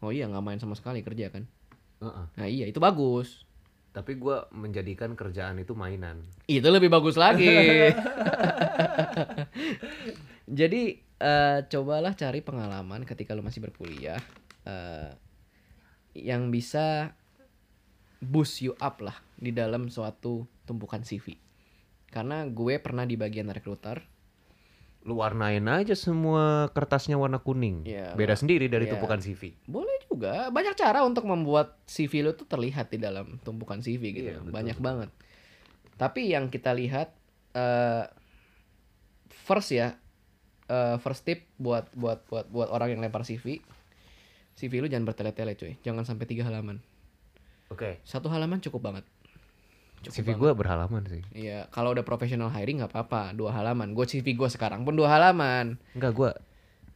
[0.01, 1.45] oh iya nggak main sama sekali kerja kan
[2.01, 2.27] Heeh.
[2.35, 3.45] nah iya itu bagus
[3.91, 6.19] Tapi gue menjadikan kerjaan itu mainan.
[6.51, 7.47] Itu lebih bagus lagi.
[10.61, 14.19] Jadi eh, cobalah cari pengalaman ketika lu masih berkuliah
[14.67, 15.15] eh,
[16.19, 17.15] yang bisa
[18.19, 21.39] boost you up lah di dalam suatu tumpukan CV.
[22.15, 24.07] Karena gue pernah di bagian recruiter.
[25.03, 27.83] Lu warnain aja semua kertasnya warna kuning.
[27.83, 28.95] Iya, Beda sendiri dari Iya.
[28.95, 29.59] tumpukan CV.
[29.67, 34.31] Boleh juga, banyak cara untuk membuat CV lu tuh terlihat di dalam tumpukan CV gitu.
[34.31, 34.55] Iya, betul.
[34.55, 35.11] banyak banget.
[35.99, 37.11] Tapi yang kita lihat
[37.53, 38.07] eh
[39.45, 39.99] first ya,
[40.71, 43.61] eh, first tip buat buat buat buat orang yang lempar CV.
[44.55, 45.75] CV lu jangan bertele-tele cuy.
[45.83, 46.79] Jangan sampai tiga halaman.
[47.69, 47.99] Oke.
[48.07, 49.05] Satu halaman cukup banget.
[50.05, 51.25] Cukup CV gue berhalaman sih.
[51.33, 53.97] Iya, kalau udah professional hiring nggak apa-apa, dua halaman.
[53.97, 55.81] Gue CV gue sekarang pun dua halaman.
[55.97, 56.31] Enggak gue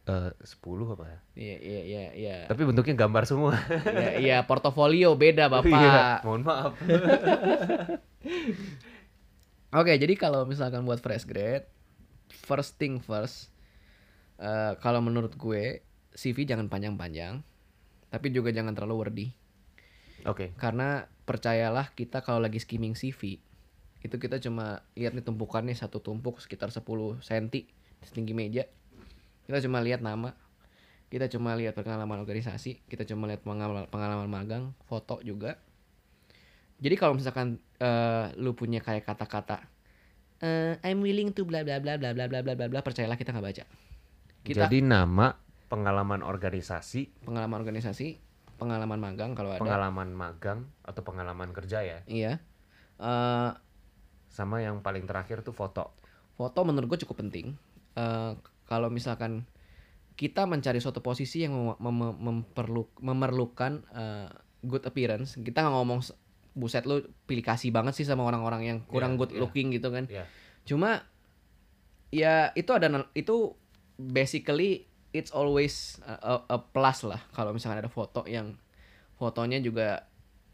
[0.09, 1.19] eh 10 apa ya?
[1.37, 2.37] Iya, iya, iya, iya.
[2.49, 3.53] Tapi bentuknya gambar semua.
[3.69, 5.69] Iya, iya, portofolio beda, Bapak.
[5.69, 6.73] Iya, mohon maaf.
[9.79, 11.69] Oke, jadi kalau misalkan buat fresh grade,
[12.33, 13.53] first thing first,
[14.41, 15.85] eh, kalau menurut gue
[16.17, 17.45] CV jangan panjang-panjang,
[18.09, 19.27] tapi juga jangan terlalu wordy.
[20.25, 20.51] Oke.
[20.59, 23.39] Karena percayalah kita kalau lagi skimming CV,
[23.99, 26.83] itu kita cuma lihat nih tumpukannya satu tumpuk sekitar 10
[27.19, 27.47] cm
[28.03, 28.63] setinggi meja.
[29.45, 30.35] Kita cuma lihat nama,
[31.11, 35.59] kita cuma lihat pengalaman organisasi, kita cuma lihat pengalaman, pengalaman magang, foto juga.
[36.79, 39.67] Jadi kalau misalkan eh, lu punya kayak kata-kata
[40.43, 43.35] eh, I'm willing to bla bla bla bla bla bla bla bla bla percayalah kita
[43.35, 43.63] nggak baca.
[44.39, 45.35] Kita Jadi nama,
[45.67, 48.15] pengalaman organisasi, pengalaman organisasi,
[48.59, 49.61] pengalaman magang kalau ada.
[49.63, 51.99] pengalaman magang atau pengalaman kerja ya.
[52.05, 52.43] Iya.
[52.99, 53.51] Eh,
[54.29, 55.95] Sama yang paling terakhir tuh foto.
[56.35, 57.55] foto menurut gue cukup penting.
[57.95, 58.31] Eh,
[58.63, 59.47] kalau misalkan
[60.13, 64.27] kita mencari suatu posisi yang mem- mem- memperlu- memerlukan eh,
[64.61, 66.03] good appearance, kita nggak ngomong
[66.51, 69.39] buset lu pilih kasih banget sih sama orang-orang yang kurang Iya, good iya.
[69.39, 70.05] looking gitu kan.
[70.11, 70.27] Iya.
[70.67, 71.07] Cuma
[72.11, 73.55] ya itu ada itu
[73.95, 78.53] basically it's always a, a- a plus lah kalau misalkan ada foto yang
[79.17, 80.05] fotonya juga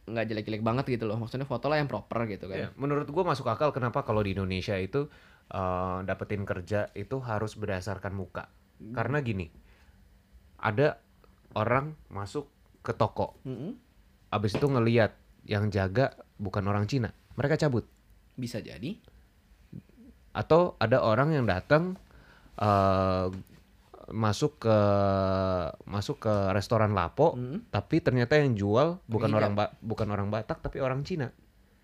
[0.05, 1.17] nggak jelek-jelek banget gitu loh.
[1.17, 2.57] Maksudnya foto lah yang proper gitu kan.
[2.57, 5.09] Iya, Menurut gua masuk akal kenapa kalau di Indonesia itu
[5.49, 8.49] eh, dapetin kerja itu harus berdasarkan muka.
[8.75, 9.47] Karena gini,
[10.59, 10.99] ada
[11.55, 12.51] orang masuk
[12.83, 13.71] ke toko, Mm-mm.
[14.35, 15.15] abis itu ngeliat
[15.47, 17.87] yang jaga bukan orang Cina, mereka cabut.
[18.35, 18.99] Bisa jadi.
[20.35, 21.95] Atau ada orang yang datang
[22.59, 23.27] eh,
[24.07, 24.77] masuk ke
[25.85, 27.69] masuk ke restoran Lapo, Mm.
[27.69, 31.29] tapi ternyata yang jual bukan orang ba- bukan orang Batak tapi orang Cina.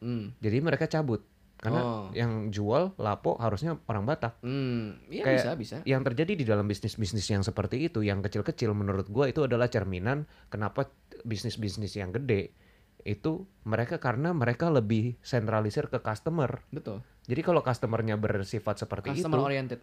[0.01, 0.33] Hmm.
[0.37, 1.21] Jadi mereka cabut
[1.57, 2.05] karena Oh.
[2.11, 4.41] yang jual Lapo harusnya orang Batak.
[4.41, 5.75] Hmm, iya Kayak- bisa bisa.
[5.85, 10.25] Yang terjadi di dalam bisnis-bisnis yang seperti itu, yang kecil-kecil menurut gua itu adalah cerminan
[10.49, 10.89] kenapa
[11.21, 12.53] bisnis-bisnis yang gede
[13.01, 16.61] itu mereka karena mereka lebih sentralisir ke customer.
[16.69, 17.01] Betul.
[17.25, 19.79] Jadi kalau customernya bersifat seperti Customer itu, oriented.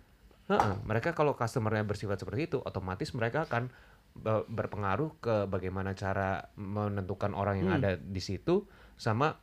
[0.48, 3.68] Heeh, mereka kalau customernya bersifat seperti itu, otomatis mereka akan
[4.16, 7.78] be- berpengaruh ke bagaimana cara menentukan orang yang Hmm.
[7.84, 8.64] ada di situ,
[8.96, 9.36] sama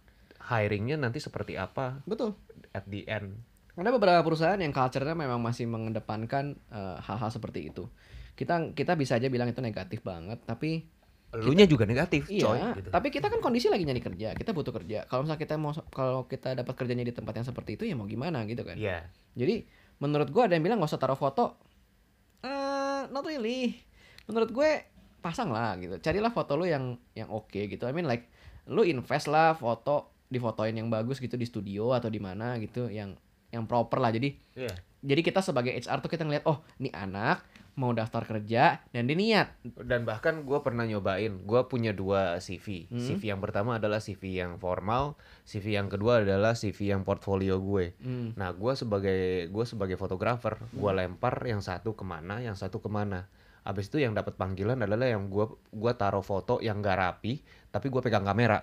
[0.50, 2.34] hiringnya nanti seperti apa Betul.
[2.74, 3.38] at the end.
[3.76, 7.86] Ada beberapa perusahaan yang culture-nya memang masih mengedepankan eh, hal-hal seperti itu.
[8.34, 10.90] Kita kita bisa aja bilang itu negatif banget, tapi
[11.36, 12.60] Elunya juga negatif, iya, coy.
[12.80, 12.90] gitu.
[12.96, 15.04] tapi kita kan kondisi lagi nyari kerja, kita butuh kerja.
[15.12, 18.08] Kalau misalnya kita mau kalau kita dapat kerjanya di tempat yang seperti itu ya mau
[18.08, 18.80] gimana gitu kan.
[18.80, 19.04] Iya.
[19.36, 19.68] Jadi
[19.98, 21.56] menurut gua ada yang bilang nggak usah taruh foto.
[22.42, 23.80] Eh, not really.
[24.26, 24.70] Menurut gue
[25.20, 25.98] pasang lah gitu.
[25.98, 27.86] Carilah foto lu yang yang oke gitu.
[27.86, 28.30] I mean like
[28.66, 33.14] lu invest lah foto difotoin yang bagus gitu di studio atau di mana gitu yang
[33.50, 34.10] yang proper lah.
[34.10, 34.74] Jadi Iya.
[35.02, 37.46] jadi kita sebagai HR tuh kita ngeliat oh nih anak
[37.76, 39.48] mau daftar kerja dan dia niat.
[39.84, 42.88] Dan bahkan gue pernah nyobain, gue punya dua CV.
[42.88, 43.04] Hmm.
[43.04, 48.00] CV yang pertama adalah CV yang formal, CV yang kedua adalah CV yang portfolio gue.
[48.00, 48.32] Hmm.
[48.40, 52.88] Nah, gue sebagai gue sebagai fotografer, gue lempar yang satu ke mana, yang satu ke
[52.88, 53.28] mana.
[53.68, 57.42] Abis itu yang dapat panggilan adalah yang gue gua taruh foto yang gak rapi,
[57.74, 58.62] tapi gue pegang kamera.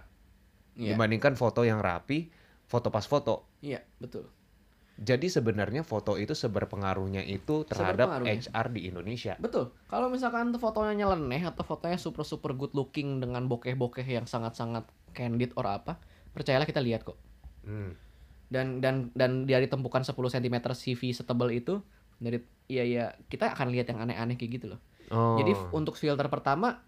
[0.78, 0.94] Iya.
[0.96, 2.32] Dibandingkan foto yang rapi,
[2.64, 3.60] foto pas foto.
[3.60, 4.30] Iya, betul.
[5.00, 8.44] Jadi sebenarnya foto itu seberpengaruhnya itu terhadap Seberpengaruhnya.
[8.44, 9.34] HR di Indonesia.
[9.40, 9.72] Betul.
[9.88, 14.84] Kalau misalkan fotonya nyeleneh atau fotonya super super good looking dengan bokeh-bokeh yang sangat-sangat
[15.16, 15.96] candid or apa,
[16.36, 17.16] percayalah kita lihat kok.
[17.64, 17.96] Hmm.
[18.52, 21.80] Dan dan dan dari tempukan 10 cm CV setebal itu
[22.20, 24.80] dari iya iya kita akan lihat yang aneh-aneh kayak gitu loh.
[25.08, 25.40] Oh.
[25.40, 26.84] Jadi untuk filter pertama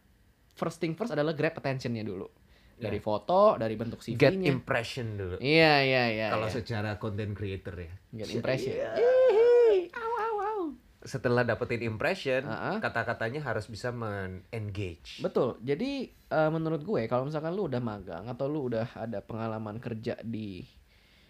[0.55, 2.29] first thing first adalah grab attentionnya dulu.
[2.75, 3.03] Dari Ya.
[3.03, 4.51] foto, dari bentuk get CV-nya.
[4.51, 5.37] impression dulu.
[5.39, 6.29] Iya iya iya.
[6.29, 6.55] Kalau iya.
[6.55, 7.93] secara content creator ya.
[8.13, 8.75] get impression.
[8.75, 10.61] Yeay, Au au au.
[11.01, 12.77] setelah dapetin impression, Ah, ah.
[12.81, 15.21] kata-katanya harus bisa men-engage.
[15.21, 15.61] Betul.
[15.61, 20.17] Jadi eh, menurut gue kalau misalkan lu udah magang atau lu udah ada pengalaman kerja
[20.21, 20.65] di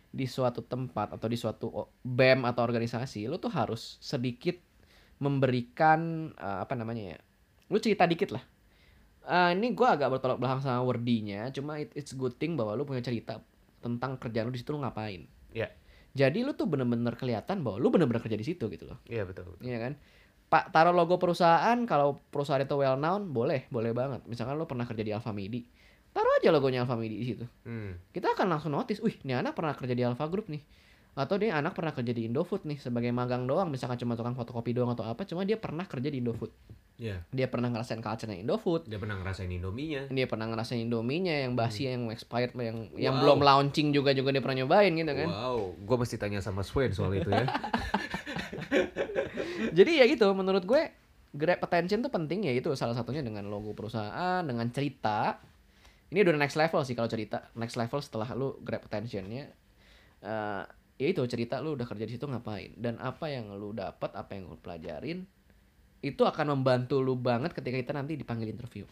[0.09, 1.67] di suatu tempat atau di suatu
[2.01, 4.55] BEM atau organisasi, lu tuh harus sedikit
[5.19, 6.01] memberikan
[6.33, 7.19] eh, apa namanya ya?
[7.67, 8.45] Lu cerita dikit lah.
[9.25, 12.85] Eh, ini gue agak bertolak belakang sama wordinya, cuma it- it's good thing bahwa lu
[12.85, 13.41] punya cerita
[13.81, 15.25] tentang kerjaan lu di situ lu ngapain.
[15.57, 15.73] Iya.
[16.15, 19.01] Jadi lu tuh bener-bener kelihatan bahwa lu bener-bener kerja di situ gitu loh.
[19.09, 19.57] Iya betul.
[19.57, 19.65] betul.
[19.65, 19.93] Iya kan?
[20.53, 24.23] Pak taruh logo perusahaan kalau perusahaan itu well known boleh, boleh banget.
[24.29, 25.65] Misalkan lo pernah kerja di Alfamidi,
[26.15, 27.45] taruh aja logonya Alfamidi di situ.
[27.65, 27.99] Hmm.
[28.13, 30.63] Kita akan langsung notice, wih, ini anak pernah kerja di Alfa Group nih.
[31.15, 34.75] Atau dia anak pernah kerja di Indofood nih sebagai magang doang, misalkan cuma tukang fotokopi
[34.75, 36.51] doang atau apa, cuma dia pernah kerja di Indofood.
[36.95, 37.27] Iya.
[37.35, 38.87] Dia pernah ngerasain culture-nya Indofood.
[38.87, 40.07] Dia pernah ngerasain Indominya.
[40.11, 43.23] Dia pernah ngerasain Indominya yang basi, yang expired, yang yang Wow.
[43.23, 45.31] belum launching juga juga dia pernah nyobain gitu kan.
[45.31, 47.47] Wow, gue mesti tanya sama Swain soal itu ya.
[49.79, 50.83] Jadi ya gitu, menurut gue
[51.35, 55.43] grab attention tuh penting ya itu salah satunya dengan logo perusahaan, dengan cerita.
[56.15, 57.51] Ini udah next level sih kalau cerita.
[57.59, 59.51] Next level setelah lu grab attentionnya,
[60.23, 60.63] eh
[60.95, 64.39] ya itu cerita lu udah kerja di situ ngapain dan apa yang lu dapat, apa
[64.39, 65.27] yang lu pelajarin,
[66.05, 68.87] itu akan membantu lu banget ketika kita nanti dipanggil interview.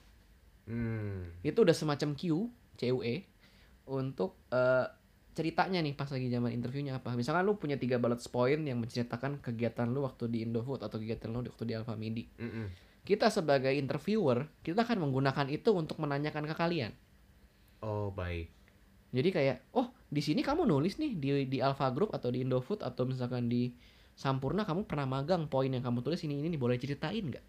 [0.66, 1.31] Hmm.
[1.45, 2.49] Itu udah semacam Q,
[2.79, 3.15] CUE
[3.87, 4.87] untuk eh,
[5.33, 7.16] ceritanya nih pas lagi zaman interviewnya apa.
[7.16, 11.33] Misalkan lu punya tiga bullet point yang menceritakan kegiatan lu waktu di Indofood atau kegiatan
[11.33, 12.24] lu waktu di Alfamidi.
[12.37, 12.66] Mm-mm.
[13.03, 16.93] Kita sebagai interviewer, kita akan menggunakan itu untuk menanyakan ke kalian.
[17.83, 18.47] Oh baik.
[19.11, 22.84] Jadi kayak, oh di sini kamu nulis nih di di Alpha Group atau di Indofood
[22.84, 23.72] atau misalkan di
[24.12, 27.44] Sampurna kamu pernah magang poin yang kamu tulis ini ini nih boleh ceritain nggak?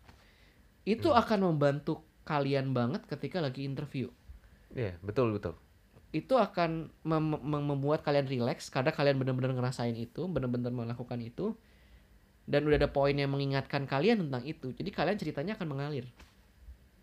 [0.88, 4.08] Itu akan membantu kalian banget ketika lagi interview.
[4.72, 5.60] Iya betul betul.
[6.14, 11.58] itu akan mem- mem- membuat kalian relax karena kalian benar-benar ngerasain itu, benar-benar melakukan itu,
[12.46, 14.70] dan udah ada poin yang mengingatkan kalian tentang itu.
[14.78, 16.06] Jadi kalian ceritanya akan mengalir.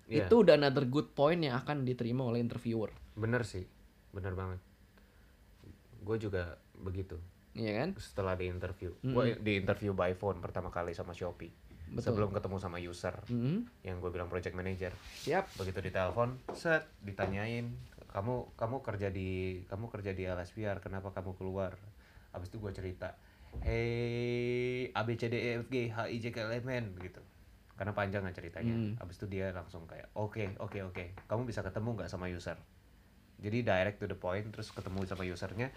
[0.07, 0.31] Iya.
[0.31, 3.67] Itu udah another good point yang akan diterima oleh interviewer, Bener sih,
[4.15, 4.63] bener banget.
[6.01, 7.17] Gue juga begitu.
[7.51, 7.99] iya kan?
[7.99, 9.11] Setelah di interview, Mm-mm.
[9.11, 11.51] gue di interview by phone pertama kali sama Shopee.
[11.91, 12.15] Betul.
[12.15, 13.67] Sebelum ketemu sama user Mhm.
[13.83, 14.95] yang gue bilang project manager.
[15.19, 15.59] Siap.
[15.59, 17.75] Begitu ditelepon, set ditanyain,
[18.07, 19.29] kamu kamu kerja di
[19.67, 21.75] kamu kerja di LSPR, kenapa kamu keluar?
[22.31, 23.19] Habis itu gue cerita,
[23.67, 26.85] hey A B C D E F G H I J K L M N
[26.97, 27.19] gitu.
[27.75, 28.71] Karena panjang kan ceritanya.
[28.71, 28.95] Hmm.
[28.95, 32.55] Habis itu dia langsung kayak, oke oke oke, kamu bisa ketemu nggak sama user?
[33.41, 35.73] Jadi direct to the point, terus ketemu sama usernya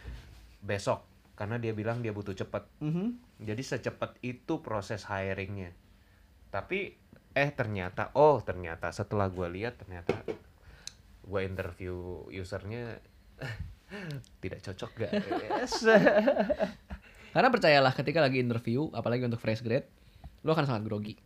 [0.63, 1.03] besok,
[1.39, 2.63] karena dia bilang dia butuh cepet.
[2.83, 3.39] Mhm.
[3.43, 5.71] Jadi secepat itu proses hiringnya.
[6.51, 6.95] Tapi
[7.33, 10.21] eh ternyata oh ternyata setelah gue lihat ternyata
[11.25, 13.01] gue interview usernya
[14.43, 15.73] tidak cocok guys.
[17.33, 19.89] Karena percayalah ketika lagi interview, apalagi untuk fresh grade,
[20.45, 21.17] lu akan sangat grogi.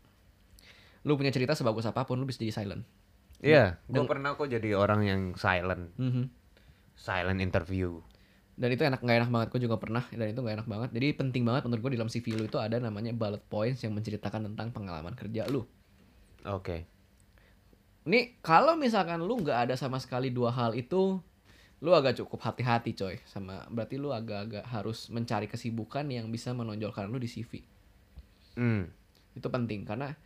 [1.03, 2.88] Lu punya cerita sebagus apa pun, lu bisa jadi silent.
[3.39, 6.23] Iya, gue Dan- pernah kok jadi orang yang silent, Mhm.
[6.93, 8.01] silent interview.
[8.57, 11.14] dan itu enak nggak enak banget gue juga pernah dan itu nggak enak banget jadi
[11.14, 14.49] penting banget menurut gue di dalam CV lu itu ada namanya bullet points yang menceritakan
[14.49, 15.61] tentang pengalaman kerja lu
[16.41, 16.89] Oke.
[18.03, 21.22] nih kalau misalkan lu nggak ada sama sekali dua hal itu
[21.77, 27.05] lu agak cukup hati-hati coy sama berarti lu agak-agak harus mencari kesibukan yang bisa menonjolkan
[27.05, 27.61] lu di CV
[28.57, 28.89] Hmm.
[29.35, 30.18] itu penting karena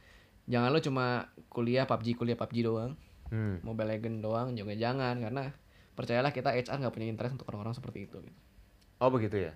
[0.52, 2.94] jangan lu cuma kuliah PUBG kuliah PUBG doang
[3.32, 3.64] Hmm.
[3.64, 5.56] Mobile Legend doang juga jangan karena
[5.96, 8.40] percayalah kita HR nggak punya interest untuk orang-orang seperti itu gitu.
[9.00, 9.56] Oh begitu ya.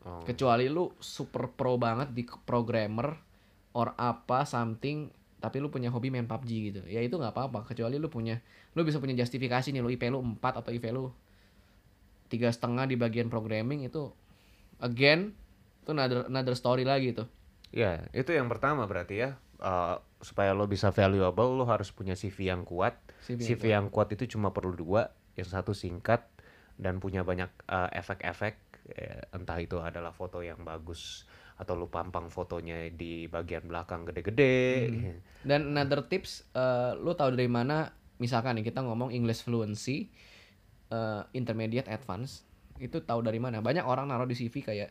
[0.00, 0.24] Oh.
[0.24, 3.20] kecuali lu super pro banget di programmer
[3.76, 5.12] or apa something
[5.44, 8.40] tapi lu punya hobi main PUBG gitu ya itu nggak apa-apa kecuali lu punya
[8.72, 11.12] lu bisa punya justifikasi nih lu IP lu 4 atau IP lu
[12.32, 14.08] tiga setengah di bagian programming itu
[14.80, 15.36] again
[15.84, 17.28] itu another, another story lagi tuh
[17.70, 19.38] Ya, itu yang pertama berarti ya.
[19.60, 22.96] Eh, supaya lo bisa valuable, lo harus punya CV yang kuat.
[23.24, 25.12] CV yang CV yang kuat itu cuma perlu dua.
[25.36, 26.24] Yang satu singkat
[26.80, 28.56] dan punya banyak eh, efek-efek.
[28.96, 31.28] Eh, entah itu adalah foto yang bagus
[31.60, 34.88] atau lu pampang fotonya di bagian belakang gede-gede.
[35.48, 40.08] dan another tips eh, lu tahu dari mana misalkan nih kita ngomong English fluency
[40.88, 42.48] eh, intermediate advance
[42.80, 44.90] itu tahu dari mana banyak orang naruh di CV kayak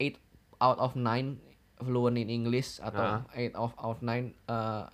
[0.00, 0.16] 8
[0.64, 4.84] out of 9 fluent in English atau 8 out of 9 eh,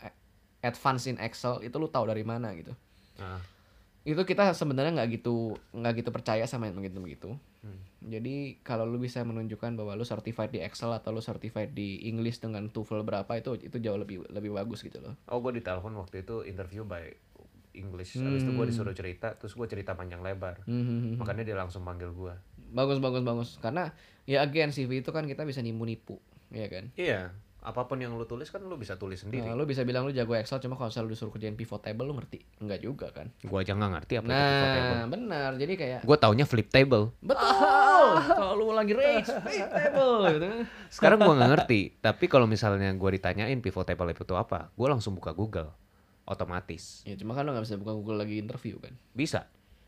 [0.61, 2.73] advance in Excel itu lu tahu dari mana gitu
[3.17, 3.37] Nah,
[4.01, 7.31] itu kita sebenarnya nggak gitu nggak gitu percaya sama yang begitu begitu
[7.61, 7.77] Hmm.
[8.01, 12.41] jadi kalau lu bisa menunjukkan bahwa lu certified di Excel atau lu certified di English
[12.41, 16.25] dengan TOEFL berapa itu itu jauh lebih lebih bagus gitu loh oh gue ditelepon waktu
[16.25, 17.13] itu interview by
[17.71, 18.17] English.
[18.17, 18.73] Habis itu gue Hmm.
[18.75, 20.59] disuruh cerita, terus gue cerita panjang lebar.
[20.67, 22.35] Hmm, Makanya dia langsung panggil gue.
[22.71, 23.91] bagus bagus bagus karena
[24.25, 26.19] ya again CV itu kan kita bisa nipu
[26.51, 27.21] nipu ya kan Iya,
[27.61, 30.11] apa pun yang lu tulis kan lu bisa tulis sendiri Nah, lu bisa bilang lu
[30.11, 32.41] jago Excel cuma kalau misalnya lu disuruh kerjain pivot table lu ngerti?
[32.59, 33.29] Enggak juga kan.
[33.43, 35.51] gua aja nggak ngerti apa itu pivot table Nah, benar.
[35.55, 38.09] Jadi kayak gua taunya flip table betul.
[38.33, 40.47] Kalau lu lagi rage, pivot table gitu.
[40.89, 45.13] sekarang gua nggak ngerti tapi kalau misalnya gua ditanyain pivot table itu apa gua langsung
[45.13, 45.71] buka Google
[46.25, 48.95] otomatis Ya cuma kan lu nggak bisa buka Google lagi interview kan.
[49.13, 49.47] bisa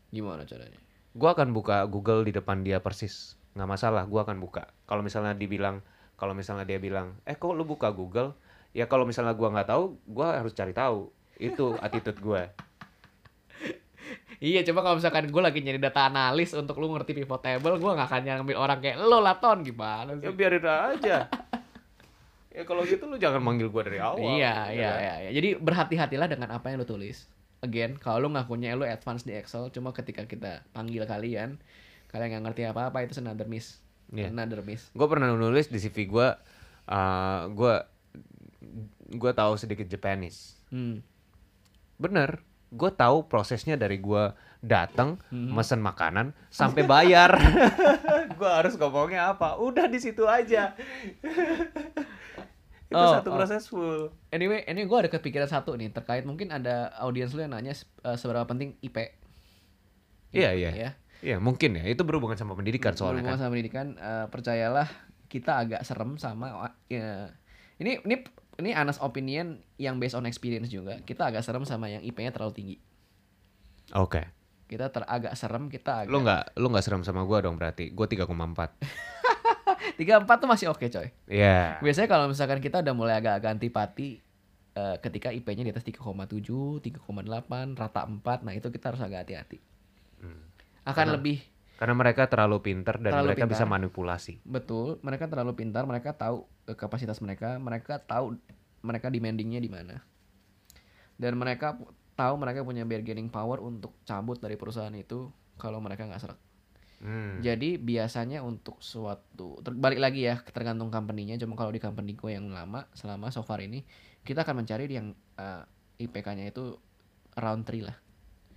[0.09, 0.77] Gimana caranya?
[1.11, 5.33] gua akan buka Google di depan dia persis nggak masalah gua akan buka kalau misalnya
[5.33, 5.81] dibilang
[6.15, 8.33] kalau misalnya dia bilang eh kok lu buka Google
[8.71, 12.49] ya kalau misalnya gua nggak tahu gua harus cari tahu itu attitude gua
[14.43, 17.91] Iya, coba kalau misalkan gue lagi nyari data analis untuk lu ngerti pivot table, gue
[17.95, 20.35] gak akan ngambil orang kayak lo lah ton gimana ya sih?
[20.35, 21.17] biarin aja
[22.55, 24.99] ya kalau gitu lu jangan manggil gua dari awal Iya, ya iya, kan?
[24.99, 25.29] iya, iya.
[25.31, 27.23] Jadi berhati-hatilah dengan apa yang lu tulis.
[27.63, 31.55] Again, kalau lu ngakunya lu advance di Excel, cuma ketika kita panggil kalian,
[32.11, 33.79] kalian nggak ngerti apa-apa itu another miss.
[34.13, 34.29] Iya.
[34.29, 34.87] Another miss.
[34.89, 36.27] gue pernah nulis di CV gue
[36.85, 37.73] uh, gue
[39.11, 41.01] gue tahu sedikit Japanese Hmm.
[41.95, 45.49] bener gue tahu prosesnya dari gue datang Hmm.
[45.49, 47.29] mesen makanan sampai bayar
[48.37, 50.73] gue harus ngomongnya apa udah di situ aja
[52.85, 53.35] itu Oh, satu oh.
[53.35, 57.51] proses full Anyway, ini gue ada kepikiran satu nih terkait mungkin ada audiens lu yang
[57.51, 58.97] nanya eh, seberapa penting IP.
[60.31, 60.89] iya iya Ya.
[61.23, 64.87] Iya mungkin ya itu berhubungan sama pendidikan soalnya Berhubungan kan sama pendidikan, eh, percayalah
[65.31, 67.31] kita agak serem sama ya,
[67.81, 68.15] ini ini
[68.61, 71.01] ini honest opinion yang based on experience juga.
[71.01, 72.77] Kita agak serem sama yang IP-nya terlalu tinggi.
[73.97, 74.21] oke
[74.69, 77.89] Kita ter agak serem, kita agak lu nggak lu nggak serem sama gue dong berarti
[77.89, 78.29] gue 3,4
[79.99, 81.07] 34 tuh masih oke coy.
[81.29, 84.21] Iya Biasanya kalau misalkan kita udah mulai agak-agak antipati
[84.73, 89.59] eh, ketika IP-nya di atas 3,7, 3,8, rata 4, nah itu kita harus agak hati-hati.
[90.23, 90.52] Hmm.
[90.83, 91.37] Akan Karena- lebih
[91.73, 93.53] karena mereka terlalu pinter dan Terlalu mereka pintar.
[93.57, 98.39] bisa manipulasi betul, mereka terlalu pintar, mereka tahu eh, kapasitas mereka, mereka tahu
[98.79, 99.99] mereka demandingnya di mana.
[101.15, 101.75] Dan mereka
[102.13, 106.39] tahu mereka punya bargaining power untuk cabut dari perusahaan itu kalau mereka nggak serak.
[106.99, 107.43] Hmm.
[107.43, 111.35] Jadi biasanya untuk suatu ter- balik lagi ya tergantung company-nya.
[111.35, 113.83] Cuma kalau di company gue yang lama selama so far ini
[114.21, 115.63] kita akan mencari yang eh,
[115.99, 116.79] IPK-nya itu
[117.35, 117.97] around 3 lah.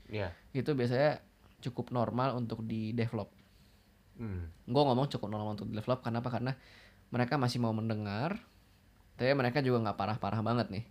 [0.06, 0.30] Iya.
[0.52, 1.18] Itu biasanya
[1.66, 3.28] cukup normal untuk di develop.
[4.16, 4.48] Hmm.
[4.64, 6.30] Gue ngomong cukup normal untuk di develop kenapa?
[6.30, 6.54] Karena
[7.10, 8.38] mereka masih mau mendengar,
[9.14, 10.84] tapi mereka juga nggak parah-parah banget nih.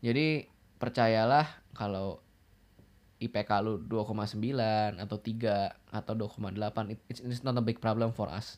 [0.00, 0.26] Jadi
[0.80, 1.44] percayalah
[1.76, 2.24] kalau
[3.20, 4.56] IPK lu 2,9
[4.96, 6.56] atau 3 atau 2,8
[6.88, 8.56] it- it's, it's not a big problem for us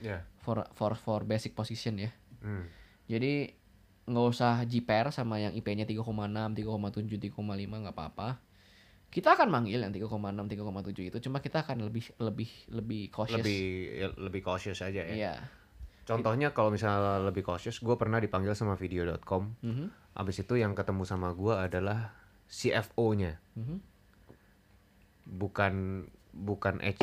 [0.00, 0.24] Iya.
[0.40, 2.08] for for for basic position ya.
[2.40, 2.64] Hmm.
[3.04, 3.52] Jadi
[4.08, 7.36] nggak usah jiper sama yang IP-nya 3,6, 3,7, 3,5
[7.84, 8.40] nggak apa-apa.
[9.08, 13.40] Kita akan manggil yang 3,6, 3,7 itu, cuma kita akan lebih lebih lebih cautious.
[13.40, 13.62] lebih
[13.96, 15.14] ya, lebih cautious aja ya.
[15.16, 15.34] Iya.
[16.04, 19.60] Contohnya kalau misalnya lebih cautious, gue pernah dipanggil sama video.com.
[19.60, 22.16] Mhm, Abis itu yang ketemu sama gue adalah
[22.48, 23.76] CFO-nya, mhm.
[25.28, 27.00] bukan bukan H,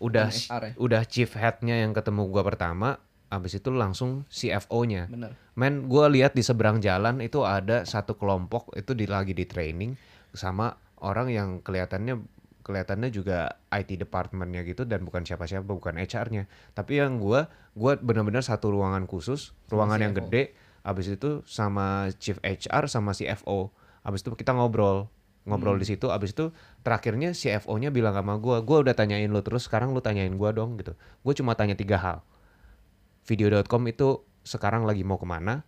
[0.00, 0.72] udah HR ya?
[0.80, 2.96] udah chief head-nya yang ketemu gue pertama.
[3.28, 5.12] Abis itu langsung CFO-nya.
[5.12, 5.36] Bener.
[5.52, 9.92] Men, gue lihat di seberang jalan itu ada satu kelompok itu di lagi di training
[10.32, 10.72] sama
[11.02, 12.22] orang yang kelihatannya
[12.62, 16.44] kelihatannya juga IT departmentnya gitu dan bukan siapa-siapa bukan HR-nya.
[16.76, 20.20] Tapi yang gue gue benar-benar satu ruangan khusus, ruangan yang CFO.
[20.28, 20.42] gede.
[20.84, 23.72] Abis itu sama chief HR sama CFO.
[24.04, 25.08] Abis itu kita ngobrol
[25.48, 26.12] ngobrol di situ.
[26.12, 26.52] Abis itu
[26.84, 30.76] terakhirnya CFO-nya bilang sama gue, gue udah tanyain lu terus, sekarang lu tanyain gue dong
[30.76, 30.92] gitu.
[31.24, 32.20] Gue cuma tanya tiga hal
[33.24, 35.64] video.com itu sekarang lagi mau ke mana,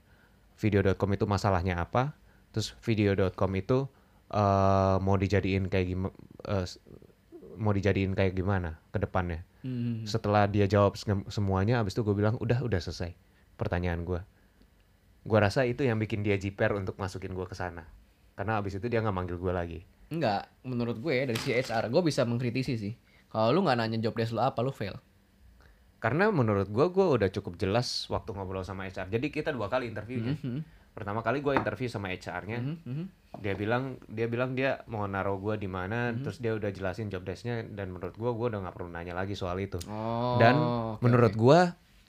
[0.57, 2.17] video.com itu masalahnya apa,
[2.57, 3.89] terus video.com itu
[4.31, 6.15] eh, mau dijadiin kayak gimana,
[7.61, 9.45] mau dijadiin kayak gimana ke depannya.
[9.61, 10.09] Mhm.
[10.09, 13.13] Setelah dia jawab sem- semuanya, abis itu gue bilang udah udah selesai
[13.61, 14.21] pertanyaan gue.
[15.21, 17.85] Gue rasa itu yang bikin dia jiper untuk masukin gue ke sana.
[18.33, 19.81] Karena abis itu dia nggak manggil gue lagi.
[20.09, 22.95] Enggak, menurut gue ya, dari si HR, gue bisa mengkritisi sih.
[23.29, 24.97] Kalau lu nggak nanya job desk lu apa, lu fail.
[26.01, 29.13] Karena menurut gue, gue udah cukup jelas waktu ngobrol sama HR.
[29.13, 30.41] Jadi kita dua kali interviewnya.
[30.41, 32.59] Mhm, Pertama kali gue interview sama HR-nya.
[32.61, 33.05] mhm, mhm.
[33.39, 37.23] dia bilang dia bilang dia mau naruh gue di mana terus dia udah jelasin job
[37.23, 40.99] desk-nya dan menurut gue gue udah nggak perlu nanya lagi soal itu Oh, dan oke,
[41.01, 41.39] menurut oke.
[41.39, 41.61] gue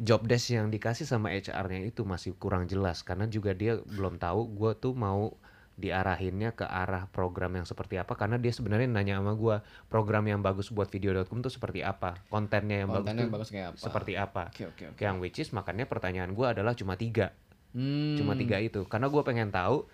[0.02, 4.50] job desk yang dikasih sama HR-nya itu masih kurang jelas karena juga dia belum tahu
[4.52, 5.38] gue tuh mau
[5.74, 9.56] diarahinnya ke arah program yang seperti apa karena dia sebenarnya nanya sama gue
[9.88, 13.68] program yang bagus buat video.com tuh seperti apa kontennya yang kontennya yang bagus, bagus kayak
[13.72, 13.78] apa?
[13.80, 15.00] seperti apa Oke, oke, oke.
[15.00, 17.34] yang which is makanya pertanyaan gue adalah cuma tiga
[17.72, 19.88] Hmm, cuma tiga itu karena gue pengen tahu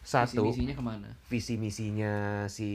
[0.00, 1.08] satu Visi-misinya ke mana?
[1.26, 2.12] visi misinya
[2.46, 2.70] si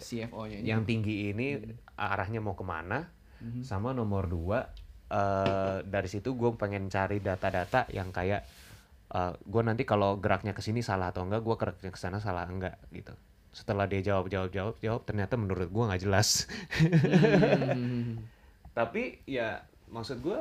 [0.00, 0.64] CFO-nya ini.
[0.64, 1.60] yang tinggi ini
[1.94, 3.12] arahnya mau ke mana
[3.42, 3.60] Mhm.
[3.60, 4.70] sama nomor dua
[5.06, 8.46] eh dari situ gue pengen cari data-data yang kayak
[9.44, 12.80] gue nanti kalau geraknya ke sini salah atau enggak gue geraknya ke sana salah enggak
[12.88, 13.12] gitu
[13.52, 16.48] setelah dia jawab jawab jawab jawab ternyata menurut gue nggak jelas
[16.80, 18.24] Hmm.
[18.78, 19.60] tapi ya
[19.92, 20.40] maksud gue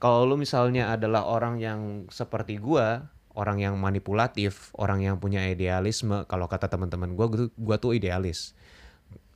[0.00, 6.24] kalau lu misalnya adalah orang yang seperti gua orang yang manipulatif orang yang punya idealisme
[6.26, 8.56] kalau kata teman-teman gua gua, tuh idealis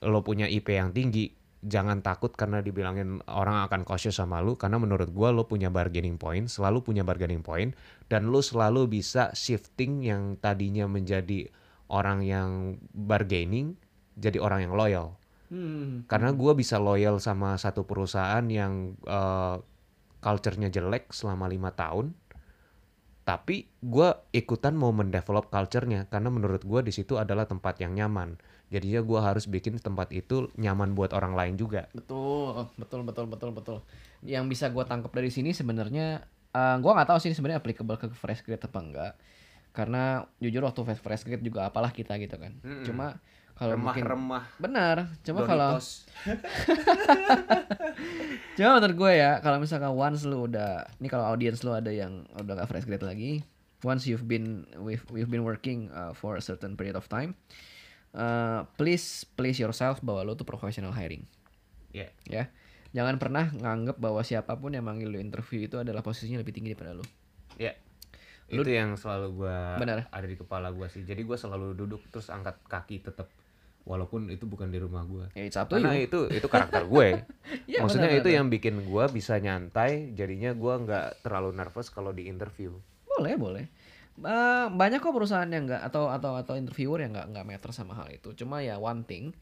[0.02, 4.76] lo punya IP yang tinggi jangan takut karena dibilangin orang akan cautious sama lu karena
[4.76, 7.72] menurut gua lo punya bargaining point selalu punya bargaining point
[8.08, 11.48] dan lu selalu bisa shifting yang tadinya menjadi
[11.88, 13.76] orang yang bargaining
[14.16, 15.08] jadi orang yang loyal
[15.52, 16.08] Hmm.
[16.08, 19.56] karena gua bisa loyal sama satu perusahaan yang eh,
[20.24, 22.16] culture-nya jelek selama lima tahun
[23.24, 28.36] tapi gua ikutan mau mendevelop culture-nya karena menurut gua di situ adalah tempat yang nyaman
[28.68, 33.50] jadinya gua harus bikin tempat itu nyaman buat orang lain juga Betul, betul, betul, betul,
[33.54, 33.78] betul.
[34.26, 37.96] Yang bisa gue tangkap dari sini sebenarnya, eh gue nggak tahu sih ini sebenarnya applicable
[37.96, 39.12] ke fresh grade apa enggak.
[39.70, 42.58] Karena jujur waktu fresh fresh grade juga apalah kita gitu kan.
[42.60, 42.84] Mm-mm.
[42.86, 43.22] Cuma
[43.54, 45.78] kalau mungkin remah benar, cuma kalau
[48.58, 52.26] cuma menurut gue ya, kalau misalkan once lu udah, ini kalau audience lu ada yang
[52.34, 53.46] udah gak fresh grade lagi,
[53.86, 57.38] once you've been we've we've been working uh, for a certain period of time,
[58.18, 61.22] uh, please please yourself bahwa lu tuh professional hiring.
[61.94, 62.10] Iya.
[62.26, 62.44] ya
[62.94, 66.72] jangan pernah nganggep bahwa siapa pun yang manggil lu interview itu adalah posisinya lebih tinggi
[66.72, 67.04] daripada lu
[67.54, 67.74] Ya.
[68.50, 70.10] Itu yang selalu gua Benar.
[70.10, 71.06] ada di kepala gua sih.
[71.06, 73.30] Jadi gua selalu duduk terus angkat kaki tetap
[73.84, 75.28] walaupun itu bukan di rumah gua.
[75.32, 77.08] ya it's up to Karena you itu itu karakter gue.
[77.68, 78.38] Iya, Maksudnya benar, itu benar.
[78.40, 82.72] yang bikin gua bisa nyantai, jadinya gua nggak terlalu nervous kalau di interview.
[83.06, 83.64] boleh boleh
[84.14, 87.92] Eh, banyak kok perusahaan yang nggak atau atau atau interviewer yang nggak nggak meter sama
[87.92, 89.34] hal itu cuma ya one thing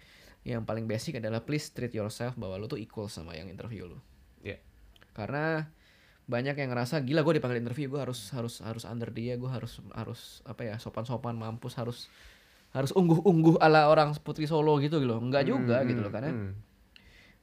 [0.42, 4.00] yang paling basic adalah please treat yourself bahwa lu tuh equal sama yang interview lu
[4.40, 4.56] Ya.
[5.12, 5.68] karena
[6.24, 9.76] banyak yang ngerasa gila gue dipanggil interview gue harus harus harus under dia gue harus
[9.92, 12.08] harus apa ya sopan sopan mampus harus
[12.72, 15.20] harus ungguh ungguh ala orang putri solo gitu loh.
[15.20, 16.52] Nggak juga Hmm, gitu loh karena hmm.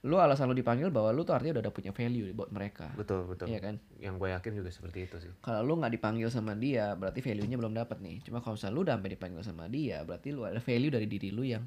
[0.10, 2.90] lu alasan lu dipanggil bahwa lu tuh artinya udah, udah punya value buat mereka.
[2.98, 3.46] Betul betul.
[3.52, 3.78] iya kan?
[4.02, 5.32] Yang gue yakin juga seperti itu sih.
[5.44, 8.26] kalau lu nggak dipanggil sama dia berarti value-nya belum dapat nih.
[8.26, 11.30] Cuma kalau misalnya lu udah sampai dipanggil sama dia berarti lu ada value dari diri
[11.30, 11.64] lu yang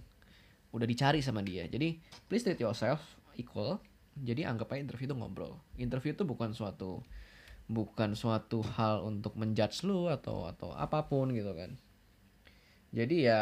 [0.72, 1.68] udah dicari sama dia.
[1.68, 2.98] Jadi please treat yourself
[3.38, 3.78] equal.
[4.12, 5.56] Jadi anggap aja interview itu ngobrol.
[5.78, 7.04] Interview itu bukan suatu
[7.70, 11.78] bukan suatu hal untuk menjudge lu atau atau apa pun gitu kan
[12.92, 13.40] jadi ya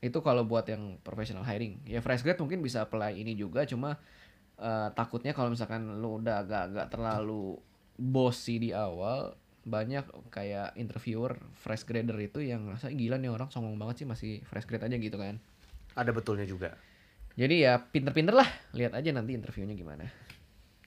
[0.00, 4.00] itu kalau buat yang professional hiring ya fresh grade mungkin bisa apply ini juga cuma
[4.56, 7.60] eh, takutnya kalau misalkan lu udah agak-agak terlalu
[7.94, 13.76] bossy di awal banyak kayak interviewer fresh grader itu yang ngerasa gila nih orang songong
[13.76, 15.36] banget sih masih fresh grade aja gitu kan
[15.92, 16.72] Ada betulnya juga.
[17.36, 20.08] jadi ya pinter-pinter lah lihat aja nanti interviewnya gimana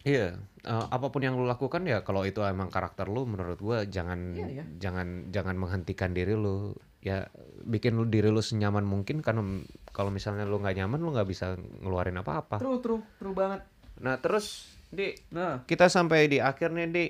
[0.03, 0.35] Iya,
[0.67, 4.35] eh, apa pun yang lu lakukan ya kalau itu emang karakter lu menurut gua jangan
[4.35, 4.63] Iya, iya.
[4.75, 6.75] jangan jangan menghentikan diri lu.
[7.03, 7.27] Ya
[7.67, 9.43] bikin lu diri lu senyaman mungkin karena
[9.91, 12.63] kalau misalnya lu nggak nyaman lu nggak bisa ngeluarin apa-apa.
[12.63, 13.59] true true true banget
[14.01, 17.05] Nah, terus di nah kita sampai di akhir nih, Di.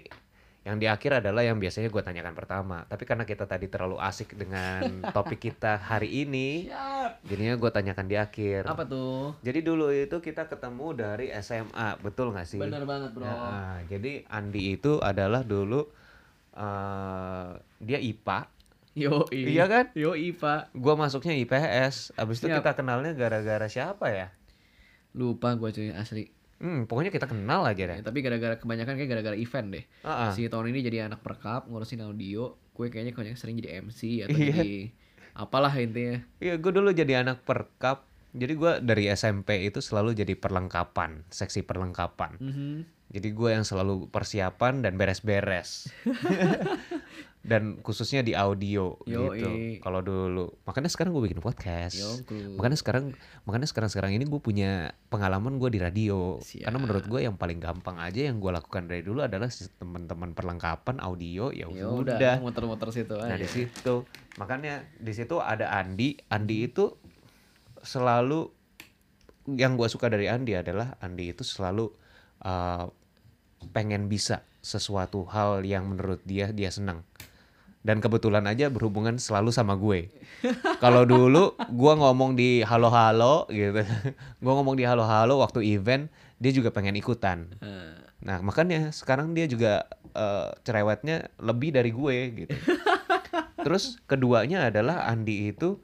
[0.64, 2.88] Yang di akhir adalah yang biasanya gua tanyakan pertama.
[2.88, 4.80] Tapi karena kita tadi terlalu asik dengan
[5.16, 8.68] topik kita hari ini, siap jadinya gua tanyakan di akhir.
[8.72, 12.64] apa tuh Jadi dulu itu kita ketemu dari SMA, betul nggak sih?
[12.64, 15.84] bener banget bro Nah, jadi Andi itu adalah dulu
[16.56, 17.50] eh
[17.84, 18.40] dia IPA,
[18.94, 19.86] yo Iya kan?
[19.94, 22.14] yo pak gua masuknya IPS.
[22.14, 22.62] Abis itu Siap.
[22.62, 24.28] kita kenalnya gara-gara siapa ya?
[25.14, 26.26] lupa gue cuy asli
[26.58, 28.02] Hmm, pokoknya kita kenal aja Ya, deh.
[28.02, 30.32] tapi gara-gara kebanyakan kayak gara-gara event deh Ah, ah.
[30.32, 34.34] si tahun ini jadi anak perkap ngurusin audio gue kayaknya kayaknya sering jadi MC atau
[34.34, 34.54] Iya.
[34.58, 34.74] jadi
[35.36, 38.10] apalah intinya Iya, gue dulu jadi anak perkap.
[38.34, 42.42] Jadi gua dari SMP itu selalu jadi perlengkapan, seksi perlengkapan.
[42.42, 42.74] Mhm.
[43.14, 45.86] Jadi gue yang selalu persiapan dan beres-beres.
[47.44, 49.20] dan khususnya di audio Yoi.
[49.20, 49.48] gitu.
[49.84, 52.00] Kalau dulu, makanya sekarang gue bikin podcast.
[52.00, 52.56] Yongku.
[52.56, 53.12] Makanya sekarang,
[53.44, 56.40] makanya sekarang sekarang ini gue punya pengalaman gue di radio.
[56.40, 56.72] Siap.
[56.72, 61.04] Karena menurut gue yang paling gampang aja yang gue lakukan dari dulu adalah teman-teman perlengkapan
[61.04, 61.52] audio.
[61.52, 62.16] Ya ya udah.
[62.16, 64.08] udah muter-muter situ Nah di situ,
[64.40, 66.16] makanya di situ ada Andi.
[66.32, 66.96] Andi itu
[67.84, 68.48] selalu
[69.52, 71.92] yang gue suka dari Andi adalah Andi itu selalu
[72.48, 72.88] uh,
[73.76, 77.04] pengen bisa sesuatu hal yang menurut dia dia senang.
[77.84, 80.08] Dan kebetulan aja berhubungan selalu sama gue.
[80.80, 83.84] Kalau dulu gue ngomong di halo-halo gitu,
[84.44, 86.08] gue ngomong di halo-halo waktu event,
[86.40, 87.52] dia juga pengen ikutan.
[87.60, 89.84] Nah, Nah makanya sekarang dia juga
[90.16, 92.56] eh, cerewetnya lebih dari gue gitu.
[93.68, 95.84] Terus keduanya adalah Andi itu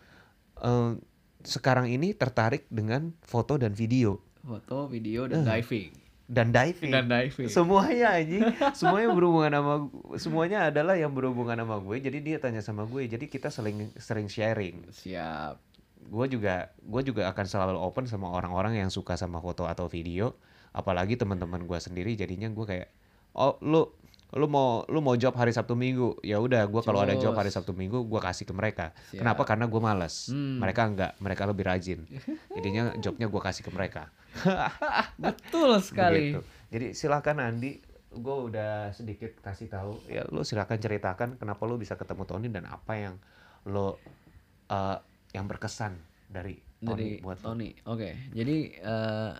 [0.64, 0.96] eh,
[1.44, 4.24] sekarang ini tertarik dengan foto dan video.
[4.40, 5.99] foto video dan diving
[6.30, 6.94] dan diving.
[6.94, 7.50] Dan diving.
[7.50, 8.46] Semuanya anjing,
[8.78, 9.74] semuanya berhubungan sama
[10.22, 11.98] semuanya adalah yang berhubungan sama gue.
[11.98, 14.86] Jadi dia tanya sama gue, jadi kita sering sering sharing.
[14.94, 15.58] Siap.
[16.06, 20.38] Gue juga gue juga akan selalu open sama orang-orang yang suka sama foto atau video,
[20.70, 22.14] apalagi teman-teman gue sendiri.
[22.14, 22.88] Jadinya gue kayak,
[23.34, 23.90] oh lu
[24.30, 27.50] lu mau lu mau job hari Sabtu Minggu ya udah gue kalau ada job hari
[27.50, 29.26] Sabtu Minggu gue kasih ke mereka Siap.
[29.26, 30.62] kenapa karena gue malas Hmm.
[30.62, 32.06] mereka enggak mereka lebih rajin
[32.54, 34.14] jadinya jobnya gue kasih ke mereka
[35.24, 36.36] Betul sekali.
[36.36, 36.42] Begitu.
[36.70, 37.82] Jadi silakan Andi,
[38.14, 40.02] gue udah sedikit kasih tahu.
[40.10, 43.16] Ya lu silakan ceritakan kenapa lu bisa ketemu Tony dan apa yang
[43.70, 43.98] lo
[44.70, 44.98] eh,
[45.34, 45.98] yang berkesan
[46.30, 47.54] dari Tony Dari buat lo.
[47.54, 47.70] Tony.
[47.86, 48.10] Oke.
[48.34, 49.34] Jadi eh,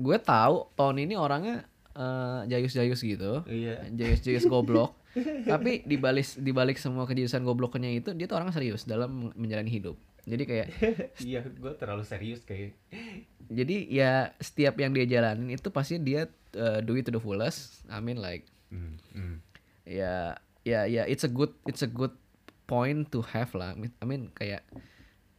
[0.00, 1.64] gue tahu Tony ini orangnya
[1.96, 3.44] eh, jayus-jayus gitu.
[3.48, 3.88] Iya.
[3.92, 4.96] Jayus-jayus goblok.
[5.52, 9.96] Tapi dibalik dibalik semua kejayasan gobloknya itu dia tuh orang serius dalam menjalani hidup.
[10.22, 10.68] Jadi kayak
[11.28, 12.78] Iya, gue terlalu serius kayak.
[13.46, 16.24] jadi ya setiap yang dia jalanin itu pasti dia
[16.54, 17.82] uh, do it to the fullest.
[17.86, 19.36] I mean like Hmm, hmm.
[19.84, 22.14] ya ya ya it's a good it's a good
[22.64, 23.74] point to have lah.
[23.74, 24.64] I mean- I mean kayak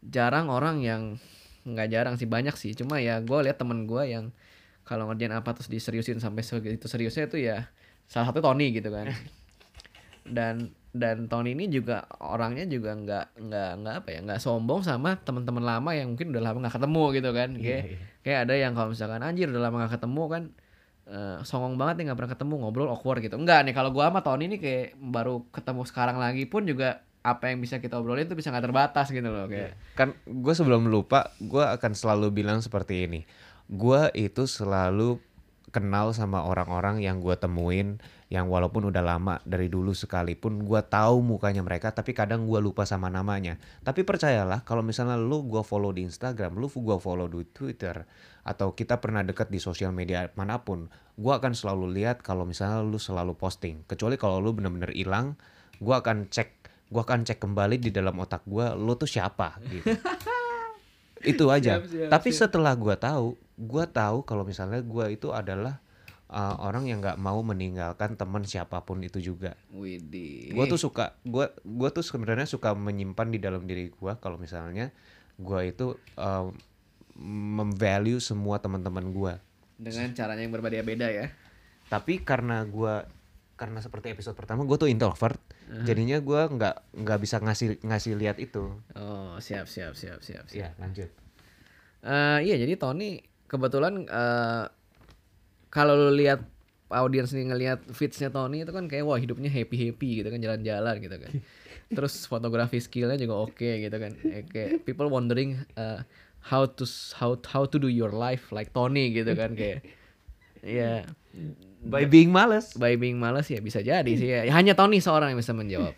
[0.03, 1.17] jarang orang yang
[1.63, 2.75] nggak jarang sih banyak sih.
[2.75, 4.29] Cuma ya gue lihat temen gue yang
[4.83, 7.71] kalau ngerjain apa terus diseriusin sampai segitu seriusnya itu ya
[8.05, 9.09] salah satu Tony gitu kan.
[10.27, 15.17] Dan dan Tony ini juga orangnya juga nggak nggak nggak apa ya nggak sombong sama
[15.17, 17.97] teman-teman lama yang mungkin udah lama nggak ketemu gitu kan Iya, kayak iya.
[18.21, 20.43] kayak ada yang kalau misalkan anjir udah lama gak ketemu kan
[21.09, 24.21] eh, songong banget nih nggak pernah ketemu ngobrol awkward gitu enggak nih kalau gua sama
[24.21, 28.35] Tony ini kayak baru ketemu sekarang lagi pun juga apa yang bisa kita obrolin itu
[28.35, 33.07] bisa nggak terbatas gitu loh kayak Kan gue sebelum lupa, gue akan selalu bilang seperti
[33.07, 33.23] ini.
[33.71, 35.23] Gue itu selalu
[35.73, 37.97] kenal sama orang-orang yang gue temuin
[38.29, 42.85] yang walaupun udah lama dari dulu sekalipun gue tahu mukanya mereka tapi kadang gue lupa
[42.85, 43.57] sama namanya.
[43.81, 48.05] Tapi percayalah kalau misalnya lu gue follow di Instagram lu gue follow di Twitter
[48.45, 52.85] atau kita pernah dekat di sosial media mana pun gue akan selalu lihat kalau misalnya
[52.85, 53.81] lu selalu posting.
[53.89, 55.33] Kecuali kalau lu bener-bener hilang
[55.81, 56.63] gue akan cek
[56.93, 59.89] gue akan cek kembali di dalam otak gue lu tuh siapa gitu
[61.23, 61.79] itu aja.
[61.79, 62.39] Siap, siap, tapi siap.
[62.47, 65.79] setelah gue tahu gue tahu kalau misalnya gue itu adalah
[66.29, 69.55] uh, orang yang nggak mau meninggalkan teman siapa pun itu juga.
[69.71, 70.51] Widih.
[70.53, 74.89] Gue tuh suka gue gue tuh sebenarnya suka menyimpan di dalam diri gue kalau misalnya
[75.37, 76.53] gue itu um,
[77.57, 79.33] memvalue semua teman-teman gue
[79.77, 81.27] dengan caranya yang berbeda-beda ya?
[81.91, 83.05] Tapi karena gue
[83.63, 85.39] karena seperti episode pertama gue tuh introvert.
[85.87, 88.75] Jadinya gue nggak nggak bisa ngasih ngasih lihat itu.
[88.99, 90.59] Oh siap siap siap siap siap.
[90.59, 91.07] Ya lanjut.
[92.03, 94.67] Eh, iya jadi Tony kebetulan eh
[95.71, 96.43] kalau lu lihat
[96.91, 100.95] audiens nih ngelihat feedsnya Tony itu kan kayak wah hidupnya happy happy gitu kan jalan-jalan
[100.99, 101.31] gitu kan.
[101.95, 104.11] Terus fotografi skillnya juga oke gitu kan.
[104.27, 106.03] Eh, kayak people wondering eh,
[106.51, 106.83] how to
[107.15, 109.87] how how to do your life like Tony gitu kan kayak
[110.63, 111.05] ya
[111.83, 112.73] by being males.
[112.73, 114.41] By being males ya bisa jadi sih ya.
[114.55, 115.93] hanya Tony seorang yang bisa menjawab.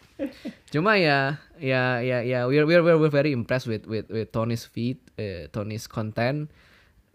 [0.74, 4.66] Cuma ya ya ya ya we're we're we're, we're very impressed with with with Tony's
[4.66, 6.50] feed eh, Tony's content.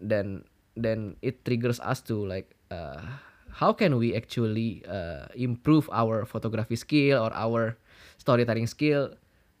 [0.01, 3.03] Dan dan it triggers us to like uh,
[3.51, 7.75] how can we actually uh, improve our photography skill or our
[8.17, 9.11] storytelling skill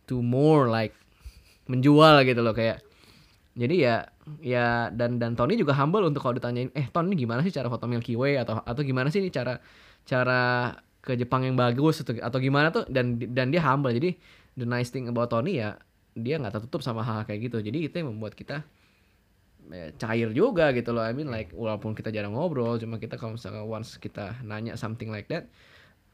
[0.07, 0.95] to more like
[1.67, 2.81] menjual gitu loh kayak
[3.51, 3.95] jadi ya
[4.39, 7.83] ya dan dan Tony juga humble untuk kalau ditanyain eh Tony gimana sih cara foto
[7.83, 8.39] Milky Way?
[8.39, 9.59] Atau atau gimana sih ini cara
[10.07, 10.71] cara
[11.03, 11.99] ke Jepang yang bagus?
[11.99, 12.87] Atau atau gimana tuh?
[12.87, 13.91] Dan dan dia humble.
[13.91, 14.15] Jadi
[14.55, 15.75] the nice thing about Tony ya
[16.15, 17.59] dia nggak tertutup sama hal, -hal kayak gitu.
[17.59, 18.63] Jadi itu yang membuat kita
[19.67, 21.03] eh, cair juga gitu loh.
[21.03, 25.11] I mean like walaupun kita jarang ngobrol cuma kita kalau misalnya once kita nanya something
[25.11, 25.51] like that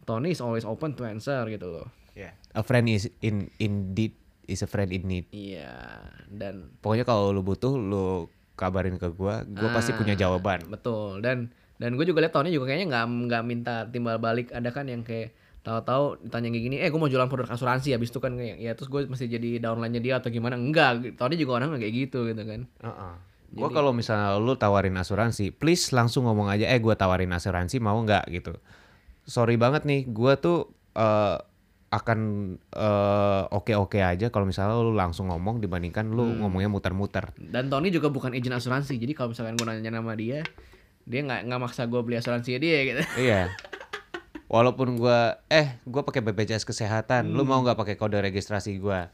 [0.08, 1.88] Tony is always open to answer gitu loh.
[2.58, 6.02] A friend is in indeed is a friend in need iya
[6.32, 11.22] dan pokoknya kalau lu butuh lu kabarin ke gua gua pasti punya Ah, jawaban Betul.
[11.22, 14.50] Dan dan gue juga lihat Tony juga kayaknya nggak nggak minta timbal balik.
[14.50, 18.10] Ada kan yang kayak tahu-tahu ditanya kayak gini, eh gue mau jualan produk asuransi habis
[18.10, 20.58] itu kan kayak ya terus gue mesti jadi downline-nya dia atau gimana?
[20.58, 21.14] Enggak.
[21.22, 22.66] Tony juga orang kayak gitu gitu kan.
[23.48, 27.96] Gua kalau misalnya lu tawarin asuransi, please langsung ngomong aja, eh gua tawarin asuransi mau
[28.04, 28.58] nggak gitu.
[29.24, 31.38] Sorry banget nih, gua tuh eh,
[31.88, 32.20] akan
[32.68, 36.44] eh, oke-oke aja kalau misalnya lu langsung ngomong dibandingkan lu Hmm.
[36.44, 37.32] ngomongnya muter-muter.
[37.34, 38.96] Dan Tony juga bukan agent asuransi.
[38.96, 40.44] Jadi kalau misalkan gue nanya nama dia,
[41.04, 43.02] dia nggak nggak maksa gue beli asuransi dia gitu.
[43.18, 43.48] iya.
[44.48, 47.50] Walaupun gua eh gua pakai BPJS kesehatan, lu Hmm.
[47.50, 49.12] mau nggak pakai kode registrasi gua?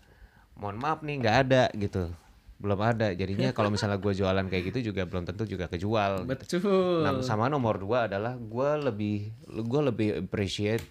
[0.53, 2.13] Mohon maaf nih nggak ada gitu.
[2.57, 3.09] Belum ada.
[3.11, 6.25] Jadinya kalau misalnya gua jualan kayak gitu juga belum tentu juga kejual.
[6.25, 6.61] gitu.
[6.61, 7.01] Betul.
[7.01, 10.85] Nah, sama nomor dua adalah gue lebih gue lebih appreciate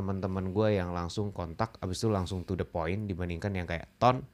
[0.00, 4.24] teman-teman gue yang langsung kontak abis itu langsung to the point dibandingkan yang kayak ton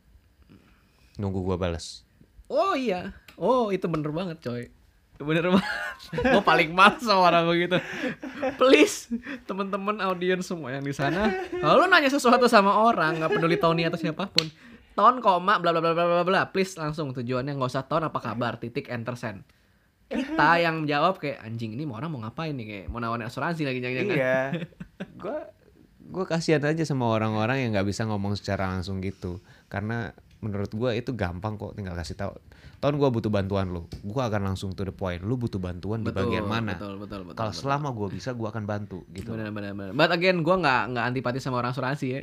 [1.17, 2.07] nunggu gue balas.
[2.47, 3.11] Oh iya.
[3.35, 4.71] Oh itu bener banget coy.
[5.17, 5.65] bener banget
[6.13, 7.81] gue paling males sama orang begitu
[8.61, 9.09] please
[9.49, 13.89] temen-temen audiens semua yang di sana kalau lu nanya sesuatu sama orang nggak peduli Tony
[13.89, 14.45] atau siapa pun
[14.93, 18.21] ton koma bla bla bla bla bla bla please langsung tujuannya nggak usah ton apa
[18.21, 19.41] kabar titik enter send
[20.13, 23.65] kita yang jawab kayak anjing ini mau orang mau ngapain nih kayak mau nawarin asuransi
[23.65, 24.39] lagi jangan-jangan Iya.
[25.25, 25.39] Gue
[26.07, 29.43] gue kasihan aja sama orang-orang yang nggak bisa ngomong secara langsung gitu.
[29.67, 32.33] Karena menurut gue itu gampang kok tinggal kasih tahu.
[32.77, 35.25] Tahun gue butuh bantuan lo, gue akan langsung to the point.
[35.25, 36.77] Lu butuh bantuan di bagian mana?
[36.77, 37.63] betul betul betul Kalau betul.
[37.65, 39.33] selama gue bisa, gue akan bantu gitu.
[39.33, 42.21] bener bener bener but again gue nggak nggak antipati sama orang asuransi ya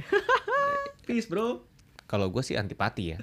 [1.10, 1.66] peace bro
[2.06, 3.18] Kalau gue sih antipati ya.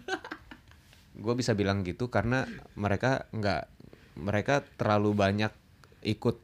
[1.15, 3.63] gue bisa bilang gitu karena mereka nggak,
[4.19, 5.53] mereka terlalu banyak
[6.03, 6.37] ikut.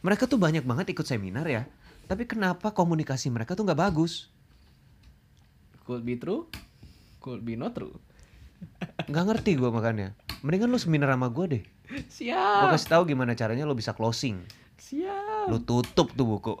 [0.00, 1.68] Mereka tuh banyak banget ikut seminar ya.
[2.08, 4.32] Tapi kenapa komunikasi mereka tuh nggak bagus?
[5.88, 6.44] could be true
[7.24, 7.96] could be not true.
[9.08, 10.12] Nggak ngerti gue makanya
[10.44, 11.64] mendingan lu seminar sama gue deh.
[11.88, 14.44] Gue siap kasih tahu gimana caranya lu bisa closing.
[14.76, 15.48] Siap.
[15.48, 16.54] Lu tutup tuh buku.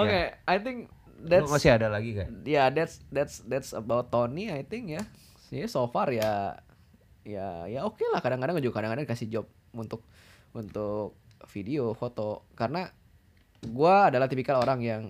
[0.00, 0.86] Oke, I think
[1.18, 2.46] lu that's masih ada lagi kan?
[2.46, 5.02] Yeah that's that's that's about Tony I think ya.
[5.50, 6.62] Sih so far ya
[7.26, 8.22] ya ya oke lah.
[8.22, 10.06] Kadang-kadang juga kadang-kadang kasih job untuk
[10.54, 11.18] untuk
[11.48, 12.90] video foto karena
[13.64, 15.02] gua adalah tipikal orang yang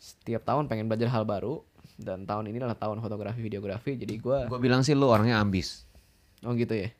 [0.00, 1.60] setiap tahun pengen belajar hal baru
[2.00, 5.84] dan tahun ini adalah tahun fotografi videografi jadi gua gue bilang sih lu orangnya ambis
[6.44, 6.90] oh gitu ya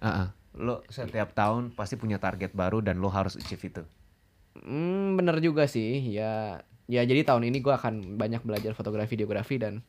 [0.00, 0.28] Ah, ah.
[0.56, 3.84] lu setiap tahun pasti punya target baru dan lu harus achieve itu
[4.58, 6.10] Hmm, bener juga sih.
[6.10, 6.60] Ya,
[6.90, 9.80] ya jadi tahun ini gua akan banyak belajar fotografi, videografi dan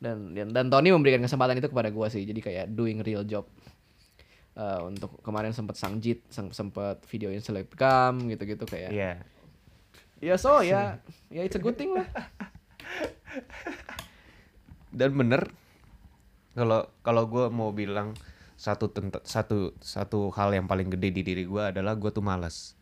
[0.00, 2.26] dan dan, dan Tony memberikan kesempatan itu kepada gua sih.
[2.26, 3.46] Jadi kayak doing real job.
[4.50, 8.90] Eh, untuk kemarin sempat sangjit, sem- sempat videoin selebgram gitu-gitu kayak.
[8.90, 9.12] iya
[10.20, 11.00] Ya so ya,
[11.32, 12.04] ya it's a good thing lah.
[14.90, 15.48] dan bener
[16.52, 18.12] kalau kalau gue mau bilang
[18.58, 18.90] satu
[19.22, 22.74] satu satu hal yang paling gede di diri gue adalah gue tuh malas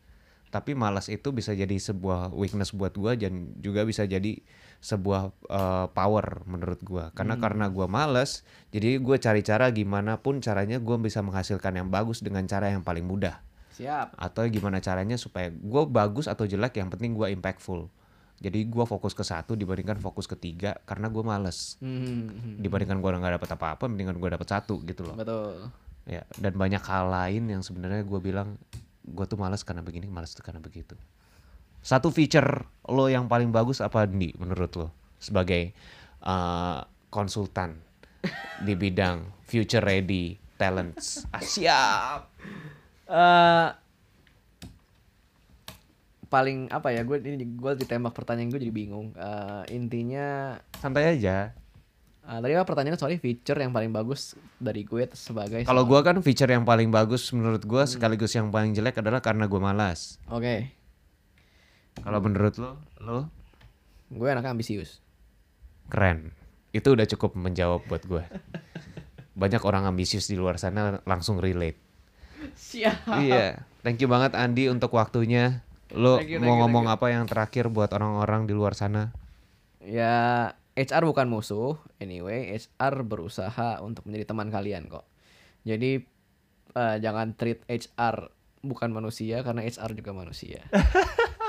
[0.49, 4.41] tapi malas itu bisa jadi sebuah weakness buat gue dan juga bisa jadi
[4.79, 10.39] sebuah eh, power menurut gue karena karena gue malas jadi gue cari cara gimana pun
[10.39, 13.43] caranya gue bisa menghasilkan yang bagus dengan cara yang paling mudah.
[13.79, 14.19] Siap.
[14.19, 17.87] atau gimana caranya supaya gue bagus atau jelek yang penting gue impactful.
[18.43, 21.79] Jadi gue fokus ke satu dibandingkan fokus ke tiga karena gue males.
[21.79, 25.15] Hmm, dibandingkan gue nggak dapet apa-apa mendingan gue dapet satu gitu loh.
[25.15, 25.71] Betul.
[26.09, 28.57] ya dan banyak hal lain yang sebenarnya gue bilang
[29.05, 30.97] gue tuh malas karena begini malas tuh karena begitu
[31.89, 34.87] satu feature lo yang paling bagus apa nih menurut lo?
[35.17, 35.73] Sebagai
[36.21, 37.81] uh, konsultan
[38.61, 41.25] di bidang future ready talents.
[41.33, 42.29] Ah, siap.
[43.09, 43.67] Eh
[46.29, 49.17] paling apa ya gue ini gue ditembak pertanyaan gue jadi bingung.
[49.17, 51.57] Eh, intinya santai aja.
[52.21, 53.01] Ah, tadi apa pertanyaan?
[53.01, 57.33] Sorry feature yang paling bagus dari gue sebagai kalau gue kan feature yang paling bagus
[57.33, 60.21] menurut gue sekaligus yang paling jelek adalah karena gue malas.
[60.29, 60.77] Oke,
[62.03, 63.19] kalau menurut lo lo
[64.09, 65.01] gue anaknya ambisius.
[65.89, 66.33] Keren.
[66.73, 68.23] Itu udah cukup menjawab buat gue.
[69.41, 71.77] Banyak orang ambisius di luar sana langsung relate.
[72.57, 73.05] Siap.
[73.25, 73.65] iya.
[73.85, 75.61] Thank you banget Andi untuk waktunya.
[75.93, 78.77] Lo Thank you, thank mau you, ngomong thank apa yang terakhir buat orang-orang di luar
[78.77, 79.13] sana?
[79.81, 81.79] Ya, HR bukan musuh.
[81.97, 85.05] Anyway, HR berusaha untuk menjadi teman kalian kok.
[85.65, 86.05] Jadi
[86.75, 88.29] eh, jangan treat HR
[88.61, 90.61] bukan manusia karena HR juga manusia.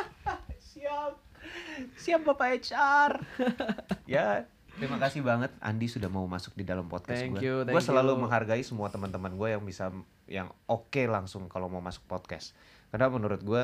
[1.96, 2.20] Siap.
[2.26, 3.12] Bapak HR.
[4.14, 4.44] ya,
[4.76, 7.46] terima kasih banget Andi sudah mau masuk di dalam podcast Thank gue.
[7.46, 8.22] you, Gue selalu you.
[8.26, 9.92] menghargai semua teman-teman gue yang bisa
[10.30, 12.52] yang oke langsung kalau mau masuk podcast.
[12.94, 13.62] Karena menurut gue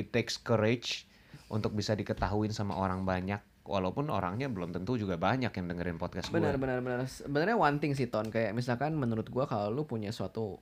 [0.00, 1.04] it takes courage
[1.50, 6.30] untuk bisa diketahuin sama orang banyak walaupun orangnya belum tentu juga banyak yang dengerin podcast
[6.30, 6.38] gue.
[6.40, 7.06] Benar benar benar.
[7.06, 10.58] Sebenarnya one thing sih Ton kayak misalkan menurut gua kalau lu punya suatu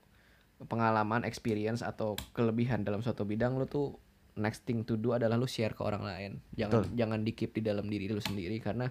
[0.67, 3.95] pengalaman, experience atau kelebihan dalam suatu bidang lu tuh
[4.39, 6.33] next thing to do adalah lu share ke orang lain.
[6.55, 6.95] Jangan Betul.
[6.95, 8.87] jangan di keep di dalam diri lu sendiri karena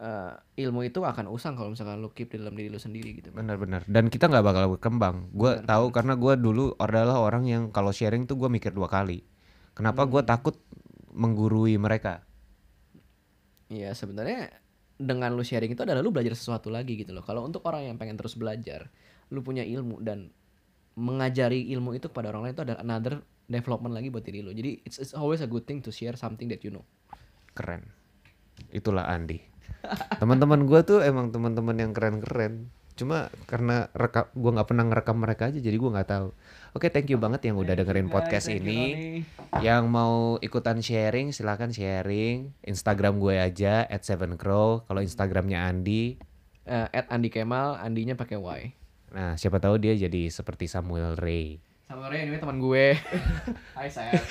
[0.00, 0.32] eh,
[0.64, 3.34] ilmu itu akan usang kalau misalkan lu keep di dalam diri lu sendiri gitu.
[3.34, 3.84] Benar-benar.
[3.90, 5.28] Dan kita nggak bakal berkembang.
[5.34, 9.26] Gue tahu karena gue dulu adalah orang yang kalau sharing tuh gue mikir dua kali.
[9.74, 10.56] Kenapa gue takut
[11.12, 12.22] menggurui mereka?
[13.70, 14.50] Iya sebenarnya
[15.00, 17.24] dengan lu sharing itu adalah lu belajar sesuatu lagi gitu loh.
[17.24, 18.92] Kalau untuk orang yang pengen terus belajar,
[19.32, 20.28] lu punya ilmu dan
[21.00, 23.14] mengajari ilmu itu kepada orang lain itu adalah another
[23.50, 24.54] development lagi buat diri lu.
[24.54, 26.86] Jadi it's, it's always a good thing to share something that you know.
[27.52, 27.90] Keren.
[28.70, 29.42] Itulah Andi.
[30.22, 32.70] Teman-teman gue tuh emang teman-teman yang keren-keren.
[32.94, 36.28] Cuma karena rekam gue nggak pernah ngerekam mereka aja jadi gue nggak tahu.
[36.76, 38.80] Oke, thank you banget yang udah dengerin podcast ini.
[39.58, 46.30] Yang mau ikutan sharing silahkan sharing Instagram gue aja at seven crow kalau Instagramnya Andi
[46.70, 48.60] Eh, at Andi Kemal, Andinya pakai Y.
[49.10, 51.58] Nah, siapa tahu dia jadi seperti Samuel Ray.
[51.90, 52.94] Sama Ray ini teman gue.
[53.74, 54.22] Hai sayang.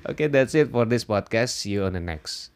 [0.00, 1.56] Okay, that's it for this podcast.
[1.60, 2.52] See you on the next.